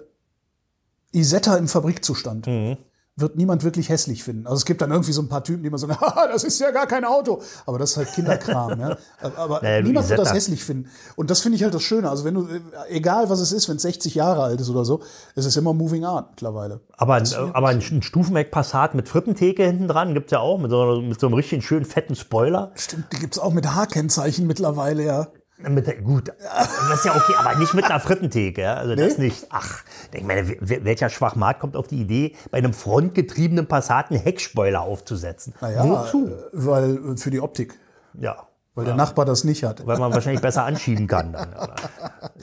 Isetta 1.13 1.57
im 1.57 1.69
Fabrikzustand 1.69 2.47
Mhm. 2.47 2.77
Wird 3.19 3.37
niemand 3.37 3.65
wirklich 3.65 3.89
hässlich 3.89 4.23
finden. 4.23 4.47
Also 4.47 4.57
es 4.59 4.67
gibt 4.67 4.83
dann 4.83 4.91
irgendwie 4.91 5.13
so 5.13 5.23
ein 5.23 5.29
paar 5.29 5.43
Typen, 5.43 5.63
die 5.63 5.69
immer 5.69 5.79
sagen, 5.79 5.97
Haha, 6.01 6.29
das 6.29 6.45
ist 6.45 6.59
ja 6.61 6.71
gar 6.71 6.87
kein 6.87 7.05
Auto. 7.07 7.41
Aber 7.65 7.79
das 7.79 7.93
ist 7.93 7.97
halt 7.97 8.13
Kinderkram. 8.13 8.79
ja. 8.79 8.99
Aber 9.37 9.61
Naja, 9.63 9.81
niemand 9.81 10.09
wird 10.11 10.19
das 10.19 10.35
hässlich 10.35 10.63
finden. 10.63 10.91
Und 11.17 11.31
das 11.31 11.41
finde 11.41 11.57
ich 11.57 11.63
halt 11.63 11.73
das 11.75 11.83
Schöne. 11.83 12.11
Also 12.11 12.25
wenn 12.25 12.35
du, 12.35 12.47
egal 12.91 13.31
was 13.31 13.41
es 13.41 13.53
ist, 13.53 13.69
wenn 13.71 13.77
es 13.77 13.83
60 13.83 14.15
Jahre 14.15 14.43
alt 14.43 14.61
ist 14.61 14.69
oder 14.69 14.85
so, 14.85 15.01
es 15.35 15.47
ist 15.47 15.57
immer 15.57 15.73
Moving 15.73 16.05
Art 16.05 16.31
mittlerweile. 16.33 16.81
Aber, 16.99 17.15
ein- 17.15 17.27
aber 17.55 17.69
ein, 17.69 17.81
ein 17.81 18.51
Passat 18.51 18.95
mit 18.95 19.09
Frittentheke 19.09 19.65
hinten 19.65 19.89
dran 19.89 20.13
gibt's 20.13 20.33
ja 20.33 20.41
auch, 20.41 20.59
mit 20.59 20.71
so, 20.71 21.01
mit 21.01 21.19
so 21.19 21.27
einem 21.29 21.35
richtig 21.35 21.65
schönen 21.65 21.87
fetten 21.87 22.17
Spoiler. 22.17 22.73
Stimmt, 22.75 23.13
die 23.15 23.19
gibt's 23.19 23.39
auch 23.39 23.53
mit 23.55 23.75
H-Kennzeichen 23.75 24.47
mittlerweile, 24.47 25.03
ja. 25.05 25.29
Mit 25.59 25.87
der, 25.87 26.03
gut, 26.03 26.29
das 26.29 26.99
ist 26.99 27.05
ja 27.07 27.13
okay, 27.17 27.33
aber 27.39 27.59
nicht 27.59 27.73
mit 27.73 27.85
einer 27.87 27.99
Frittentheke. 27.99 28.61
Ja? 28.61 28.75
Also 28.75 28.95
das 28.95 29.17
nicht. 29.17 29.47
Ach, 29.51 29.83
ich 30.13 30.23
meine, 30.23 30.55
welcher 30.61 31.09
Schwachmat 31.09 31.61
kommt 31.61 31.77
auf 31.77 31.87
die 31.89 32.01
Idee, 32.01 32.35
bei 32.51 32.59
einem 32.59 32.75
frontgetriebenen 32.75 33.67
Passat 33.67 34.11
einen 34.11 34.21
Heckspoiler 34.21 34.83
aufzusetzen? 34.83 35.55
Naja, 35.63 35.83
Wozu? 35.89 36.31
weil 36.53 37.17
für 37.17 37.31
die 37.31 37.41
Optik. 37.41 37.79
Ja, 38.21 38.47
Weil 38.75 38.85
der 38.85 38.95
Nachbar 38.97 39.25
das 39.25 39.45
nicht 39.45 39.65
hat. 39.65 39.87
weil 39.87 39.99
man 39.99 40.13
wahrscheinlich 40.13 40.43
besser 40.43 40.65
anschieben 40.65 41.07
kann. 41.07 41.33
Dann, 41.33 41.49
oder? 41.55 41.75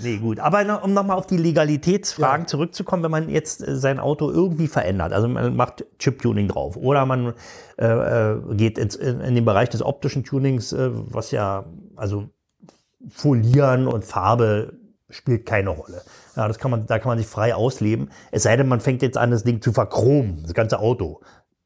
Nee, 0.01 0.17
gut. 0.17 0.39
Aber 0.39 0.63
noch- 0.63 0.83
um 0.83 0.93
nochmal 0.95 1.15
auf 1.17 1.27
die 1.27 1.37
Legalitätsfragen 1.37 2.47
zurückzukommen, 2.47 3.03
wenn 3.03 3.11
man 3.11 3.29
jetzt 3.29 3.67
äh, 3.67 3.75
sein 3.75 3.99
Auto 3.99 4.31
irgendwie 4.31 4.67
verändert, 4.67 5.13
also 5.13 5.27
man 5.27 5.55
macht 5.55 5.85
Chip-Tuning 5.99 6.47
drauf 6.47 6.77
oder 6.77 7.05
man 7.05 7.33
äh, 7.77 7.85
äh, 7.85 8.37
geht 8.55 8.79
ins, 8.79 8.95
in, 8.95 9.21
in 9.21 9.35
den 9.35 9.45
Bereich 9.45 9.69
des 9.69 9.83
optischen 9.83 10.23
Tunings, 10.23 10.73
äh, 10.73 10.89
was 10.91 11.29
ja, 11.29 11.65
also 11.95 12.29
Folieren 13.09 13.87
und 13.87 14.05
Farbe 14.05 14.73
spielt 15.09 15.45
keine 15.45 15.69
Rolle. 15.69 16.01
Ja, 16.35 16.47
das 16.47 16.57
kann 16.57 16.71
man, 16.71 16.87
da 16.87 16.99
kann 16.99 17.09
man 17.09 17.17
sich 17.17 17.27
frei 17.27 17.53
ausleben. 17.53 18.09
Es 18.31 18.43
sei 18.43 18.55
denn, 18.57 18.67
man 18.67 18.79
fängt 18.79 19.01
jetzt 19.01 19.17
an, 19.17 19.31
das 19.31 19.43
Ding 19.43 19.61
zu 19.61 19.71
verchromen, 19.71 20.41
das 20.43 20.53
ganze 20.53 20.79
Auto. 20.79 21.21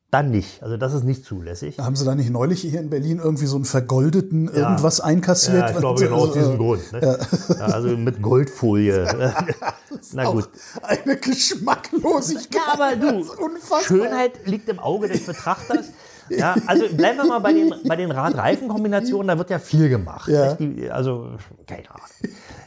Dann 0.10 0.32
nicht. 0.32 0.64
Also 0.64 0.78
das 0.78 0.94
ist 0.94 1.04
nicht 1.04 1.26
zulässig. 1.26 1.80
Haben 1.80 1.98
sie 1.98 2.06
da 2.06 2.16
nicht 2.16 2.30
neulich 2.30 2.62
hier 2.62 2.80
in 2.80 2.90
Berlin 2.90 3.20
irgendwie 3.20 3.46
so 3.46 3.58
einen 3.58 3.66
vergoldeten 3.66 4.48
irgendwas 4.48 5.02
einkassiert? 5.02 5.60
Ja, 5.60 5.70
ich 5.72 5.78
glaube 5.78 6.02
genau 6.02 6.16
aus 6.16 6.28
Also, 6.30 6.40
diesem 6.40 6.54
äh, 6.54 6.58
Grund. 6.58 6.94
Ne? 6.94 7.20
Ja, 7.60 7.66
also 7.66 7.90
mit 7.90 8.22
Goldfolie. 8.22 9.06
Na 10.14 10.32
gut. 10.32 10.50
Eine 10.82 11.18
Geschmacklosigkeit. 11.18 12.56
Ja, 12.56 12.74
aber 12.74 12.96
du. 12.96 13.26
Schönheit 13.86 14.46
liegt 14.46 14.70
im 14.70 14.80
Auge 14.80 15.10
des 15.10 15.26
Betrachters. 15.26 15.88
Ja, 16.30 16.56
also 16.66 16.86
bleiben 16.96 17.18
wir 17.18 17.26
mal 17.26 17.40
bei 17.40 17.54
den, 17.54 17.74
bei 17.88 17.96
den 17.96 18.12
Rad-Reifen-Kombinationen, 18.12 19.28
da 19.28 19.38
wird 19.38 19.50
ja 19.50 19.60
viel 19.60 19.90
gemacht. 19.90 20.30
Ja. 20.30 20.54
Die, 20.54 20.90
also, 20.90 21.38
keine 21.66 21.90
Ahnung. 21.90 22.08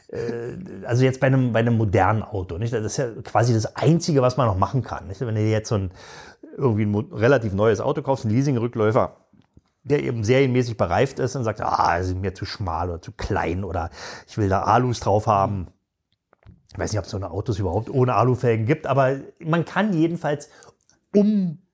Äh, 0.08 0.86
Also 0.86 1.04
jetzt 1.04 1.20
bei 1.20 1.26
einem, 1.28 1.52
bei 1.52 1.60
einem 1.60 1.76
modernen 1.76 2.22
Auto, 2.22 2.58
nicht? 2.58 2.72
Das 2.72 2.84
ist 2.84 2.96
ja 2.96 3.10
quasi 3.22 3.52
das 3.54 3.76
Einzige, 3.76 4.22
was 4.22 4.36
man 4.36 4.46
noch 4.46 4.56
machen 4.56 4.82
kann. 4.82 5.06
Nicht? 5.06 5.20
Wenn 5.20 5.34
du 5.34 5.40
jetzt 5.40 5.68
so 5.68 5.76
ein 5.76 5.90
irgendwie 6.56 6.84
ein 6.84 6.94
relativ 7.12 7.52
neues 7.52 7.80
Auto 7.80 8.02
kaufst, 8.02 8.24
einen 8.24 8.34
Leasing-Rückläufer, 8.34 9.16
der 9.82 10.02
eben 10.02 10.24
serienmäßig 10.24 10.76
bereift 10.76 11.18
ist 11.18 11.36
und 11.36 11.44
sagt, 11.44 11.60
ah, 11.60 11.98
das 11.98 12.08
ist 12.08 12.16
mir 12.16 12.34
zu 12.34 12.44
schmal 12.44 12.90
oder 12.90 13.00
zu 13.00 13.12
klein 13.12 13.64
oder 13.64 13.90
ich 14.28 14.36
will 14.36 14.48
da 14.48 14.62
Alus 14.62 15.00
drauf 15.00 15.26
haben. 15.26 15.68
Ich 16.72 16.78
weiß 16.78 16.92
nicht, 16.92 16.98
ob 16.98 17.06
es 17.06 17.10
so 17.10 17.16
eine 17.16 17.30
Autos 17.30 17.58
überhaupt 17.58 17.90
ohne 17.90 18.14
Alufelgen 18.14 18.66
gibt, 18.66 18.86
aber 18.86 19.16
man 19.40 19.64
kann 19.64 19.92
jedenfalls 19.92 20.50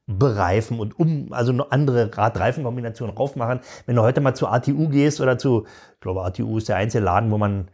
umbereifen 0.08 0.78
und 0.78 0.98
um, 0.98 1.32
also 1.32 1.52
eine 1.52 1.70
andere 1.72 2.16
Rad-Reifen-Kombination 2.16 3.10
raufmachen. 3.10 3.60
Wenn 3.86 3.96
du 3.96 4.02
heute 4.02 4.20
mal 4.20 4.34
zu 4.34 4.46
ATU 4.46 4.88
gehst 4.88 5.20
oder 5.20 5.38
zu, 5.38 5.66
ich 5.94 6.00
glaube, 6.00 6.22
ATU 6.24 6.58
ist 6.58 6.68
der 6.68 6.76
einzige 6.76 7.04
Laden, 7.04 7.30
wo 7.30 7.38
man 7.38 7.68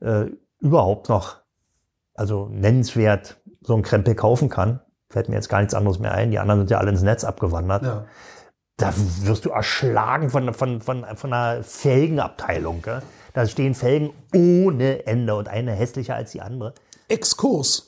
äh, 0.00 0.26
überhaupt 0.60 1.08
noch, 1.08 1.36
also 2.14 2.48
nennenswert, 2.50 3.40
so 3.62 3.74
einen 3.74 3.82
Krempel 3.82 4.14
kaufen 4.14 4.48
kann. 4.48 4.80
Fällt 5.08 5.28
mir 5.28 5.36
jetzt 5.36 5.48
gar 5.48 5.60
nichts 5.60 5.74
anderes 5.74 5.98
mehr 5.98 6.12
ein. 6.12 6.30
Die 6.30 6.38
anderen 6.38 6.60
sind 6.60 6.70
ja 6.70 6.78
alle 6.78 6.90
ins 6.90 7.02
Netz 7.02 7.24
abgewandert. 7.24 7.82
Ja. 7.82 8.04
Da 8.76 8.92
wirst 9.22 9.44
du 9.44 9.50
erschlagen 9.50 10.30
von, 10.30 10.52
von, 10.52 10.80
von, 10.80 11.04
von 11.16 11.32
einer 11.32 11.62
Felgenabteilung. 11.62 12.82
Gell? 12.82 13.02
Da 13.32 13.46
stehen 13.46 13.74
Felgen 13.74 14.10
ohne 14.34 15.06
Ende 15.06 15.34
und 15.34 15.48
eine 15.48 15.72
hässlicher 15.72 16.14
als 16.14 16.32
die 16.32 16.42
andere. 16.42 16.74
Exkurs. 17.08 17.87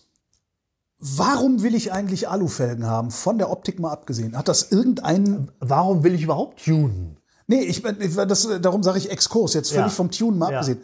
Warum 1.01 1.63
will 1.63 1.75
ich 1.75 1.93
eigentlich 1.93 2.29
Alufelgen 2.29 2.87
haben? 2.87 3.11
Von 3.11 3.39
der 3.39 3.51
Optik 3.51 3.81
mal 3.81 3.91
abgesehen. 3.91 4.37
Hat 4.37 4.49
das 4.49 4.71
irgendeinen. 4.71 5.51
Warum 5.59 6.05
will 6.05 6.15
ich 6.15 6.23
überhaupt 6.23 6.65
tunen? 6.65 7.17
Nee, 7.47 7.63
ich, 7.63 7.85
ich 7.85 8.15
das, 8.15 8.49
darum 8.61 8.83
sage 8.83 8.99
ich 8.99 9.11
Exkurs, 9.11 9.55
jetzt 9.55 9.71
völlig 9.71 9.87
Ja. 9.87 9.97
vom 9.97 10.11
Tunen 10.11 10.39
mal 10.39 10.53
Ja. 10.53 10.59
abgesehen. 10.59 10.83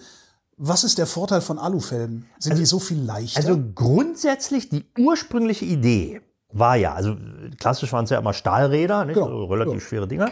Was 0.57 0.85
ist 0.85 0.97
der 0.97 1.07
Vorteil 1.07 1.43
von 1.43 1.59
Alufelgen? 1.59 2.27
Sind 2.39 2.59
die 2.59 2.65
so 2.65 2.79
viel 2.79 2.99
leichter? 2.99 3.39
Also 3.41 3.61
grundsätzlich 3.75 4.71
die 4.71 4.87
ursprüngliche 4.99 5.67
Idee 5.67 6.23
war 6.51 6.77
ja, 6.77 6.95
also 6.95 7.15
klassisch 7.61 7.93
waren 7.93 8.05
es 8.05 8.11
ja 8.11 8.19
immer 8.19 8.33
Stahlräder, 8.33 9.05
nicht? 9.05 9.15
Genau, 9.17 9.29
so 9.29 9.45
relativ 9.45 9.75
ja. 9.75 9.81
schwere 9.81 10.09
Dinger. 10.09 10.31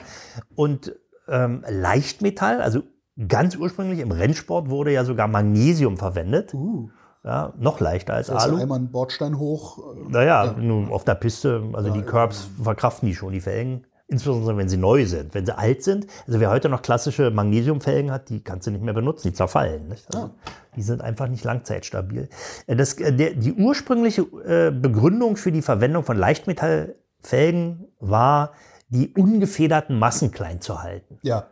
Und 0.55 0.95
ähm, 1.29 1.63
Leichtmetall, 1.69 2.63
also 2.63 2.83
ganz 3.29 3.57
ursprünglich 3.57 4.01
im 4.01 4.11
Rennsport 4.11 4.71
wurde 4.71 4.93
ja 4.93 5.05
sogar 5.05 5.29
Magnesium 5.29 5.99
verwendet. 5.99 6.55
uh, 6.55 6.89
Ja, 7.25 7.55
noch 7.59 7.81
leichter 7.81 8.13
als 8.15 8.29
also 8.29 8.51
Alu. 8.51 8.61
einmal 8.63 8.79
einen 8.79 8.91
Bordstein 8.91 9.39
hoch. 9.39 9.79
äh, 9.97 10.11
Naja, 10.11 10.55
nur 10.59 10.91
auf 10.93 11.05
der 11.05 11.15
Piste, 11.15 11.63
also 11.73 11.91
die 11.91 12.03
Curbs 12.03 12.49
verkraften 12.63 13.09
die 13.09 13.15
schon, 13.15 13.33
die 13.33 13.41
Felgen. 13.41 13.87
Insbesondere 14.07 14.59
wenn 14.59 14.69
sie 14.69 14.77
neu 14.77 15.07
sind. 15.07 15.35
Wenn 15.35 15.47
sie 15.47 15.57
alt 15.57 15.83
sind, 15.83 16.07
also 16.27 16.39
wer 16.39 16.51
heute 16.51 16.69
noch 16.69 16.83
klassische 16.83 17.31
Magnesiumfelgen 17.31 18.11
hat, 18.11 18.29
die 18.29 18.45
kannst 18.45 18.67
du 18.67 18.71
nicht 18.71 18.85
mehr 18.85 18.93
benutzen, 18.93 19.29
die 19.29 19.33
zerfallen. 19.35 19.89
Nicht? 19.89 20.15
Also, 20.15 20.31
Die 20.77 20.83
sind 20.83 21.01
einfach 21.01 21.27
nicht 21.29 21.43
langzeitstabil. 21.45 22.29
Äh, 22.67 22.77
Das, 22.77 22.93
äh, 22.95 23.11
der, 23.15 23.31
die 23.35 23.55
ursprüngliche 23.55 24.25
Begründung 24.73 25.37
für 25.37 25.51
die 25.51 25.63
Verwendung 25.63 26.05
von 26.05 26.19
Leichtmetallfelgen 26.19 27.87
war, 28.01 28.53
die 28.89 29.15
ungefederten 29.15 29.99
Massen 29.99 30.31
klein 30.31 30.61
zu 30.61 30.83
halten. 30.83 31.19
Ja, 31.23 31.47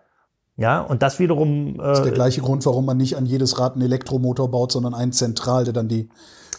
Ja, 0.62 0.80
und 0.80 1.02
das 1.02 1.18
wiederum 1.18 1.76
das 1.76 1.98
ist 1.98 2.02
äh, 2.02 2.08
der 2.08 2.12
gleiche 2.12 2.40
Grund, 2.40 2.64
warum 2.66 2.86
man 2.86 2.96
nicht 2.96 3.16
an 3.16 3.26
jedes 3.26 3.58
Rad 3.58 3.74
einen 3.74 3.82
Elektromotor 3.82 4.50
baut, 4.50 4.70
sondern 4.70 4.94
einen 4.94 5.12
zentral, 5.12 5.64
der 5.64 5.72
dann 5.72 5.88
die 5.88 6.08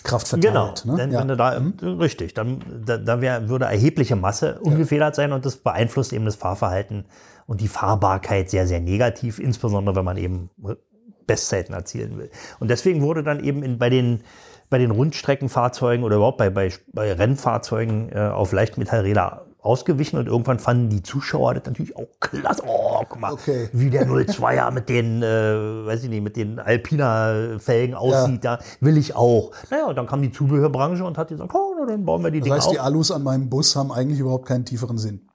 Kraft 0.04 0.30
Genau, 0.32 0.66
verteilt. 0.66 0.86
ne? 0.86 0.96
denn 0.98 1.12
ja. 1.13 1.22
wenn 1.22 1.30
du 1.30 1.38
da, 1.38 1.62
richtig, 1.82 2.34
dann 2.34 2.60
da, 2.86 2.98
da 2.98 3.22
wär, 3.22 3.48
würde 3.48 3.66
erhebliche 3.66 4.18
Masse 4.18 4.60
ungefedert 4.60 5.16
sein 5.16 5.32
und 5.32 5.46
das 5.46 5.56
beeinflusst 5.56 6.12
eben 6.12 6.26
das 6.26 6.36
Fahrverhalten 6.36 7.06
und 7.48 7.62
die 7.62 7.70
Fahrbarkeit 7.70 8.50
sehr, 8.50 8.68
sehr 8.68 8.82
negativ, 8.82 9.39
insbesondere 9.39 9.96
wenn 9.96 10.06
man 10.06 10.18
eben 10.18 10.50
Bestzeiten 11.26 11.74
erzielen 11.74 12.18
will. 12.18 12.30
Und 12.60 12.70
deswegen 12.70 13.02
wurde 13.02 13.24
dann 13.24 13.42
eben 13.42 13.63
in, 13.63 13.78
bei 13.78 13.89
den 13.89 14.24
bei 14.70 14.80
den 14.80 14.89
Rundstreckenfahrzeugen 14.89 16.04
oder 16.04 16.16
überhaupt 16.16 16.39
bei, 16.39 16.50
bei, 16.50 16.72
bei 16.92 17.13
Rennfahrzeugen 17.13 18.10
äh, 18.12 18.18
auf 18.18 18.52
Leichtmetallräder 18.54 19.46
ausgewichen 19.63 20.19
und 20.19 20.28
irgendwann 20.28 20.60
fanden 20.60 20.89
die 20.89 21.02
Zuschauer 21.02 21.54
das 21.56 21.65
natürlich 21.65 21.95
auch 21.95 22.08
klasse. 22.19 22.63
Oh, 22.67 23.02
guck 23.10 23.19
mal, 23.19 23.32
Okay. 23.34 23.69
wie 23.73 23.89
der 23.89 24.06
02er 24.08 24.71
mit 24.71 24.89
den, 24.89 25.23
äh, 25.23 25.26
weiß 25.86 26.04
ich 26.04 26.10
nicht, 26.10 26.21
mit 26.23 26.36
den 26.36 26.60
Alpina-Felgen 26.60 27.95
aussieht, 27.95 28.43
da 28.43 28.60
will 28.80 28.97
ich 28.97 29.15
auch. 29.15 29.52
Naja, 29.71 29.88
und 29.88 29.95
dann 29.95 30.08
kam 30.08 30.21
die 30.21 30.32
Zubehörbranche 30.32 31.04
und 31.04 31.17
hat 31.17 31.30
gesagt, 31.30 31.54
oh, 31.54 31.86
dann 31.88 32.06
bauen 32.06 32.23
wir 32.23 32.32
die 32.32 32.39
Das 32.39 32.43
Dinger 32.45 32.56
heißt, 32.58 32.71
die 32.71 32.80
auf. 32.80 32.86
Alus 32.86 33.12
an 33.12 33.23
meinem 33.23 33.49
Bus 33.49 33.76
haben 33.76 33.91
eigentlich 33.91 34.19
überhaupt 34.19 34.47
keinen 34.47 34.65
tieferen 34.65 34.97
Sinn. 34.97 35.30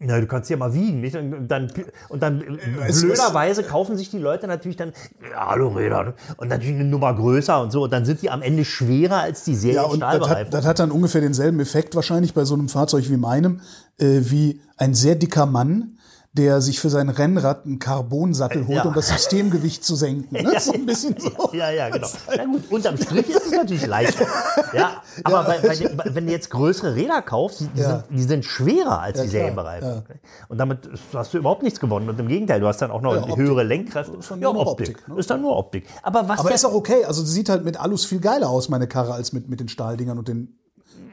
Na, 0.00 0.20
du 0.20 0.26
kannst 0.28 0.48
ja 0.48 0.56
mal 0.56 0.72
wiegen, 0.74 1.00
nicht? 1.00 1.16
Und 1.16 1.48
dann, 1.48 1.72
und 2.08 2.22
dann 2.22 2.58
es- 2.86 3.02
blöderweise 3.02 3.64
kaufen 3.64 3.96
sich 3.96 4.10
die 4.10 4.18
Leute 4.18 4.46
natürlich 4.46 4.76
dann 4.76 4.92
Aluräder 5.36 6.14
und 6.36 6.48
natürlich 6.48 6.76
eine 6.76 6.84
Nummer 6.84 7.12
größer 7.14 7.60
und 7.60 7.72
so. 7.72 7.82
Und 7.82 7.92
dann 7.92 8.04
sind 8.04 8.22
die 8.22 8.30
am 8.30 8.40
Ende 8.42 8.64
schwerer 8.64 9.22
als 9.22 9.42
die 9.42 9.56
Serien 9.56 9.76
Ja, 9.82 9.88
und 9.88 10.00
das 10.00 10.28
hat, 10.28 10.54
das 10.54 10.64
hat 10.66 10.78
dann 10.78 10.92
ungefähr 10.92 11.20
denselben 11.20 11.58
Effekt 11.58 11.96
wahrscheinlich 11.96 12.32
bei 12.32 12.44
so 12.44 12.54
einem 12.54 12.68
Fahrzeug 12.68 13.10
wie 13.10 13.16
meinem, 13.16 13.60
äh, 13.98 14.20
wie 14.22 14.60
ein 14.76 14.94
sehr 14.94 15.16
dicker 15.16 15.46
Mann, 15.46 15.97
der 16.38 16.60
sich 16.62 16.80
für 16.80 16.88
sein 16.88 17.08
Rennrad 17.10 17.66
einen 17.66 17.78
Carbonsattel 17.78 18.66
holt, 18.66 18.76
Ja. 18.78 18.84
um 18.84 18.94
das 18.94 19.08
Systemgewicht 19.08 19.84
zu 19.84 19.96
senken. 19.96 20.34
Ne? 20.42 20.52
So 20.60 20.72
ein 20.72 20.86
bisschen 20.86 21.14
so. 21.18 21.30
Ja, 21.52 21.70
ja, 21.70 21.90
genau. 21.90 22.08
Na 22.34 22.44
gut, 22.44 22.62
unterm 22.70 22.96
Strich 22.96 23.28
ist 23.28 23.46
es 23.46 23.52
natürlich 23.52 23.86
leichter. 23.86 24.24
Ja, 24.72 25.02
aber 25.24 25.44
bei, 25.44 25.58
bei, 25.60 25.74
den- 25.76 26.00
wenn 26.14 26.26
du 26.26 26.32
jetzt 26.32 26.50
größere 26.50 26.94
Räder 26.94 27.20
kaufst, 27.22 27.60
die, 27.74 27.80
Ja. 27.80 27.88
sind, 27.88 28.04
die 28.10 28.22
sind 28.22 28.44
schwerer 28.44 29.00
als 29.00 29.20
die 29.20 29.28
klar, 29.28 29.40
Serienbereifung. 29.40 30.02
Und 30.48 30.58
damit 30.58 30.88
hast 31.12 31.34
du 31.34 31.38
überhaupt 31.38 31.62
nichts 31.62 31.80
gewonnen. 31.80 32.08
Und 32.08 32.18
im 32.20 32.28
Gegenteil, 32.28 32.60
du 32.60 32.66
hast 32.66 32.80
dann 32.80 32.90
auch 32.90 33.00
noch 33.02 33.14
Ja, 33.28 33.36
höhere 33.36 33.62
Lenkkräfte. 33.64 34.16
Ist 34.16 34.30
dann 34.30 34.40
ja, 34.40 34.52
nur 34.52 34.62
noch 34.64 34.70
Optik. 34.72 34.90
Optik, 34.96 35.08
ne? 35.08 35.18
Ist 35.18 35.30
dann 35.30 35.42
nur 35.42 35.56
Optik. 35.56 35.86
Aber 36.02 36.28
was 36.28 36.40
Aber 36.40 36.48
ja- 36.50 36.54
ist 36.54 36.64
auch 36.64 36.74
okay. 36.74 37.04
Also 37.04 37.24
sie 37.24 37.32
sieht 37.32 37.48
halt 37.48 37.64
mit 37.64 37.78
Alus 37.80 38.04
viel 38.04 38.20
geiler 38.20 38.48
aus, 38.50 38.68
meine 38.68 38.86
Karre, 38.86 39.12
als 39.14 39.32
mit, 39.32 39.48
mit 39.48 39.60
den 39.60 39.68
Stahldingern 39.68 40.18
und 40.18 40.28
den 40.28 40.57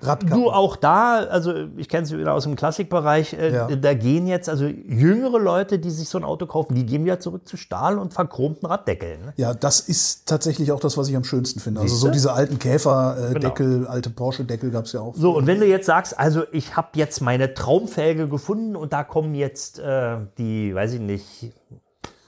Radkappen. 0.07 0.41
Du 0.43 0.49
auch 0.51 0.75
da, 0.75 1.17
also 1.29 1.53
ich 1.77 1.89
kenne 1.89 2.03
es 2.03 2.11
wieder 2.15 2.33
aus 2.33 2.43
dem 2.43 2.55
Klassikbereich, 2.55 3.33
äh, 3.33 3.53
Ja. 3.53 3.67
da 3.75 3.93
gehen 3.93 4.27
jetzt 4.27 4.49
also 4.49 4.65
jüngere 4.65 5.39
Leute, 5.39 5.79
die 5.79 5.89
sich 5.89 6.07
so 6.09 6.17
ein 6.17 6.23
Auto 6.23 6.45
kaufen, 6.45 6.75
die 6.75 6.85
gehen 6.85 7.03
wieder 7.05 7.19
zurück 7.19 7.47
zu 7.47 7.57
Stahl 7.57 7.97
und 7.97 8.13
verchromten 8.13 8.67
Raddeckeln. 8.67 9.25
Ne? 9.25 9.33
Ja, 9.37 9.53
das 9.53 9.79
ist 9.81 10.27
tatsächlich 10.27 10.71
auch 10.71 10.79
das, 10.79 10.97
was 10.97 11.07
ich 11.09 11.15
am 11.15 11.23
schönsten 11.23 11.59
finde. 11.59 11.81
Also 11.81 11.93
Siehste? 11.95 12.07
so 12.07 12.11
diese 12.13 12.33
alten 12.33 12.59
Käfer-Deckel, 12.59 13.87
alte 13.87 14.09
Porsche-Deckel 14.09 14.71
gab 14.71 14.85
es 14.85 14.93
ja 14.93 15.01
auch. 15.01 15.13
Genau. 15.13 15.21
So, 15.21 15.37
und 15.37 15.47
wenn 15.47 15.59
du 15.59 15.65
jetzt 15.65 15.85
sagst, 15.85 16.17
also 16.19 16.43
ich 16.51 16.75
habe 16.75 16.89
jetzt 16.95 17.21
meine 17.21 17.53
Traumfelge 17.53 18.27
gefunden 18.27 18.75
und 18.75 18.93
da 18.93 19.03
kommen 19.03 19.35
jetzt 19.35 19.79
äh, 19.79 20.17
die, 20.37 20.73
weiß 20.73 20.93
ich 20.93 20.99
nicht, 20.99 21.51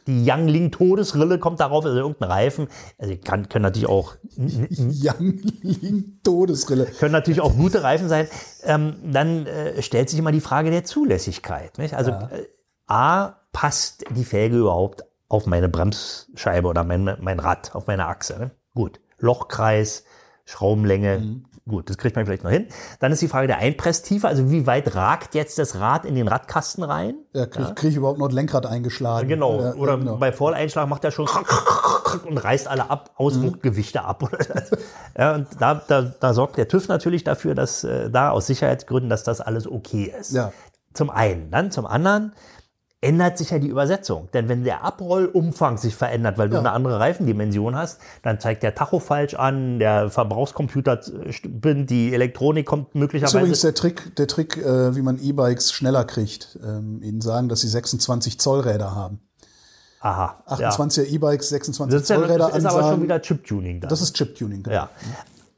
die 0.08 0.26
Youngling 0.30 0.72
Todesrille 0.72 1.38
kommt 1.38 1.60
darauf, 1.60 1.86
also 1.86 1.98
irgendein 1.98 2.30
Reifen. 2.30 2.68
Also 2.98 3.16
kann, 3.24 3.50
können 3.50 3.64
natürlich 3.64 3.90
auch 3.90 4.16
Youngling 4.38 6.20
Todesrille. 6.24 6.86
können 6.86 7.12
natürlich 7.12 7.42
auch 7.42 7.56
gute 7.56 7.84
Reifen 7.84 8.10
sein. 8.10 8.28
Ähm, 8.64 8.96
dann 9.04 9.46
äh, 9.46 9.82
stellt 9.82 10.10
sich 10.10 10.18
immer 10.18 10.32
die 10.32 10.42
Frage 10.42 10.72
der 10.72 10.86
Zulässigkeit. 10.86 11.78
Nicht? 11.78 11.94
Also 11.94 12.12
äh, 12.12 12.48
A, 12.88 13.36
passt 13.52 14.06
die 14.16 14.24
Felge 14.24 14.58
überhaupt 14.58 15.04
auf 15.28 15.46
meine 15.46 15.68
Bremsscheibe 15.68 16.68
oder 16.68 16.84
mein, 16.84 17.18
mein 17.20 17.40
Rad, 17.40 17.76
auf 17.76 17.88
meine 17.88 18.06
Achse? 18.06 18.40
Ne? 18.40 18.52
Gut. 18.74 19.00
Lochkreis, 19.20 20.06
Schraubenlänge, 20.46 21.42
gut, 21.68 21.90
das 21.90 21.98
kriegt 21.98 22.16
man 22.16 22.26
vielleicht 22.26 22.44
noch 22.44 22.52
hin. 22.52 22.68
Dann 23.00 23.12
ist 23.12 23.22
die 23.22 23.28
Frage 23.28 23.48
der 23.48 23.58
Einpresstiefe, 23.58 24.28
also 24.28 24.50
wie 24.50 24.66
weit 24.66 24.96
ragt 24.96 25.36
jetzt 25.36 25.60
das 25.60 25.80
Rad 25.80 26.06
in 26.06 26.16
den 26.16 26.28
Radkasten 26.28 26.84
rein? 26.84 27.16
Ja, 27.34 27.46
krieg, 27.46 27.76
krieg 27.76 27.92
ich 27.92 27.96
überhaupt 27.98 28.20
noch 28.20 28.28
das 28.28 28.36
Lenkrad 28.36 28.66
eingeschlagen. 28.66 29.28
Genau. 29.28 29.62
Ja, 29.62 29.74
Oder 29.74 29.98
genau. 29.98 30.18
bei 30.18 30.32
Volleinschlag 30.32 30.88
macht 30.88 31.04
er 31.04 31.12
schon 31.12 31.28
und 32.26 32.38
reißt 32.38 32.68
alle 32.68 32.90
ab, 32.90 33.12
Auswuchtgewichte 33.16 34.04
ab. 34.04 34.24
Oder 34.24 34.38
das. 34.38 34.72
ja, 35.18 35.36
und 35.36 35.48
da, 35.60 35.82
da, 35.88 36.02
da 36.02 36.34
sorgt 36.34 36.58
der 36.58 36.68
TÜV 36.68 36.88
natürlich 36.88 37.24
dafür, 37.24 37.56
dass 37.56 37.84
äh, 37.84 38.10
da 38.10 38.32
aus 38.32 38.48
Sicherheitsgründen, 38.48 39.10
dass 39.10 39.24
das 39.24 39.42
alles 39.42 39.68
okay 39.68 40.14
ist. 40.20 40.34
Ja. 40.34 40.52
Zum 40.94 41.10
einen. 41.10 41.52
Dann 41.52 41.72
zum 41.72 41.86
anderen 41.86 42.34
ändert 43.00 43.38
sich 43.38 43.52
ja 43.52 43.60
die 43.60 43.68
Übersetzung. 43.68 44.28
Denn 44.34 44.50
wenn 44.50 44.64
der 44.64 44.84
Abrollumfang 44.84 45.78
sich 45.78 45.96
verändert, 45.96 46.38
weil 46.40 46.50
du 46.50 46.56
Ja. 46.56 46.62
eine 46.62 46.72
andere 46.72 47.00
Reifendimension 47.00 47.76
hast, 47.76 48.00
dann 48.24 48.40
zeigt 48.40 48.64
der 48.64 48.74
Tacho 48.74 49.00
falsch 49.00 49.36
an, 49.36 49.78
der 49.80 50.10
Verbrauchscomputer 50.10 51.00
spinnt, 51.30 51.90
die 51.92 52.14
Elektronik 52.14 52.66
kommt 52.66 52.88
Das 52.88 52.96
ist 52.96 53.00
möglicherweise. 53.00 53.38
übrigens 53.38 53.62
der 53.62 53.74
Trick, 53.76 54.16
der 54.16 54.28
Trick 54.28 54.58
äh, 54.58 54.96
wie 54.96 55.02
man 55.04 55.20
E-Bikes 55.22 55.72
schneller 55.74 56.06
kriegt. 56.06 56.58
Ähm, 56.64 57.02
ihnen 57.04 57.22
sagen, 57.22 57.50
dass 57.50 57.62
sie 57.62 57.68
26 57.68 58.40
Zoll 58.40 58.62
Räder 58.62 58.96
haben. 58.96 59.20
Aha. 60.00 60.44
Ja. 60.58 60.70
28er 60.70 61.06
E-Bikes, 61.06 61.50
26 61.50 61.94
Das 61.94 62.02
ist, 62.04 62.10
ja, 62.10 62.16
Zoll 62.16 62.26
Räder 62.26 62.48
das 62.50 62.58
ist 62.58 62.66
aber 62.66 62.82
schon 62.92 63.04
wieder 63.04 63.22
Chiptuning 63.22 63.82
da. 63.82 63.88
Das 63.88 64.02
ist 64.02 64.16
Chip-Tuning. 64.16 64.64
genau. 64.64 64.76
Ja. 64.76 64.90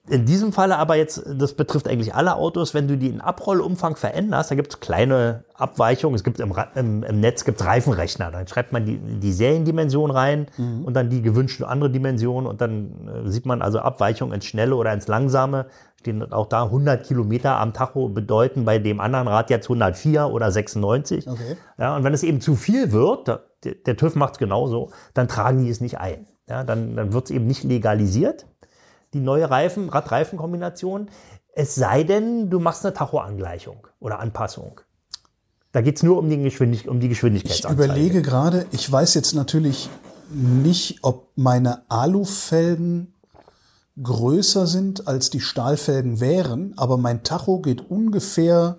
In 0.09 0.25
diesem 0.25 0.51
Falle 0.51 0.77
aber 0.77 0.95
jetzt, 0.95 1.23
das 1.27 1.53
betrifft 1.53 1.87
eigentlich 1.87 2.15
alle 2.15 2.35
Autos, 2.35 2.73
wenn 2.73 2.87
du 2.87 2.97
den 2.97 3.21
Abrollumfang 3.21 3.95
veränderst, 3.95 4.49
da 4.49 4.55
gibt 4.55 4.73
es 4.73 4.79
kleine 4.79 5.43
Abweichungen. 5.53 6.15
Es 6.15 6.23
gibt 6.23 6.39
im, 6.39 6.53
im, 6.75 7.03
im 7.03 7.19
Netz 7.19 7.45
gibt's 7.45 7.63
Reifenrechner. 7.63 8.31
Dann 8.31 8.47
schreibt 8.47 8.71
man 8.71 8.85
die, 8.85 8.97
die 8.97 9.31
Seriendimension 9.31 10.09
rein 10.09 10.47
und 10.57 10.95
dann 10.95 11.09
die 11.09 11.21
gewünschte 11.21 11.67
andere 11.67 11.91
Dimension 11.91 12.47
und 12.47 12.59
dann 12.59 13.07
äh, 13.25 13.29
sieht 13.29 13.45
man 13.45 13.61
also 13.61 13.79
Abweichungen 13.79 14.33
ins 14.33 14.45
Schnelle 14.45 14.75
oder 14.75 14.93
ins 14.93 15.07
Langsame. 15.07 15.67
Stehen 15.99 16.31
auch 16.31 16.47
da 16.47 16.63
100 16.63 17.05
Kilometer 17.05 17.57
am 17.57 17.73
Tacho 17.73 18.09
bedeuten 18.09 18.65
bei 18.65 18.79
dem 18.79 18.99
anderen 18.99 19.27
Rad 19.27 19.49
jetzt 19.49 19.65
104 19.65 20.27
oder 20.27 20.51
96. 20.51 21.27
Okay. 21.27 21.57
Ja, 21.77 21.95
und 21.95 22.03
wenn 22.03 22.13
es 22.13 22.23
eben 22.23 22.41
zu 22.41 22.55
viel 22.55 22.91
wird, 22.91 23.27
der, 23.27 23.41
der 23.85 23.95
TÜV 23.95 24.15
macht 24.15 24.33
es 24.33 24.39
genauso, 24.39 24.91
dann 25.13 25.27
tragen 25.27 25.63
die 25.63 25.69
es 25.69 25.81
nicht 25.81 25.99
ein. 25.99 26.25
Ja, 26.47 26.63
dann 26.63 26.95
dann 26.95 27.13
wird 27.13 27.25
es 27.25 27.31
eben 27.31 27.45
nicht 27.45 27.63
legalisiert, 27.63 28.47
die 29.13 29.19
neue 29.19 29.49
Reifen, 29.49 29.89
Rad-Reifen-Kombination. 29.89 31.09
Es 31.53 31.75
sei 31.75 32.03
denn, 32.03 32.49
du 32.49 32.59
machst 32.59 32.85
eine 32.85 32.93
Tacho-Angleichung 32.93 33.87
oder 33.99 34.19
Anpassung. 34.19 34.81
Da 35.71 35.81
geht 35.81 35.97
es 35.97 36.03
nur 36.03 36.17
um 36.17 36.29
die, 36.29 36.37
Geschwindig 36.41 36.87
um 36.87 36.99
die 36.99 37.07
Ich 37.07 37.11
Geschwindigkeitsanzeige. 37.11 37.83
überlege 37.83 38.21
gerade, 38.21 38.65
ich 38.71 38.91
weiß 38.91 39.13
jetzt 39.13 39.33
natürlich 39.33 39.89
nicht, 40.29 41.03
ob 41.03 41.27
meine 41.35 41.83
Alufelgen 41.89 43.13
größer 44.01 44.65
sind, 44.65 45.07
als 45.07 45.29
die 45.29 45.41
Stahlfelgen 45.41 46.19
wären, 46.19 46.73
aber 46.77 46.97
mein 46.97 47.23
Tacho 47.23 47.59
geht 47.59 47.89
ungefähr, 47.89 48.77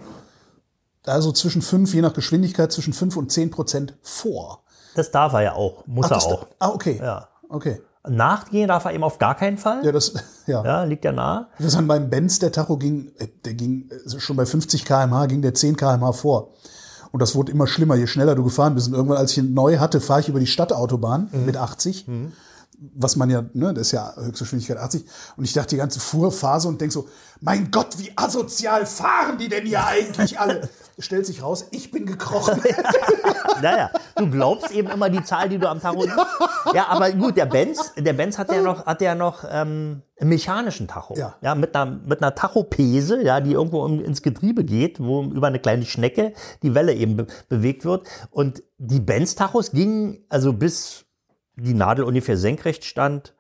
also 1.05 1.33
zwischen 1.33 1.63
5, 1.63 1.93
je 1.95 2.01
nach 2.01 2.15
Geschwindigkeit, 2.15 2.73
zwischen 2.73 2.93
5 2.93 3.17
und 3.17 3.31
10 3.33 3.51
Prozent 3.51 3.97
vor. 4.03 4.63
Das 4.95 5.11
darf 5.11 5.33
er 5.35 5.43
ja 5.43 5.53
auch, 5.55 5.87
muss 5.87 6.07
Ach, 6.07 6.13
er 6.13 6.27
auch. 6.27 6.47
Ah, 6.59 6.69
okay. 6.71 6.99
Ja. 7.03 7.29
Okay. 7.49 7.81
Nachgehen 8.09 8.69
darf 8.69 8.87
er 8.87 8.95
eben 8.95 9.05
auf 9.05 9.19
gar 9.19 9.35
keinen 9.35 9.59
Fall. 9.59 9.85
Ja, 9.85 9.93
das, 9.93 10.15
ja. 10.47 10.65
Ja, 10.65 10.85
liegt 10.85 11.05
ja 11.05 11.13
nahe. 11.13 11.49
Das 11.59 11.77
an 11.77 11.87
meinem 11.87 12.09
Benz, 12.09 12.39
der 12.39 12.51
Tacho 12.51 12.79
ging, 12.79 13.13
äh, 13.19 13.29
der 13.45 13.55
ging 13.55 13.91
äh, 13.91 14.19
schon 14.19 14.37
bei 14.37 14.47
50 14.47 14.85
km/h, 14.85 15.27
ging 15.27 15.43
der 15.43 15.55
10 15.55 15.77
km/h 15.77 16.13
vor. 16.13 16.55
Und 17.13 17.21
das 17.21 17.35
wurde 17.35 17.53
immer 17.53 17.67
schlimmer, 17.67 17.97
je 17.97 18.07
schneller 18.07 18.35
du 18.35 18.45
gefahren 18.45 18.75
bist. 18.75 18.89
Und 18.89 18.95
irgendwann, 18.95 19.19
als 19.19 19.33
ich 19.33 19.39
ihn 19.39 19.53
neu 19.53 19.79
hatte, 19.79 20.01
fahre 20.01 20.21
ich 20.21 20.29
über 20.29 20.41
die 20.41 20.47
Stadtautobahn 20.47 21.29
mit 21.45 21.57
80. 21.57 22.07
Was 22.95 23.17
man 23.17 23.29
ja, 23.29 23.45
ne, 23.53 23.75
das 23.75 23.89
ist 23.89 23.93
ja 23.93 24.15
höchste 24.17 24.45
Geschwindigkeit 24.45 24.77
80. 24.77 25.05
Und 25.37 25.45
ich 25.45 25.53
dachte 25.53 25.71
die 25.71 25.77
ganze 25.77 25.99
Fuhrphase 25.99 26.69
und 26.69 26.81
denk 26.81 26.93
so, 26.93 27.09
mein 27.41 27.73
Gott, 27.73 27.99
wie 27.99 28.13
asozial 28.15 28.87
fahren 28.87 29.39
die 29.39 29.49
denn 29.49 29.67
hier 29.67 29.85
eigentlich 29.85 30.39
alle? 30.39 30.69
Stellt 31.01 31.27
sich 31.27 31.43
raus, 31.43 31.67
ich 31.73 31.91
bin 31.91 32.07
gekrochen. 32.07 32.63
Naja, 33.63 33.91
du 34.17 34.31
glaubst 34.31 34.71
eben 34.71 34.89
immer 34.89 35.11
die 35.11 35.23
Zahl, 35.23 35.49
die 35.49 35.59
du 35.59 35.69
am 35.69 35.81
Tacho 35.81 36.03
siehst. 36.03 36.17
Ja, 36.73 36.87
aber 36.89 37.11
gut, 37.13 37.37
der 37.37 37.45
Benz, 37.45 37.93
der 37.95 38.15
Benz 38.15 38.39
hat 38.39 38.51
ja 38.51 38.63
noch, 38.63 38.87
hat 38.87 39.03
ja 39.03 39.15
noch 39.15 39.45
ähm, 39.45 40.03
einen 40.19 40.31
mechanischen 40.31 40.89
Tacho. 40.89 41.15
Ja. 41.43 41.55
mit 41.55 41.75
einer, 41.77 42.01
mit 42.07 42.23
einer 42.23 42.35
Tachopese, 42.35 43.23
ja, 43.23 43.41
die 43.41 43.53
irgendwo 43.53 43.87
ins 43.87 44.23
Getriebe 44.23 44.65
geht, 44.65 45.01
wo 45.01 45.25
über 45.25 45.49
eine 45.49 45.59
kleine 45.59 45.85
Schnecke 45.85 46.33
die 46.63 46.75
Welle 46.75 46.95
eben 46.95 47.17
be 47.17 47.27
bewegt 47.49 47.85
wird. 47.85 48.07
Und 48.31 48.63
die 48.79 49.01
Benz-Tachos 49.01 49.73
gingen 49.73 50.25
also 50.29 50.53
bis 50.53 51.05
die 51.57 51.75
Nadel 51.75 52.05
ungefähr 52.05 52.37
senkrecht 52.37 52.85
stand, 52.85 53.35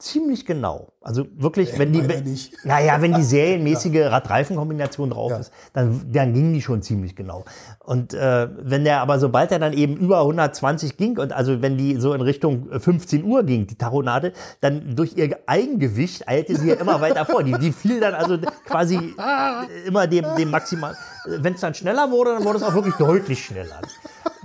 ziemlich 0.00 0.44
genau. 0.46 0.92
Also 1.02 1.26
wirklich, 1.36 1.78
wenn 1.78 1.92
die, 1.92 2.02
nicht. 2.02 2.54
naja, 2.64 3.00
wenn 3.00 3.14
die 3.14 3.22
serienmäßige 3.22 4.06
Rad-Reifen-Kombination 4.06 5.10
drauf 5.10 5.30
Ja. 5.30 5.38
ist, 5.38 5.52
dann, 5.72 6.12
dann 6.12 6.34
gingen 6.34 6.52
die 6.52 6.62
schon 6.62 6.82
ziemlich 6.82 7.16
genau. 7.16 7.44
Und 7.78 8.12
äh, 8.14 8.48
wenn 8.58 8.84
der, 8.84 9.00
aber 9.00 9.18
sobald 9.18 9.52
er 9.52 9.58
dann 9.58 9.72
eben 9.72 9.96
über 9.96 10.20
120 10.20 10.96
ging 10.96 11.18
und 11.18 11.32
also 11.32 11.62
wenn 11.62 11.78
die 11.78 11.96
so 11.96 12.12
in 12.12 12.20
Richtung 12.20 12.68
15 12.78 13.24
Uhr 13.24 13.44
ging, 13.44 13.66
die 13.66 13.76
Taronade, 13.76 14.32
dann 14.60 14.94
durch 14.96 15.16
ihr 15.16 15.38
Eigengewicht 15.46 16.28
eilte 16.28 16.56
sie 16.56 16.68
ja 16.68 16.74
immer 16.74 17.00
weiter 17.00 17.24
vor. 17.24 17.42
Die, 17.42 17.52
die 17.52 17.72
fiel 17.72 18.00
dann 18.00 18.14
also 18.14 18.38
quasi 18.66 18.96
äh, 18.96 19.86
immer 19.86 20.06
dem, 20.06 20.26
dem 20.36 20.50
maximal. 20.50 20.96
Wenn 21.26 21.54
es 21.54 21.60
dann 21.60 21.74
schneller 21.74 22.10
wurde, 22.10 22.34
dann 22.34 22.44
wurde 22.44 22.58
es 22.58 22.64
auch 22.64 22.74
wirklich 22.74 22.94
deutlich 22.96 23.44
schneller. 23.44 23.80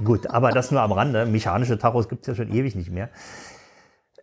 Gut, 0.03 0.27
aber 0.27 0.51
das 0.51 0.71
nur 0.71 0.81
am 0.81 0.91
Rande. 0.91 1.25
Mechanische 1.25 1.77
Tachos 1.77 2.09
gibt 2.09 2.21
es 2.21 2.27
ja 2.27 2.35
schon 2.35 2.53
ewig 2.53 2.75
nicht 2.75 2.91
mehr. 2.91 3.09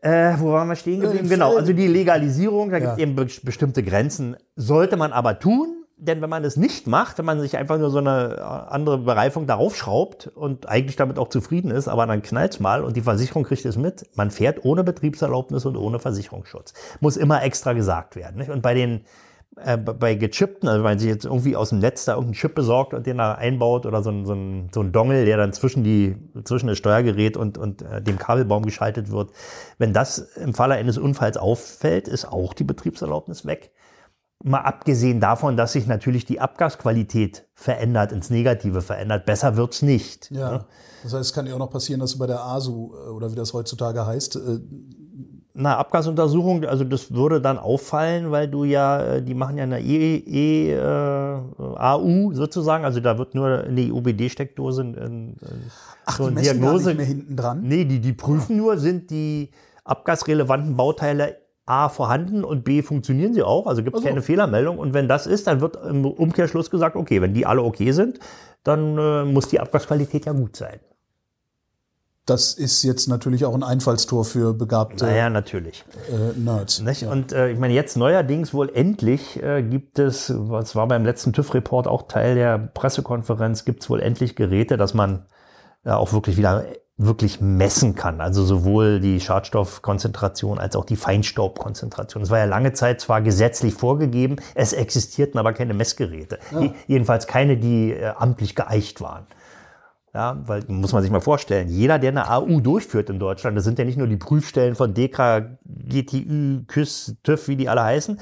Äh, 0.02 0.34
wo 0.38 0.52
waren 0.52 0.68
wir 0.68 0.76
stehen 0.76 1.00
geblieben? 1.00 1.28
Genau, 1.28 1.56
also 1.56 1.72
die 1.72 1.86
Legalisierung, 1.86 2.70
da 2.70 2.80
gibt 2.80 2.92
es 2.92 2.98
Ja. 2.98 3.02
eben 3.02 3.14
be 3.14 3.26
bestimmte 3.44 3.82
Grenzen. 3.84 4.36
Sollte 4.56 4.96
man 4.96 5.12
aber 5.12 5.38
tun, 5.38 5.84
denn 5.96 6.20
wenn 6.20 6.28
man 6.28 6.42
es 6.44 6.56
nicht 6.56 6.88
macht, 6.88 7.18
wenn 7.18 7.24
man 7.24 7.38
sich 7.40 7.56
einfach 7.56 7.78
nur 7.78 7.90
so 7.90 7.98
eine 7.98 8.36
äh, 8.36 8.40
andere 8.40 8.98
Bereifung 8.98 9.46
darauf 9.46 9.76
schraubt 9.76 10.26
und 10.26 10.68
eigentlich 10.68 10.96
damit 10.96 11.20
auch 11.20 11.28
zufrieden 11.28 11.70
ist, 11.70 11.86
aber 11.86 12.04
dann 12.06 12.20
knallt's 12.20 12.58
mal 12.58 12.82
und 12.82 12.96
die 12.96 13.02
Versicherung 13.02 13.44
kriegt 13.44 13.64
es 13.64 13.76
mit, 13.76 14.04
man 14.16 14.32
fährt 14.32 14.64
ohne 14.64 14.82
Betriebserlaubnis 14.82 15.64
und 15.66 15.76
ohne 15.76 16.00
Versicherungsschutz. 16.00 16.74
Muss 16.98 17.16
immer 17.16 17.44
extra 17.44 17.72
gesagt 17.72 18.16
werden. 18.16 18.38
Nicht? 18.38 18.50
Und 18.50 18.60
bei 18.60 18.74
den 18.74 19.02
äh, 19.56 19.76
bei 19.76 20.14
gechippten, 20.14 20.68
also 20.68 20.78
wenn 20.78 20.92
man 20.92 20.98
sich 20.98 21.08
jetzt 21.08 21.26
irgendwie 21.26 21.56
aus 21.56 21.68
dem 21.68 21.78
Netz 21.78 22.06
da 22.06 22.12
irgendeinen 22.12 22.34
Chip 22.34 22.54
besorgt 22.54 22.94
und 22.94 23.06
den 23.06 23.18
da 23.18 23.34
einbaut 23.34 23.84
oder 23.84 24.02
so 24.02 24.10
ein, 24.10 24.24
so 24.24 24.32
ein, 24.32 24.70
so 24.72 24.80
ein 24.80 24.92
Dongle, 24.92 25.26
der 25.26 25.36
dann 25.36 25.52
zwischen 25.52 25.84
die 25.84 26.16
zwischen 26.44 26.68
das 26.68 26.78
Steuergerät 26.78 27.36
und, 27.36 27.58
und 27.58 27.82
äh, 27.82 28.00
dem 28.00 28.18
Kabelbaum 28.18 28.64
geschaltet 28.64 29.10
wird, 29.10 29.30
wenn 29.76 29.92
das 29.92 30.18
im 30.18 30.54
Falle 30.54 30.74
eines 30.74 30.96
Unfalls 30.96 31.36
auffällt, 31.36 32.08
ist 32.08 32.24
auch 32.24 32.54
die 32.54 32.64
Betriebserlaubnis 32.64 33.44
weg. 33.44 33.72
Mal 34.42 34.60
abgesehen 34.60 35.20
davon, 35.20 35.56
dass 35.56 35.72
sich 35.72 35.86
natürlich 35.86 36.24
die 36.24 36.40
Abgasqualität 36.40 37.46
verändert, 37.54 38.10
ins 38.10 38.30
Negative 38.30 38.80
verändert, 38.80 39.26
besser 39.26 39.56
wird's 39.56 39.82
nicht. 39.82 40.30
Ja. 40.30 40.66
Das 41.02 41.12
heißt, 41.12 41.26
es 41.26 41.32
kann 41.32 41.46
ja 41.46 41.54
auch 41.54 41.58
noch 41.58 41.70
passieren, 41.70 42.00
dass 42.00 42.12
du 42.12 42.18
bei 42.18 42.26
der 42.26 42.42
ASU 42.42 42.94
äh, 42.94 43.10
oder 43.10 43.30
wie 43.30 43.36
das 43.36 43.52
heutzutage 43.52 44.06
heißt, 44.06 44.36
äh, 44.36 44.60
Na, 45.54 45.76
Abgasuntersuchung, 45.76 46.64
also 46.64 46.82
das 46.84 47.12
würde 47.12 47.40
dann 47.40 47.58
auffallen, 47.58 48.30
weil 48.30 48.48
du 48.48 48.64
ja, 48.64 49.02
äh, 49.02 49.22
die 49.22 49.34
machen 49.34 49.58
ja 49.58 49.64
eine 49.64 49.80
E, 49.80 50.16
e 50.16 50.72
äh, 50.72 51.38
AU 51.58 52.32
sozusagen, 52.32 52.86
also 52.86 53.00
da 53.00 53.18
wird 53.18 53.34
nur 53.34 53.64
in 53.64 53.76
die 53.76 53.92
OBD-Steckdose 53.92 54.80
in, 54.80 54.94
in, 54.94 55.36
ach, 56.06 56.16
so 56.16 56.24
die 56.24 56.28
eine 56.30 56.34
gar 56.36 56.54
Diagnose. 56.54 56.88
nicht 56.88 56.96
mehr 56.96 57.06
hinten 57.06 57.36
dran. 57.36 57.60
Nee, 57.62 57.84
die, 57.84 58.00
die 58.00 58.14
prüfen 58.14 58.56
nur, 58.56 58.78
sind 58.78 59.10
die 59.10 59.50
abgasrelevanten 59.84 60.74
Bauteile 60.74 61.36
A 61.66 61.90
vorhanden 61.90 62.44
und 62.44 62.64
B 62.64 62.82
funktionieren 62.82 63.34
sie 63.34 63.42
auch, 63.42 63.66
also 63.66 63.82
gibt 63.82 63.96
es 63.96 64.00
Ach 64.00 64.04
so. 64.04 64.08
keine 64.08 64.22
Fehlermeldung. 64.22 64.78
Und 64.78 64.94
wenn 64.94 65.06
das 65.06 65.26
ist, 65.26 65.46
dann 65.46 65.60
wird 65.60 65.76
im 65.84 66.04
Umkehrschluss 66.04 66.70
gesagt, 66.70 66.96
okay, 66.96 67.20
wenn 67.20 67.34
die 67.34 67.46
alle 67.46 67.62
okay 67.62 67.92
sind, 67.92 68.18
dann 68.64 68.96
äh, 68.96 69.24
muss 69.24 69.48
die 69.48 69.60
Abgasqualität 69.60 70.26
ja 70.26 70.32
gut 70.32 70.56
sein. 70.56 70.80
Das 72.26 72.54
ist 72.54 72.82
jetzt 72.84 73.08
natürlich 73.08 73.44
auch 73.44 73.54
ein 73.54 73.62
Einfallstor 73.64 74.24
für 74.24 74.54
begabte 74.54 75.04
Naja, 75.04 75.28
natürlich. 75.28 75.84
äh, 76.08 76.38
Nerds. 76.38 76.80
Nicht? 76.80 77.04
Und 77.04 77.32
äh, 77.32 77.50
ich 77.50 77.58
meine, 77.58 77.74
jetzt 77.74 77.96
neuerdings 77.96 78.54
wohl 78.54 78.70
endlich 78.72 79.42
äh, 79.42 79.62
gibt 79.62 79.98
es, 79.98 80.32
was 80.34 80.76
war 80.76 80.86
beim 80.86 81.04
letzten 81.04 81.32
TÜV-Report 81.32 81.88
auch 81.88 82.06
Teil 82.06 82.36
der 82.36 82.58
Pressekonferenz, 82.58 83.64
gibt 83.64 83.82
es 83.82 83.90
wohl 83.90 84.00
endlich 84.00 84.36
Geräte, 84.36 84.76
dass 84.76 84.94
man 84.94 85.26
äh, 85.84 85.90
auch 85.90 86.12
wirklich 86.12 86.36
wieder 86.36 86.64
wirklich 86.96 87.40
messen 87.40 87.96
kann. 87.96 88.20
Also 88.20 88.44
sowohl 88.44 89.00
die 89.00 89.18
Schadstoffkonzentration 89.18 90.58
als 90.58 90.76
auch 90.76 90.84
die 90.84 90.94
Feinstaubkonzentration. 90.96 92.22
Es 92.22 92.30
war 92.30 92.38
ja 92.38 92.44
lange 92.44 92.72
Zeit 92.74 93.00
zwar 93.00 93.22
gesetzlich 93.22 93.74
vorgegeben, 93.74 94.36
es 94.54 94.72
existierten 94.72 95.38
aber 95.38 95.52
keine 95.54 95.74
Messgeräte. 95.74 96.38
Je- 96.60 96.70
Jedenfalls 96.86 97.26
keine, 97.26 97.56
die 97.56 97.92
äh, 97.92 98.12
amtlich 98.16 98.54
geeicht 98.54 99.00
waren. 99.00 99.26
Ja, 100.14 100.42
weil 100.44 100.62
muss 100.68 100.92
man 100.92 101.02
sich 101.02 101.10
mal 101.10 101.20
vorstellen, 101.20 101.68
jeder, 101.68 101.98
der 101.98 102.10
eine 102.10 102.30
AU 102.30 102.60
durchführt 102.60 103.08
in 103.08 103.18
Deutschland, 103.18 103.56
das 103.56 103.64
sind 103.64 103.78
ja 103.78 103.84
nicht 103.86 103.96
nur 103.96 104.06
die 104.06 104.18
Prüfstellen 104.18 104.74
von 104.74 104.92
DEKRA, 104.92 105.56
GTÜ, 105.64 106.64
KÜS, 106.66 107.16
TÜV, 107.22 107.48
wie 107.48 107.56
die 107.56 107.68
alle 107.70 107.82
heißen, 107.82 108.20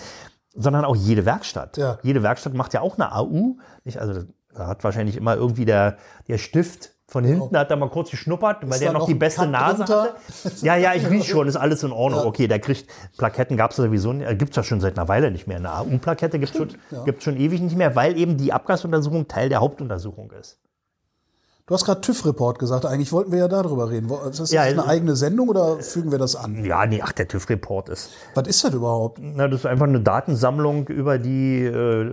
sondern 0.54 0.84
auch 0.84 0.94
jede 0.94 1.26
Werkstatt. 1.26 1.76
Ja. 1.78 1.98
Jede 2.02 2.22
Werkstatt 2.22 2.54
macht 2.54 2.74
ja 2.74 2.80
auch 2.80 2.96
eine 2.96 3.12
AU. 3.12 3.56
Nicht? 3.84 3.98
Also 3.98 4.22
da 4.54 4.68
hat 4.68 4.84
wahrscheinlich 4.84 5.16
immer 5.16 5.34
irgendwie 5.34 5.64
der, 5.64 5.96
der 6.28 6.38
Stift 6.38 6.94
von 7.10 7.24
hinten 7.24 7.56
hat 7.56 7.72
da 7.72 7.76
mal 7.76 7.88
kurz 7.88 8.10
geschnuppert, 8.10 8.58
weil 8.70 8.78
der 8.78 8.92
noch 8.92 9.00
noch 9.00 9.06
die 9.08 9.14
beste 9.14 9.40
Cut 9.40 9.50
Nase 9.50 9.76
drunter? 9.78 10.14
hatte. 10.44 10.64
Ja, 10.64 10.76
ja, 10.76 10.94
ich 10.94 11.10
riech 11.10 11.28
schon, 11.28 11.48
ist 11.48 11.56
alles 11.56 11.82
in 11.82 11.90
Ordnung. 11.90 12.24
Okay, 12.24 12.46
der 12.46 12.60
kriegt, 12.60 12.88
Plaketten 13.18 13.56
gab 13.56 13.72
es 13.72 13.78
sowieso, 13.78 14.12
nicht, 14.12 14.30
äh, 14.30 14.36
gibt's 14.36 14.54
ja 14.54 14.62
schon 14.62 14.80
seit 14.80 14.96
einer 14.96 15.08
Weile 15.08 15.32
nicht 15.32 15.48
mehr. 15.48 15.56
Eine 15.56 15.72
AU-Plakette 15.72 16.38
gibt's 16.38 16.56
schon, 16.56 16.68
gibt's 17.04 17.24
schon 17.24 17.36
ewig 17.36 17.60
nicht 17.60 17.76
mehr, 17.76 17.96
weil 17.96 18.16
eben 18.16 18.36
die 18.36 18.52
Abgasuntersuchung 18.52 19.26
Teil 19.26 19.48
der 19.48 19.58
Hauptuntersuchung 19.58 20.30
ist. 20.30 20.60
Du 21.70 21.74
hast 21.74 21.84
gerade 21.84 22.00
TÜV-Report 22.00 22.58
gesagt. 22.58 22.84
Eigentlich 22.84 23.12
wollten 23.12 23.30
wir 23.30 23.38
ja 23.38 23.46
darüber 23.46 23.88
reden. 23.90 24.10
Ist 24.28 24.40
das 24.40 24.50
Ja, 24.50 24.62
eine 24.62 24.78
also- 24.80 24.90
eigene 24.90 25.14
Sendung 25.14 25.48
oder 25.50 25.76
fügen 25.76 26.10
wir 26.10 26.18
das 26.18 26.34
an? 26.34 26.64
Ja, 26.64 26.84
nee, 26.84 27.00
ach, 27.00 27.12
der 27.12 27.28
TÜV-Report 27.28 27.90
ist. 27.90 28.10
Was 28.34 28.48
ist 28.48 28.64
das 28.64 28.74
überhaupt? 28.74 29.20
Na, 29.22 29.46
das 29.46 29.60
ist 29.60 29.66
einfach 29.66 29.86
eine 29.86 30.00
Datensammlung 30.00 30.88
über 30.88 31.18
die 31.20 31.62
äh, 31.62 32.10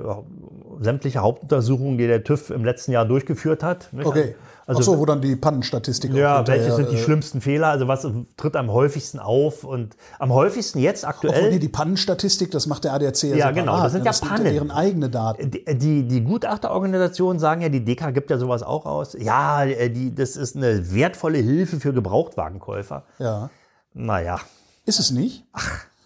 sämtliche 0.80 1.22
Hauptuntersuchungen, 1.24 1.97
die 1.97 2.05
der 2.05 2.24
TÜV 2.24 2.51
im 2.51 2.64
letzten 2.66 2.91
Jahr 2.91 3.05
durchgeführt 3.05 3.64
hat. 3.64 3.91
nicht? 3.93 4.05
Okay. 4.05 4.22
Also, 4.22 4.34
Ach 4.70 4.82
so, 4.82 4.99
wo 4.99 5.05
dann 5.05 5.22
die 5.22 5.38
Pannenstatistik 5.38 6.13
ja, 6.13 6.45
welche 6.45 6.74
sind 6.74 6.91
die 6.91 6.95
äh, 6.95 7.03
schlimmsten 7.03 7.39
Fehler? 7.39 7.68
Also 7.68 7.88
was 7.88 8.05
tritt 8.36 8.55
am 8.57 8.70
häufigsten 8.72 9.18
auf? 9.18 9.63
Und 9.63 9.95
am 10.20 10.34
häufigsten 10.34 10.80
jetzt 10.80 11.05
Obwohl, 11.05 11.30
aktuell. 11.30 11.51
nee, 11.51 11.59
die 11.59 11.70
Pannenstatistik, 11.70 12.51
das 12.51 12.68
macht 12.68 12.84
der 12.84 12.93
ADAC 12.93 13.24
ja 13.24 13.36
Ja, 13.38 13.51
genau, 13.51 13.82
das 13.82 13.93
sind 13.93 14.03
ja 14.03 14.11
das 14.11 14.20
Pannen. 14.20 14.43
deren 14.43 14.70
eigene 14.72 15.09
Daten. 15.09 15.51
Die, 15.51 15.63
die, 15.65 16.07
die 16.07 16.22
Gutachterorganisationen 16.22 17.39
sagen 17.39 17.61
ja, 17.61 17.70
die 17.70 17.86
DEKA 17.86 18.11
gibt 18.11 18.30
ja 18.30 18.38
sowas 18.38 18.61
auch 18.61 18.86
aus. 18.86 19.15
Ja, 19.18 19.63
äh, 19.63 19.89
die, 19.89 20.13
das 20.13 20.36
ist 20.36 20.57
eine 20.57 20.93
wertvolle 20.93 21.38
Hilfe 21.38 21.80
für 21.80 21.93
Gebrauchtwagenkäufer. 21.93 23.03
Ja. 23.20 23.49
Naja, 23.93 24.39
Ist 24.86 24.99
es 24.99 25.11
nicht? 25.11 25.45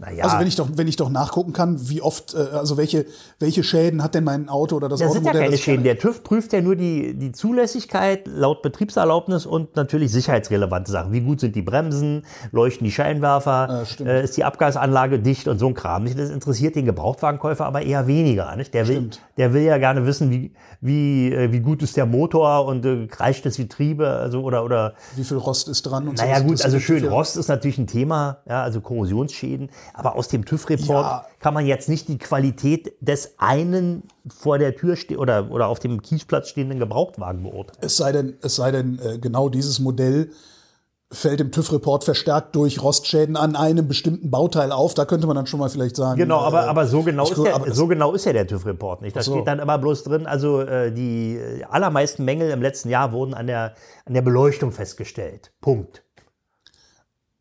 Naja. 0.01 0.23
Also 0.23 0.39
wenn 0.39 0.47
ich 0.47 0.55
doch, 0.55 0.67
wenn 0.73 0.87
ich 0.87 0.95
doch 0.95 1.11
nachgucken 1.11 1.53
kann, 1.53 1.77
wie 1.89 2.01
oft, 2.01 2.33
äh, 2.33 2.39
also 2.53 2.75
welche, 2.75 3.05
welche 3.37 3.63
Schäden 3.63 4.01
hat 4.01 4.15
denn 4.15 4.23
mein 4.23 4.49
Auto 4.49 4.75
oder 4.75 4.89
das 4.89 4.99
Das 4.99 5.13
sind 5.13 5.23
ja 5.23 5.29
Automodell? 5.29 5.41
keine 5.41 5.51
das 5.51 5.61
Schäden. 5.61 5.83
Der 5.83 5.99
TÜV 5.99 6.23
prüft 6.23 6.53
ja 6.53 6.61
nur 6.61 6.75
die, 6.75 7.13
die 7.13 7.31
Zulässigkeit 7.31 8.27
laut 8.27 8.63
Betriebserlaubnis 8.63 9.45
und 9.45 9.75
natürlich 9.75 10.11
sicherheitsrelevante 10.11 10.91
Sachen. 10.91 11.13
Wie 11.13 11.21
gut 11.21 11.39
sind 11.39 11.55
die 11.55 11.61
Bremsen? 11.61 12.23
Leuchten 12.51 12.83
die 12.83 12.91
Scheinwerfer? 12.91 13.85
äh, 13.99 14.23
ist 14.23 14.37
die 14.37 14.43
Abgasanlage 14.43 15.19
dicht 15.19 15.47
und 15.47 15.59
so 15.59 15.67
ein 15.67 15.75
Kram? 15.75 16.05
Das 16.05 16.31
interessiert 16.31 16.75
den 16.75 16.85
Gebrauchtwagenkäufer 16.85 17.65
aber 17.65 17.83
eher 17.83 18.07
weniger. 18.07 18.55
Nicht? 18.55 18.73
Der, 18.73 18.87
will, 18.87 18.95
Stimmt. 18.95 19.21
der 19.37 19.53
will 19.53 19.61
ja 19.61 19.77
gerne 19.77 20.07
wissen, 20.07 20.31
wie, 20.31 20.51
wie, 20.81 21.31
äh, 21.31 21.51
wie 21.51 21.59
gut 21.59 21.83
ist 21.83 21.95
der 21.95 22.07
Motor 22.07 22.65
und 22.65 22.83
äh, 22.87 23.05
kreischt 23.05 23.45
das 23.45 23.57
Getriebe 23.57 24.07
also, 24.09 24.41
oder, 24.41 24.65
oder 24.65 24.95
Wie 25.15 25.23
viel 25.23 25.37
Rost 25.37 25.69
ist 25.69 25.83
dran 25.83 26.07
und 26.07 26.17
so. 26.17 26.25
naja 26.25 26.39
Das 26.39 26.47
gut, 26.47 26.65
also 26.65 26.79
schön, 26.79 27.05
Rost 27.05 27.37
ist 27.37 27.49
natürlich 27.49 27.77
ein 27.77 27.85
Thema, 27.85 28.39
ja, 28.49 28.63
also 28.63 28.81
Korrosionsschäden, 28.81 29.69
aber 29.93 30.15
aus 30.15 30.27
dem 30.27 30.45
TÜV-Report 30.45 31.05
Ja. 31.05 31.25
kann 31.39 31.53
man 31.53 31.65
jetzt 31.65 31.89
nicht 31.89 32.07
die 32.07 32.17
Qualität 32.17 32.93
des 33.01 33.35
einen 33.37 34.03
vor 34.27 34.57
der 34.57 34.75
Tür 34.75 34.95
ste 34.95 35.17
oder, 35.17 35.51
oder 35.51 35.67
auf 35.67 35.79
dem 35.79 36.01
Kiesplatz 36.01 36.49
stehenden 36.49 36.79
Gebrauchtwagen 36.79 37.43
beurteilen. 37.43 37.79
Es 37.81 37.97
sei 37.97 38.11
denn, 38.11 38.37
es 38.41 38.55
sei 38.55 38.71
denn, 38.71 38.99
äh, 38.99 39.17
genau 39.17 39.49
dieses 39.49 39.79
Modell 39.79 40.31
fällt 41.11 41.41
im 41.41 41.51
TÜV-Report 41.51 42.03
verstärkt 42.03 42.55
durch 42.55 42.81
Rostschäden 42.81 43.35
an 43.35 43.55
einem 43.55 43.87
bestimmten 43.87 44.31
Bauteil 44.31 44.71
auf. 44.71 44.93
Da 44.93 45.05
könnte 45.05 45.27
man 45.27 45.35
dann 45.35 45.45
schon 45.45 45.59
mal 45.59 45.69
vielleicht 45.69 45.95
sagen. 45.95 46.17
Genau, 46.17 46.39
aber, 46.39 46.63
äh, 46.63 46.69
aber 46.69 46.87
so 46.87 47.03
genau 47.03 47.23
ist 47.23 47.37
der, 47.37 47.55
aber 47.55 47.73
so 47.73 47.87
genau 47.87 48.13
ist 48.13 48.25
ja 48.25 48.33
der 48.33 48.47
TÜV-Report 48.47 49.01
nicht. 49.01 49.15
Da 49.15 49.21
so. 49.21 49.33
steht 49.33 49.47
dann 49.47 49.59
immer 49.59 49.77
bloß 49.77 50.03
drin, 50.03 50.25
also 50.25 50.61
äh, 50.61 50.91
die 50.91 51.35
äh, 51.35 51.63
allermeisten 51.65 52.23
Mängel 52.23 52.49
im 52.51 52.61
letzten 52.61 52.89
Jahr 52.89 53.11
wurden 53.11 53.33
an 53.33 53.47
der, 53.47 53.73
an 54.05 54.13
der 54.13 54.21
Beleuchtung 54.21 54.71
festgestellt. 54.71 55.51
Punkt. 55.59 56.03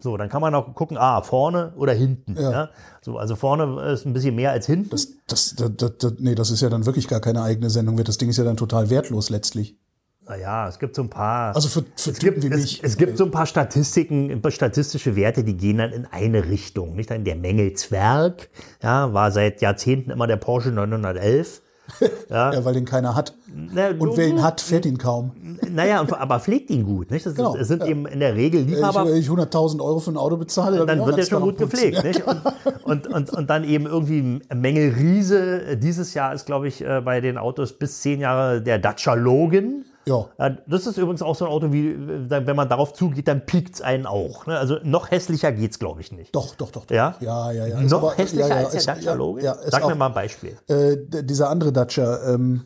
So, 0.03 0.16
dann 0.16 0.28
kann 0.28 0.40
man 0.40 0.55
auch 0.55 0.74
gucken, 0.74 0.96
ah, 0.98 1.22
vorne 1.22 1.72
oder 1.76 1.92
hinten. 1.92 2.36
Ja. 2.40 2.70
So, 3.03 3.18
also 3.18 3.36
vorne 3.36 3.92
ist 3.92 4.07
ein 4.07 4.12
bisschen 4.12 4.34
mehr 4.34 4.51
als 4.51 4.66
hinten. 4.66 4.90
Das, 4.90 5.09
das, 5.26 5.55
das, 5.55 5.70
das, 5.76 5.92
das, 5.98 6.14
nee, 6.18 6.34
das 6.34 6.51
ist 6.51 6.61
ja 6.62 6.68
dann 6.68 6.86
wirklich 6.86 7.07
gar 7.09 7.20
keine 7.20 7.42
eigene 7.42 7.70
Sendung. 7.70 7.98
Wird 7.98 8.09
Das 8.09 8.18
Ding 8.18 8.28
ist 8.28 8.36
ja 8.38 8.44
dann 8.44 8.57
total 8.57 8.90
wertlos 8.90 9.30
letztlich. 9.30 9.76
Naja, 10.30 10.68
es 10.68 10.78
gibt 10.78 10.94
so 10.94 11.03
ein 11.03 11.11
paar. 11.11 11.55
Also 11.57 11.68
für, 11.68 11.84
für 11.96 12.11
es 12.11 12.18
gibt, 12.18 12.36
Typen 12.36 12.42
wie 12.42 12.55
es, 12.55 12.61
mich. 12.61 12.84
es 12.84 12.96
gibt 12.96 13.18
so 13.18 13.24
ein 13.24 13.32
paar 13.32 13.46
Statistiken, 13.46 14.30
ein 14.30 14.40
paar 14.40 14.53
statistische 14.53 15.16
Werte, 15.16 15.42
die 15.42 15.57
gehen 15.57 15.78
dann 15.78 15.90
in 15.90 16.07
eine 16.07 16.48
Richtung. 16.48 16.94
Nicht 16.94 17.11
dann 17.11 17.24
der 17.24 17.36
Mängel-Zwerg, 17.36 18.48
ja, 18.82 19.12
war 19.12 19.32
seit 19.32 19.61
Jahrzehnten 19.61 20.11
immer 20.11 20.26
der 20.28 20.36
Porsche 20.36 20.70
911. 20.70 21.62
ja, 22.30 22.64
weil 22.64 22.74
den 22.74 22.84
keiner 22.84 23.14
hat. 23.14 23.34
Na, 23.55 23.88
Und 23.88 24.16
wer 24.16 24.28
ihn 24.28 24.43
hat, 24.43 24.61
fährt 24.61 24.86
ihn 24.86 24.99
kaum. 24.99 25.32
Naja, 25.70 26.05
aber 26.18 26.41
pflegt 26.41 26.70
ihn 26.70 26.84
gut. 26.84 27.11
Nicht? 27.11 27.26
Das, 27.26 27.34
Genau, 27.34 27.57
es 27.57 27.68
sind 27.68 27.82
ja. 27.82 27.88
eben 27.88 28.07
in 28.07 28.20
der 28.20 28.34
Regel 28.34 28.62
ich, 28.62 28.68
Liebhaber. 28.76 29.07
wenn 29.07 29.16
ich 29.16 29.28
100.000 29.28 29.80
Euro 29.82 29.99
für 30.01 30.11
ein 30.11 30.16
Auto 30.16 30.36
bezahle, 30.36 30.84
dann 30.86 31.01
ich 31.01 31.07
wird 31.07 31.16
er 31.16 31.16
ganz 31.18 31.28
schon 31.28 31.43
gut 31.43 31.59
gepflegt. 31.59 32.03
Nicht? 32.05 32.22
Und, 32.26 32.45
und, 32.84 33.07
und, 33.07 33.30
und 33.30 33.51
dann 33.51 33.64
eben 33.64 33.86
irgendwie 33.86 34.41
Mängel 34.55 34.95
Riese. 34.95 35.76
Dieses 35.76 36.14
Jahr 36.14 36.34
ist, 36.34 36.47
glaube 36.47 36.68
ich, 36.68 36.82
äh, 36.82 37.01
bei 37.05 37.20
den 37.20 37.38
Autos 37.38 37.72
bis 37.72 38.01
zehn 38.01 38.20
Jahre 38.20 38.62
der 38.62 38.78
Dacia 38.78 39.14
Logan. 39.14 39.84
Ja. 40.07 40.28
Ja, 40.38 40.51
das 40.66 40.86
ist 40.86 40.96
übrigens 40.96 41.22
auch 41.22 41.36
so 41.36 41.44
ein 41.44 41.51
Auto, 41.51 41.72
wie 41.72 41.88
äh, 41.90 42.46
wenn 42.46 42.57
man 42.57 42.68
darauf 42.68 42.92
zugeht, 42.94 43.28
dann 43.28 43.44
piekt 43.44 43.74
es 43.74 43.82
einen 43.82 44.07
auch. 44.07 44.46
Ne? 44.46 44.59
Also 44.59 44.78
noch 44.82 45.11
hässlicher 45.11 45.53
geht's, 45.53 45.78
glaube 45.78 46.01
ich, 46.01 46.11
nicht. 46.11 46.34
Doch, 46.34 46.55
doch, 46.55 46.70
doch. 46.70 46.86
doch. 46.86 46.94
Ja? 46.94 47.16
Ja, 47.20 47.53
ja, 47.53 47.66
ja. 47.66 47.80
Noch 47.82 47.98
aber- 47.98 48.14
hässlicher 48.16 48.48
ja, 48.48 48.61
ja, 48.62 48.66
als 48.66 48.84
der 48.84 48.94
Dacia 48.94 49.12
Logan? 49.14 49.44
Ja, 49.44 49.57
Sag 49.66 49.86
mir 49.86 49.92
auch, 49.92 49.96
mal 49.96 50.07
ein 50.07 50.14
Beispiel. 50.14 50.57
Äh, 50.68 50.96
dieser 51.22 51.51
andere 51.51 51.72
Dacia, 51.72 52.34
ähm, 52.34 52.64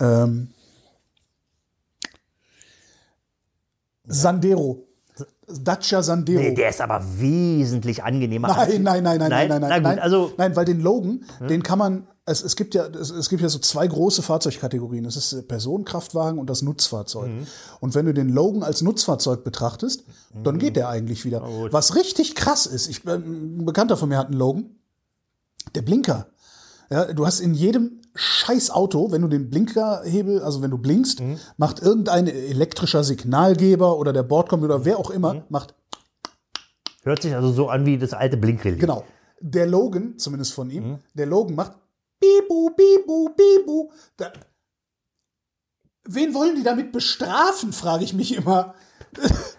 ähm, 0.00 0.48
Sandero. 4.04 4.84
Dacia 5.48 6.02
Sandero. 6.02 6.40
Nee, 6.40 6.54
der 6.54 6.70
ist 6.70 6.80
aber 6.80 7.02
wesentlich 7.18 8.02
angenehmer. 8.02 8.48
Nein, 8.48 8.82
nein, 8.82 9.02
nein, 9.02 9.18
nein, 9.18 9.28
nein, 9.30 9.48
nein, 9.48 9.60
nein, 9.60 9.70
gut, 9.74 9.82
nein, 9.82 9.98
also 9.98 10.32
nein, 10.36 10.56
weil 10.56 10.64
den 10.64 10.80
Logan, 10.80 11.24
den 11.48 11.62
kann 11.62 11.78
man, 11.78 12.06
es, 12.24 12.42
es 12.42 12.54
gibt 12.56 12.74
ja, 12.74 12.86
es, 12.86 13.10
es 13.10 13.28
gibt 13.28 13.42
ja 13.42 13.48
so 13.48 13.58
zwei 13.58 13.86
große 13.86 14.22
Fahrzeugkategorien. 14.22 15.04
Das 15.04 15.16
ist 15.16 15.48
Personenkraftwagen 15.48 16.38
und 16.38 16.48
das 16.48 16.62
Nutzfahrzeug. 16.62 17.28
Mhm. 17.30 17.46
Und 17.80 17.94
wenn 17.94 18.06
du 18.06 18.14
den 18.14 18.28
Logan 18.28 18.62
als 18.62 18.80
Nutzfahrzeug 18.82 19.42
betrachtest, 19.44 20.04
dann 20.44 20.58
geht 20.58 20.76
der 20.76 20.88
eigentlich 20.88 21.24
wieder. 21.24 21.42
Was 21.72 21.96
richtig 21.96 22.34
krass 22.34 22.66
ist, 22.66 22.88
ich, 22.88 23.04
ein 23.06 23.64
Bekannter 23.64 23.96
von 23.96 24.08
mir 24.08 24.18
hat 24.18 24.26
einen 24.28 24.38
Logan, 24.38 24.76
der 25.74 25.82
Blinker. 25.82 26.26
Ja, 26.90 27.12
du 27.12 27.26
hast 27.26 27.40
in 27.40 27.54
jedem 27.54 28.00
scheiß 28.14 28.70
Auto, 28.70 29.10
wenn 29.10 29.22
du 29.22 29.28
den 29.28 29.48
Blinkerhebel, 29.48 30.42
also 30.42 30.60
wenn 30.62 30.70
du 30.70 30.78
blinkst, 30.78 31.20
Mhm. 31.20 31.38
macht 31.56 31.80
irgendein 31.80 32.26
elektrischer 32.26 33.02
Signalgeber 33.04 33.98
oder 33.98 34.12
der 34.12 34.22
Bordcomputer, 34.22 34.84
wer 34.84 34.98
auch 34.98 35.10
immer, 35.10 35.34
Mhm. 35.34 35.42
macht 35.48 35.74
hört 37.04 37.22
sich 37.22 37.34
also 37.34 37.50
so 37.52 37.68
an 37.68 37.84
wie 37.86 37.98
das 37.98 38.12
alte 38.12 38.36
Blinkrelais. 38.36 38.78
Genau. 38.78 39.04
Der 39.40 39.66
Logan, 39.66 40.18
zumindest 40.18 40.52
von 40.52 40.68
Mhm. 40.68 40.72
ihm, 40.74 40.98
der 41.14 41.26
Logan 41.26 41.54
macht 41.56 41.72
Bibu, 42.42 42.70
Bibu, 42.76 43.28
Bibu. 43.36 43.90
Da, 44.16 44.32
wen 46.04 46.34
wollen 46.34 46.56
die 46.56 46.62
damit 46.62 46.92
bestrafen, 46.92 47.72
frage 47.72 48.04
ich 48.04 48.14
mich 48.14 48.34
immer. 48.36 48.74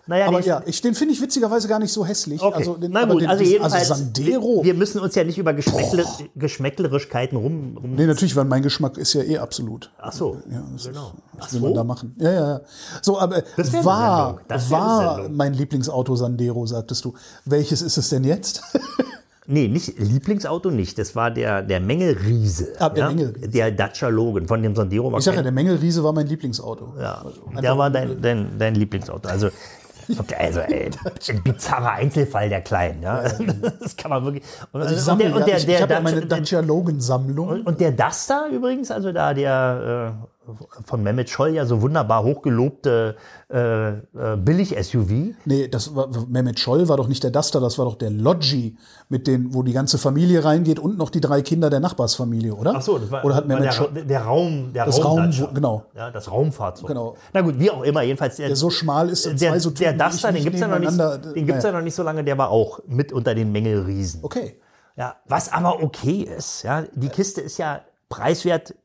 Naja, 0.08 0.28
aber 0.28 0.42
ja, 0.42 0.64
ich, 0.66 0.82
den 0.82 0.96
finde 0.96 1.14
ich 1.14 1.22
witzigerweise 1.22 1.68
gar 1.68 1.78
nicht 1.78 1.94
so 1.94 2.04
hässlich. 2.04 2.42
Okay. 2.42 2.56
Also, 2.56 2.76
den, 2.76 2.92
Na 2.92 3.04
aber 3.04 3.14
gut, 3.14 3.22
den, 3.22 3.30
also 3.30 3.44
jedenfalls, 3.44 3.88
Sandero. 3.88 4.64
wir 4.64 4.74
müssen 4.74 5.00
uns 5.00 5.14
ja 5.14 5.24
nicht 5.24 5.38
über 5.38 5.54
Geschmäckle, 5.54 6.06
Geschmäcklerigkeiten 6.36 7.38
rum, 7.38 7.78
rum 7.78 7.94
nee, 7.96 8.08
natürlich, 8.08 8.36
weil 8.36 8.46
mein 8.46 8.64
Geschmack 8.64 8.98
ist 8.98 9.14
ja 9.14 9.22
eh 9.22 9.38
absolut. 9.38 9.92
Ach 10.00 10.12
so, 10.12 10.42
Ja, 10.50 10.64
das 10.74 10.86
genau. 10.86 11.10
ist, 11.10 11.14
Ach 11.38 11.44
was 11.44 11.54
will 11.54 11.62
man 11.62 11.70
so? 11.70 11.76
da 11.76 11.84
machen? 11.84 12.16
Ja, 12.20 12.32
ja, 12.32 12.48
ja. 12.50 12.62
So, 13.04 13.20
aber 13.20 13.44
war, 13.84 14.40
war 14.70 15.30
mein 15.30 15.54
Lieblingsauto 15.54 16.16
Sandero, 16.16 16.66
sagtest 16.66 17.06
du. 17.06 17.14
Welches 17.46 17.84
ist 17.84 17.98
es 17.98 18.10
denn 18.10 18.24
jetzt? 18.24 18.64
Nee, 19.46 19.68
nicht 19.68 20.00
Lieblingsauto 20.00 20.72
nicht. 20.72 20.98
Das 20.98 21.16
war 21.16 21.30
der, 21.32 21.62
der 21.62 21.80
Mängelriese. 21.80 22.74
Ah, 22.80 22.89
der 22.89 23.08
Mängelriese. 23.10 23.50
Der 23.50 23.72
Dacia 23.72 24.08
Logan. 24.08 24.48
Von 24.48 24.64
dem 24.64 24.76
Sandero 24.76 25.12
war 25.12 25.20
Ich 25.20 25.26
sage 25.26 25.38
ja, 25.38 25.44
der 25.44 25.52
Mängelriese 25.52 26.04
war 26.04 26.14
mein 26.14 26.28
Lieblingsauto. 26.28 26.94
ja, 27.00 27.26
der 27.62 27.78
war 27.78 27.89
dein, 27.89 28.22
dein, 28.22 28.58
dein 28.58 28.76
Lieblingsauto. 28.76 29.28
Also, 29.28 29.50
okay, 30.18 30.36
also 30.39 30.60
ey, 30.62 30.89
ein 31.30 31.44
bizarrer 31.44 31.91
Einzelfall 31.91 32.50
der 32.50 32.62
Kleinen. 32.62 33.04
Ja? 33.04 33.24
Das 33.80 33.98
kann 33.98 34.12
man 34.12 34.24
wirklich. 34.24 34.44
Und, 34.72 34.82
Also 34.82 34.96
ich 34.96 35.12
und 35.12 35.20
der, 35.20 35.34
und 35.34 35.39
ja, 35.41 35.46
der, 35.46 35.58
ich, 35.58 35.66
der 35.66 35.76
ich 35.76 35.82
habe 35.82 35.94
ja 35.94 36.00
meine 36.00 36.26
Dacia 36.26 36.60
Logan-Sammlung. 36.62 37.64
Und 37.64 37.80
der 37.82 37.91
Duster 37.91 38.48
übrigens, 38.52 38.91
also 38.91 39.12
da 39.12 39.34
der, 39.34 40.16
äh, 40.22 40.28
von 40.86 41.04
Mehmet 41.04 41.30
Scholl 41.30 41.50
ja 41.56 41.66
so 41.66 41.82
wunderbar 41.82 42.24
hochgelobte 42.24 43.16
äh, 43.52 43.89
äh, 43.89 44.02
Billig-SUV. 44.38 45.36
Nee, 45.46 45.68
das 45.68 45.96
war, 45.96 46.10
Mehmet 46.28 46.60
Scholl 46.60 46.88
war 46.89 46.98
doch 46.98 47.08
nicht 47.08 47.24
der 47.24 47.32
Duster, 47.32 47.60
das 47.60 47.78
war 47.78 47.86
doch 47.86 47.96
der 47.96 48.10
Loggi, 48.10 48.78
mit 49.10 49.28
den, 49.28 49.54
wo 49.54 49.64
die 49.64 49.74
ganze 49.74 49.98
Familie 49.98 50.44
reingeht 50.44 50.80
und 50.80 50.98
noch 50.98 51.10
die 51.10 51.22
drei 51.22 51.41
Kinder 51.41 51.70
der 51.70 51.80
Nachbarsfamilie, 51.80 52.54
oder? 52.54 52.74
Ach 52.76 52.82
so, 52.82 52.98
das 52.98 53.10
war, 53.12 53.24
oder 53.24 53.36
hat 53.36 53.48
Mehmet 53.48 53.66
der, 53.66 53.72
Scholl, 53.72 53.91
der 54.06 54.22
Raum, 54.22 54.74
der 54.74 54.86
Das 54.86 54.98
Raum- 55.04 55.20
Raumdatscher. 55.20 55.52
genau. 55.54 55.86
Ja, 55.96 56.12
das 56.12 56.30
Raumfahrzeug. 56.32 56.88
Genau. 56.88 57.16
Na 57.34 57.41
gut, 57.41 57.60
wie 57.60 57.72
auch 57.72 57.84
immer, 57.84 58.02
jedenfalls 58.02 58.36
der, 58.38 58.48
der 58.48 58.56
so 58.56 58.70
schmal 58.70 59.10
ist, 59.10 59.26
und 59.28 59.39
der, 59.39 59.52
zwei 59.52 59.60
so 59.60 59.70
der 59.70 59.91
Typen 59.94 60.06
ich 60.08 60.12
Duster, 60.12 60.28
den 60.28 60.34
nicht 60.36 60.44
gibt's 60.44 60.60
ja 60.60 60.68
noch 60.68 60.80
nicht, 60.80 61.36
den 61.36 61.46
gibt's 61.46 61.64
ja 61.64 61.72
noch 61.72 61.82
nicht 61.82 61.96
so 61.96 62.04
lange, 62.04 62.24
der 62.24 62.38
war 62.38 62.50
auch 62.50 62.80
mit 62.88 63.14
unter 63.14 63.34
den 63.36 63.52
Mängelriesen. 63.52 64.20
Okay. 64.24 64.60
Ja, 64.96 65.16
was 65.28 65.52
aber 65.52 65.82
okay 65.82 66.22
ist, 66.38 66.64
ja, 66.64 66.84
die 66.94 67.10
Kiste 67.10 67.41
ist 67.41 67.58
ja 67.58 67.82
preiswert, 68.10 68.76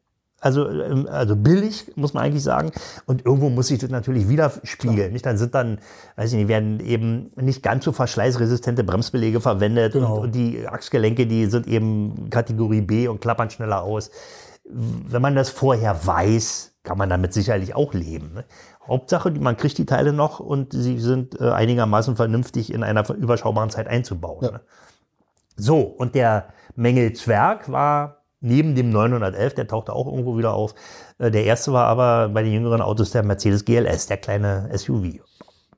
also, 0.40 0.68
ähm, 0.68 1.08
also 1.10 1.34
billig, 1.36 1.92
muss 1.96 2.14
man 2.14 2.24
eigentlich 2.24 2.42
sagen. 2.42 2.70
Und 3.06 3.24
irgendwo 3.26 3.50
muss 3.50 3.68
sich 3.68 3.78
das 3.78 3.90
natürlich 3.90 4.28
widerspiegeln. 4.28 5.12
Nicht? 5.12 5.26
Dann 5.26 5.36
sind 5.36 5.54
dann, 5.54 5.78
weiß 6.16 6.32
ich 6.32 6.38
nicht, 6.38 6.48
werden 6.48 6.80
eben 6.80 7.30
nicht 7.36 7.62
ganz 7.62 7.84
so 7.84 7.92
verschleißresistente 7.92 8.84
Bremsbeläge 8.84 9.40
verwendet 9.40 9.94
Genau. 9.94 10.16
und, 10.16 10.22
und 10.24 10.34
die 10.34 10.66
Achsgelenke, 10.66 11.26
die 11.26 11.46
sind 11.46 11.66
eben 11.66 12.30
Kategorie 12.30 12.82
B 12.82 13.08
und 13.08 13.20
klappern 13.20 13.50
schneller 13.50 13.82
aus. 13.82 14.10
Wenn 14.64 15.22
man 15.22 15.34
das 15.34 15.50
vorher 15.50 16.06
weiß, 16.06 16.74
kann 16.84 16.98
man 16.98 17.08
damit 17.10 17.32
sicherlich 17.32 17.74
auch 17.74 17.92
leben. 17.94 18.32
Ne? 18.34 18.44
Hauptsache, 18.86 19.30
man 19.32 19.56
kriegt 19.56 19.76
die 19.78 19.86
Teile 19.86 20.12
noch 20.12 20.40
und 20.40 20.72
sie 20.72 20.98
sind 20.98 21.40
äh, 21.40 21.50
einigermaßen 21.50 22.16
vernünftig 22.16 22.72
in 22.72 22.82
einer 22.82 23.08
überschaubaren 23.10 23.70
Zeit 23.70 23.88
einzubauen. 23.88 24.44
Ja. 24.44 24.50
Ne? 24.52 24.60
So, 25.56 25.80
und 25.80 26.14
der 26.14 26.48
Mängel-Zwerg 26.76 27.70
war 27.72 28.17
neben 28.40 28.74
dem 28.74 28.90
911, 28.90 29.54
der 29.54 29.66
tauchte 29.66 29.92
auch 29.92 30.06
irgendwo 30.06 30.36
wieder 30.38 30.54
auf. 30.54 30.74
Äh, 31.18 31.30
Der 31.30 31.44
erste 31.44 31.72
war 31.72 31.86
aber 31.86 32.28
bei 32.28 32.42
den 32.42 32.52
jüngeren 32.52 32.80
Autos 32.82 33.10
der 33.10 33.22
Mercedes 33.22 33.64
GLS, 33.64 34.06
der 34.06 34.16
kleine 34.18 34.68
SUV. 34.76 35.20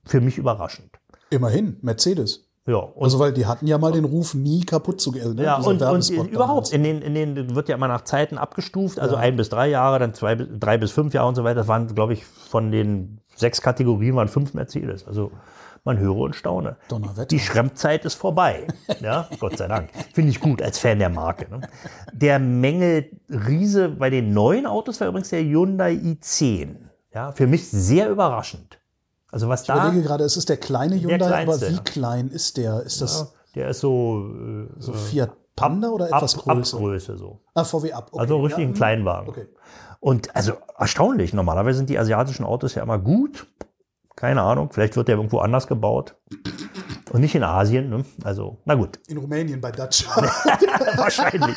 Für 0.04 0.20
mich 0.20 0.38
überraschend. 0.38 0.90
Immerhin, 1.30 1.76
Mercedes. 1.82 2.46
Ja, 2.66 2.76
und, 2.76 3.02
Also, 3.04 3.18
weil 3.18 3.32
die 3.32 3.46
hatten 3.46 3.66
ja 3.66 3.78
mal 3.78 3.90
den 3.92 4.04
Ruf, 4.04 4.34
nie 4.34 4.60
kaputt 4.64 5.00
zu 5.00 5.12
gehen. 5.12 5.34
Ne? 5.34 5.44
ja, 5.44 5.56
Dieser 5.58 5.92
und, 5.92 6.10
und 6.18 6.30
überhaupt, 6.30 6.72
in 6.72 6.82
den, 6.82 7.00
in 7.02 7.14
den 7.14 7.54
wird 7.54 7.68
ja 7.68 7.74
immer 7.76 7.88
nach 7.88 8.02
Zeiten 8.02 8.36
abgestuft, 8.36 8.98
also 9.00 9.16
ein 9.16 9.36
bis 9.36 9.48
drei 9.48 9.68
Jahre, 9.68 9.98
dann 9.98 10.12
zwei, 10.14 10.34
bis- 10.34 10.48
drei 10.58 10.76
bis 10.76 10.90
fünf 10.92 11.14
Jahre 11.14 11.28
und 11.28 11.34
so 11.36 11.42
weiter. 11.44 11.56
Das 11.60 11.68
waren, 11.68 11.86
glaube 11.94 12.12
ich, 12.12 12.24
von 12.26 12.70
den 12.70 13.20
sechs 13.34 13.62
Kategorien 13.62 14.14
waren 14.16 14.28
fünf 14.28 14.52
Mercedes. 14.54 15.06
Also 15.06 15.32
man 15.84 15.98
höre 15.98 16.16
und 16.16 16.36
staune. 16.36 16.76
Die 17.30 17.38
Schrempzeit 17.38 18.04
ist 18.04 18.14
vorbei. 18.14 18.66
Ja, 19.00 19.28
Gott 19.38 19.56
sei 19.56 19.66
Dank. 19.66 19.90
Finde 20.12 20.30
ich 20.30 20.40
gut 20.40 20.60
als 20.60 20.78
Fan 20.78 20.98
der 20.98 21.08
Marke. 21.08 21.50
Ne? 21.50 21.62
Der 22.12 22.38
Mängel 22.38 23.10
Riese 23.28 23.88
bei 23.88 24.10
den 24.10 24.34
neuen 24.34 24.66
Autos 24.66 25.00
war 25.00 25.08
übrigens 25.08 25.30
der 25.30 25.40
Hyundai 25.40 25.92
i10. 25.92 26.76
Ja, 27.14 27.32
für 27.32 27.46
mich 27.46 27.68
sehr 27.70 28.10
überraschend. 28.10 28.78
Also 29.30 29.48
was 29.48 29.62
Ich 29.62 29.68
da, 29.68 29.86
überlege 29.86 30.02
gerade, 30.02 30.24
es 30.24 30.36
ist 30.36 30.48
der 30.48 30.58
kleine 30.58 31.00
Hyundai, 31.00 31.26
aber 31.26 31.28
kleinste, 31.28 31.70
wie 31.70 31.74
ja. 31.74 31.80
klein 31.82 32.28
ist 32.28 32.56
der? 32.56 32.82
Ist 32.82 33.00
das 33.00 33.32
der 33.54 33.68
ist 33.68 33.80
so, 33.80 34.30
äh, 34.34 34.66
so 34.78 34.92
Fiat 34.92 35.32
Panda 35.56 35.88
oder 35.88 36.06
etwas 36.06 36.36
ab, 36.36 36.44
größer? 36.44 36.76
Abgröße 36.76 37.16
so. 37.16 37.40
Ah, 37.54 37.64
VW 37.64 37.92
ab. 37.92 38.08
Okay. 38.12 38.20
Also 38.20 38.40
richtig 38.40 38.62
ja, 38.62 38.68
ein 38.68 38.74
Kleinwagen. 38.74 39.28
Okay. 39.28 39.46
Und 39.98 40.34
also 40.34 40.52
erstaunlich. 40.78 41.34
Normalerweise 41.34 41.78
sind 41.78 41.90
die 41.90 41.98
asiatischen 41.98 42.44
Autos 42.44 42.74
ja 42.74 42.82
immer 42.82 42.98
gut. 42.98 43.46
Keine 44.20 44.42
Ahnung. 44.42 44.68
Vielleicht 44.70 44.96
wird 44.96 45.08
der 45.08 45.16
irgendwo 45.16 45.38
anders 45.38 45.66
gebaut. 45.66 46.14
Und 47.10 47.22
nicht 47.22 47.34
in 47.34 47.42
Asien. 47.42 47.88
Ne? 47.88 48.04
Also, 48.22 48.58
na 48.66 48.74
gut. 48.74 49.00
In 49.08 49.16
Rumänien 49.16 49.62
bei 49.62 49.72
Dacia. 49.72 50.10
Wahrscheinlich. 50.96 51.56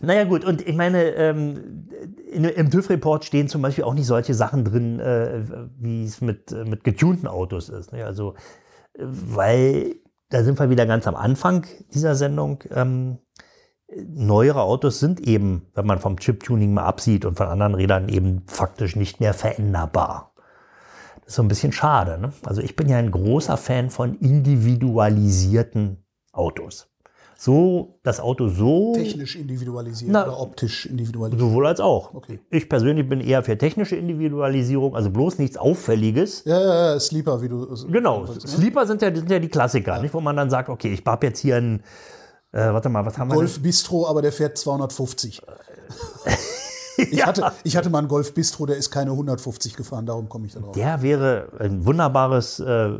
Naja 0.00 0.24
gut, 0.24 0.44
und 0.44 0.66
ich 0.66 0.76
meine, 0.76 1.04
ähm, 1.12 1.88
in, 2.30 2.44
im 2.44 2.70
TÜV-Report 2.70 3.24
stehen 3.24 3.48
zum 3.48 3.62
Beispiel 3.62 3.84
auch 3.84 3.94
nicht 3.94 4.06
solche 4.06 4.34
Sachen 4.34 4.66
drin, 4.66 5.00
äh, 5.00 5.42
wie 5.78 6.04
es 6.04 6.20
mit, 6.20 6.52
äh, 6.52 6.64
mit 6.64 6.84
getunten 6.84 7.26
Autos 7.26 7.70
ist. 7.70 7.92
Ne? 7.92 8.04
Also, 8.04 8.34
weil 8.98 9.96
da 10.28 10.44
sind 10.44 10.58
wir 10.58 10.68
wieder 10.68 10.84
ganz 10.84 11.06
am 11.06 11.16
Anfang 11.16 11.66
dieser 11.94 12.14
Sendung. 12.14 12.62
Ähm, 12.70 13.20
neuere 14.06 14.62
Autos 14.62 15.00
sind 15.00 15.20
eben, 15.20 15.66
wenn 15.74 15.86
man 15.86 15.98
vom 15.98 16.18
Chip-Tuning 16.18 16.74
mal 16.74 16.84
absieht 16.84 17.24
und 17.24 17.38
von 17.38 17.46
anderen 17.48 17.74
Rädern 17.74 18.10
eben 18.10 18.42
faktisch 18.46 18.96
nicht 18.96 19.20
mehr 19.20 19.32
veränderbar. 19.32 20.29
Ist 21.30 21.36
so 21.36 21.42
ein 21.42 21.48
bisschen 21.48 21.70
schade. 21.70 22.18
Ne? 22.18 22.32
Also 22.44 22.60
ich 22.60 22.74
bin 22.74 22.88
ja 22.88 22.96
ein 22.96 23.12
großer 23.12 23.56
Fan 23.56 23.90
von 23.90 24.16
individualisierten 24.16 25.98
Autos. 26.32 26.88
So, 27.38 28.00
das 28.02 28.18
Auto 28.18 28.48
so, 28.48 28.94
Technisch 28.96 29.36
individualisiert 29.36 30.10
Na, 30.10 30.24
oder 30.24 30.40
optisch 30.40 30.86
individualisiert. 30.86 31.40
sowohl 31.40 31.68
als 31.68 31.78
auch. 31.78 32.14
Okay. 32.14 32.40
Ich 32.50 32.68
persönlich 32.68 33.08
bin 33.08 33.20
eher 33.20 33.44
für 33.44 33.56
technische 33.56 33.94
Individualisierung, 33.94 34.96
also 34.96 35.08
bloß 35.10 35.38
nichts 35.38 35.56
Auffälliges. 35.56 36.42
Ja, 36.46 36.60
ja, 36.60 36.92
ja, 36.94 37.00
Sleeper, 37.00 37.40
wie 37.40 37.48
du. 37.48 37.76
Genau, 37.86 38.24
Ne? 38.24 38.40
Sleeper 38.40 38.84
sind 38.88 39.00
ja, 39.00 39.14
sind 39.14 39.30
ja 39.30 39.38
die 39.38 39.48
Klassiker, 39.48 40.02
nicht? 40.02 40.12
wo 40.12 40.20
man 40.20 40.34
dann 40.34 40.50
sagt, 40.50 40.68
okay, 40.68 40.92
ich 40.92 41.06
habe 41.06 41.28
jetzt 41.28 41.38
hier 41.38 41.58
einen, 41.58 41.84
äh, 42.50 42.72
warte 42.72 42.88
mal, 42.88 43.06
was 43.06 43.16
haben 43.16 43.28
wir 43.28 43.36
Golf 43.36 43.62
Bistro, 43.62 44.08
aber 44.08 44.20
der 44.20 44.32
fährt 44.32 44.58
250. 44.58 45.42
Ich, 47.10 47.18
Ja. 47.18 47.26
hatte, 47.26 47.52
ich 47.64 47.76
hatte 47.76 47.90
mal 47.90 47.98
einen 47.98 48.08
Golf 48.08 48.34
Bistro, 48.34 48.66
der 48.66 48.76
ist 48.76 48.90
keine 48.90 49.10
150 49.12 49.74
gefahren, 49.76 50.06
darum 50.06 50.28
komme 50.28 50.46
ich 50.46 50.52
da 50.54 50.60
drauf. 50.60 50.72
Der 50.72 51.02
wäre 51.02 51.48
ein 51.58 51.84
wunderbares 51.84 52.60
äh, 52.60 52.98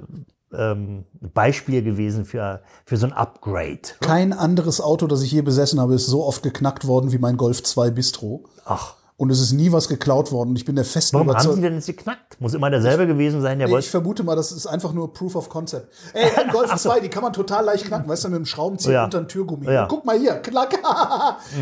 ähm, 0.52 1.04
Beispiel 1.34 1.82
gewesen 1.82 2.24
für, 2.24 2.60
für 2.84 2.96
so 2.96 3.06
ein 3.06 3.12
Upgrade. 3.12 3.80
Kein 4.00 4.32
anderes 4.32 4.80
Auto, 4.80 5.06
das 5.06 5.22
ich 5.22 5.32
je 5.32 5.42
besessen 5.42 5.80
habe, 5.80 5.94
ist 5.94 6.06
so 6.06 6.24
oft 6.24 6.42
geknackt 6.42 6.86
worden 6.86 7.12
wie 7.12 7.18
mein 7.18 7.36
Golf 7.36 7.62
2 7.62 7.90
Bistro. 7.90 8.44
Ach, 8.64 8.94
Und 9.20 9.28
es 9.28 9.38
ist 9.38 9.52
nie 9.52 9.70
was 9.70 9.86
geklaut 9.86 10.32
worden. 10.32 10.56
Ich 10.56 10.64
bin 10.64 10.76
der 10.76 10.84
festen 10.86 11.14
warum 11.18 11.30
haben 11.36 11.54
die 11.56 11.60
denn 11.60 11.74
jetzt 11.74 11.84
geknackt? 11.84 12.40
Muss 12.40 12.54
immer 12.54 12.70
derselbe 12.70 13.06
gewesen 13.06 13.42
sein, 13.42 13.58
der 13.58 13.66
Ey, 13.68 13.72
wollte. 13.74 13.84
ich 13.84 13.90
vermute 13.90 14.22
mal, 14.24 14.34
das 14.34 14.50
ist 14.50 14.66
einfach 14.66 14.94
nur 14.94 15.12
Proof 15.12 15.36
of 15.36 15.50
Concept. 15.50 15.92
Ey, 16.14 16.30
ein 16.38 16.48
Golf 16.50 16.74
2, 16.74 17.00
die 17.00 17.10
kann 17.10 17.22
man 17.22 17.34
total 17.34 17.66
leicht 17.66 17.84
knacken, 17.84 18.08
weißt 18.08 18.24
du, 18.24 18.28
mit 18.30 18.38
dem 18.38 18.46
Schraubenzieher 18.46 18.94
Ja. 18.94 19.04
unter 19.04 19.20
den 19.20 19.28
Türgummi. 19.28 19.66
Ja. 19.70 19.84
Guck 19.88 20.06
mal 20.06 20.18
hier, 20.18 20.36
klack. 20.36 20.72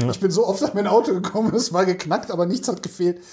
Ich 0.08 0.20
bin 0.20 0.30
so 0.30 0.46
oft 0.46 0.62
an 0.62 0.70
mein 0.74 0.86
Auto 0.86 1.12
gekommen, 1.14 1.52
es 1.52 1.72
war 1.72 1.84
geknackt, 1.84 2.30
aber 2.30 2.46
nichts 2.46 2.68
hat 2.68 2.80
gefehlt. 2.80 3.24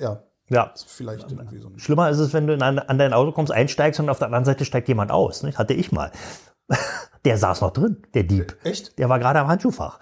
Ja, 0.00 0.22
Ja. 0.48 0.72
vielleicht 0.86 1.30
irgendwie 1.30 1.58
so 1.58 1.70
Schlimmer 1.76 2.08
ist 2.08 2.20
es, 2.20 2.32
wenn 2.32 2.46
du 2.46 2.54
ein, 2.54 2.78
an 2.78 2.96
dein 2.98 3.12
Auto 3.12 3.32
kommst, 3.32 3.52
einsteigst 3.52 4.00
und 4.00 4.08
auf 4.08 4.16
der 4.16 4.28
anderen 4.28 4.46
Seite 4.46 4.64
steigt 4.64 4.88
jemand 4.88 5.10
aus. 5.10 5.42
Nicht? 5.42 5.58
Hatte 5.58 5.74
ich 5.74 5.92
mal. 5.92 6.10
Der 7.26 7.36
saß 7.36 7.60
noch 7.60 7.70
drin, 7.72 7.98
der 8.14 8.22
Dieb. 8.22 8.56
Echt? 8.64 8.98
Der 8.98 9.10
war 9.10 9.18
gerade 9.18 9.40
am 9.40 9.48
Handschuhfach. 9.48 9.98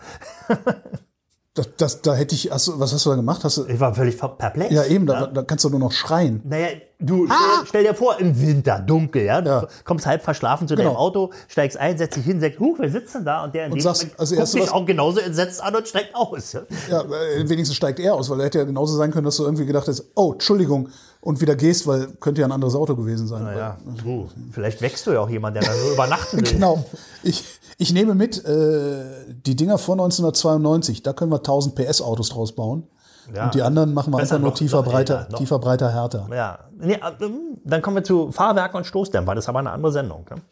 Das, 1.54 1.68
das, 1.76 2.00
da 2.00 2.14
hätte 2.14 2.34
ich, 2.34 2.50
hast 2.50 2.68
du, 2.68 2.80
was 2.80 2.94
hast 2.94 3.04
du 3.04 3.10
da 3.10 3.16
gemacht? 3.16 3.44
Hast 3.44 3.58
du, 3.58 3.66
Ich 3.66 3.78
war 3.78 3.94
völlig 3.94 4.16
perplex. 4.18 4.72
ja, 4.72 4.84
eben, 4.86 5.04
da, 5.04 5.26
da 5.26 5.42
kannst 5.42 5.64
du 5.66 5.68
nur 5.68 5.80
noch 5.80 5.92
schreien. 5.92 6.40
Naja, 6.44 6.68
du 6.98 7.26
stell, 7.26 7.36
stell 7.66 7.82
dir 7.84 7.94
vor, 7.94 8.18
im 8.18 8.40
Winter, 8.40 8.78
dunkel, 8.78 9.24
ja. 9.24 9.42
Du 9.42 9.50
Ja. 9.50 9.68
kommst 9.84 10.06
halb 10.06 10.22
verschlafen 10.22 10.66
zu 10.66 10.76
Genau. 10.76 10.88
deinem 10.90 10.96
Auto, 10.96 11.30
steigst 11.48 11.76
ein, 11.76 11.98
setzt 11.98 12.16
dich 12.16 12.24
hin, 12.24 12.40
sagst, 12.40 12.58
huch, 12.58 12.76
wer 12.78 12.90
sitzt 12.90 13.14
denn 13.16 13.26
da? 13.26 13.44
Und 13.44 13.54
der 13.54 13.70
Und 13.70 13.82
sagst 13.82 14.04
Moment 14.04 14.20
als 14.20 14.30
guckt 14.34 14.54
dich 14.54 14.62
was- 14.62 14.72
auch 14.72 14.86
genauso 14.86 15.20
entsetzt 15.20 15.62
an 15.62 15.76
und 15.76 15.86
steigt 15.86 16.14
aus. 16.14 16.52
Ja? 16.54 16.62
Ja, 16.88 17.02
äh, 17.02 17.46
wenigstens 17.46 17.76
steigt 17.76 18.00
er 18.00 18.14
aus, 18.14 18.30
weil 18.30 18.40
er 18.40 18.46
hätte 18.46 18.56
ja 18.56 18.64
genauso 18.64 18.96
sein 18.96 19.10
können, 19.10 19.26
dass 19.26 19.36
du 19.36 19.44
irgendwie 19.44 19.66
gedacht 19.66 19.88
hast, 19.88 20.06
oh, 20.14 20.32
Entschuldigung, 20.32 20.88
und 21.22 21.40
wieder 21.40 21.56
gehst, 21.56 21.86
weil 21.86 22.08
könnte 22.20 22.42
ja 22.42 22.46
ein 22.48 22.52
anderes 22.52 22.74
Auto 22.74 22.94
gewesen 22.96 23.26
sein. 23.26 23.46
Ja, 23.56 23.78
du, 24.02 24.28
vielleicht 24.50 24.82
wächst 24.82 25.06
du 25.06 25.12
ja 25.12 25.20
auch 25.20 25.30
jemand, 25.30 25.56
der 25.56 25.62
da 25.62 25.70
nur 25.72 25.92
übernachten 25.94 26.36
will. 26.38 26.44
Genau. 26.52 26.84
Ich, 27.22 27.44
ich 27.78 27.92
nehme 27.94 28.14
mit, 28.14 28.44
äh, 28.44 29.04
die 29.46 29.56
Dinger 29.56 29.78
vor 29.78 29.94
1992, 29.94 31.02
da 31.02 31.12
können 31.14 31.30
wir 31.32 31.36
1000 31.38 31.74
PS 31.74 32.02
Autos 32.02 32.28
draus 32.28 32.52
bauen. 32.52 32.86
Ja. 33.34 33.44
Und 33.44 33.54
die 33.54 33.62
anderen 33.62 33.94
machen 33.94 34.12
wir 34.12 34.18
Besser 34.18 34.34
einfach 34.34 34.40
nur 34.42 34.50
noch- 34.50 34.58
tiefer, 34.58 34.78
noch 34.82 34.84
breiter, 34.92 35.18
älter, 35.20 35.32
noch- 35.32 35.38
tiefer, 35.38 35.58
breiter, 35.60 35.92
härter. 35.92 36.26
Ja, 36.34 36.58
nee, 36.78 36.98
ähm, 37.20 37.56
dann 37.64 37.80
kommen 37.80 37.96
wir 37.96 38.04
zu 38.04 38.32
Fahrwerken 38.32 38.76
und 38.78 38.84
Stoßdämpfer. 38.84 39.34
Das 39.36 39.44
ist 39.44 39.48
aber 39.48 39.60
eine 39.60 39.70
andere 39.70 39.92
Sendung. 39.92 40.26
Ne? 40.28 40.42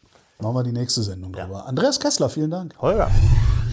Machen 0.41 0.55
wir 0.55 0.63
die 0.63 0.73
nächste 0.73 1.03
Sendung 1.03 1.33
drüber. 1.33 1.67
Andreas 1.67 2.01
Kessler, 2.01 2.31
vielen 2.31 2.51
Dank. 2.51 2.75
Holger. 2.81 3.11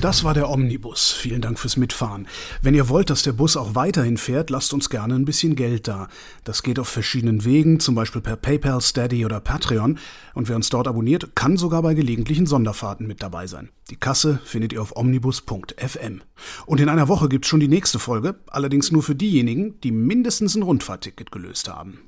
Das 0.02 0.24
war 0.24 0.36
der 0.36 0.52
Omnibus. 0.52 1.12
Vielen 1.12 1.42
Dank 1.42 1.58
fürs 1.58 1.76
Mitfahren. 1.76 2.28
Wenn 2.62 2.76
ihr 2.76 2.88
wollt, 2.88 3.10
dass 3.10 3.24
der 3.24 3.32
Bus 3.32 3.58
auch 3.58 3.74
weiterhin 3.74 4.18
fährt, 4.18 4.52
lasst 4.52 4.72
uns 4.72 4.92
gerne 4.92 5.16
ein 5.16 5.26
bisschen 5.26 5.56
Geld 5.56 5.88
da. 5.88 6.08
Das 6.44 6.62
geht 6.62 6.78
auf 6.78 6.88
verschiedenen 6.88 7.46
Wegen, 7.46 7.80
zum 7.80 7.96
Beispiel 7.96 8.22
per 8.22 8.36
PayPal, 8.36 8.80
Steady 8.82 9.26
oder 9.26 9.40
Patreon. 9.40 9.98
Und 10.36 10.50
wer 10.50 10.56
uns 10.56 10.70
dort 10.70 10.88
abonniert, 10.88 11.36
kann 11.36 11.58
sogar 11.58 11.82
bei 11.82 11.96
gelegentlichen 11.96 12.46
Sonderfahrten 12.46 13.08
mit 13.08 13.24
dabei 13.24 13.48
sein. 13.48 13.70
Die 13.90 13.96
Kasse 13.96 14.40
findet 14.44 14.72
ihr 14.72 14.84
auf 14.84 14.96
omnibus.fm. 14.96 16.22
Und 16.68 16.80
in 16.80 16.90
einer 16.90 17.08
Woche 17.08 17.28
gibt's 17.28 17.48
schon 17.48 17.60
die 17.60 17.68
nächste 17.68 17.98
Folge, 17.98 18.36
allerdings 18.48 18.92
nur 18.92 19.02
für 19.02 19.16
diejenigen, 19.16 19.82
die 19.82 19.92
mindestens 19.92 20.54
ein 20.56 20.64
Rundfahrtticket 20.64 21.32
gelöst 21.32 21.70
haben. 21.70 22.07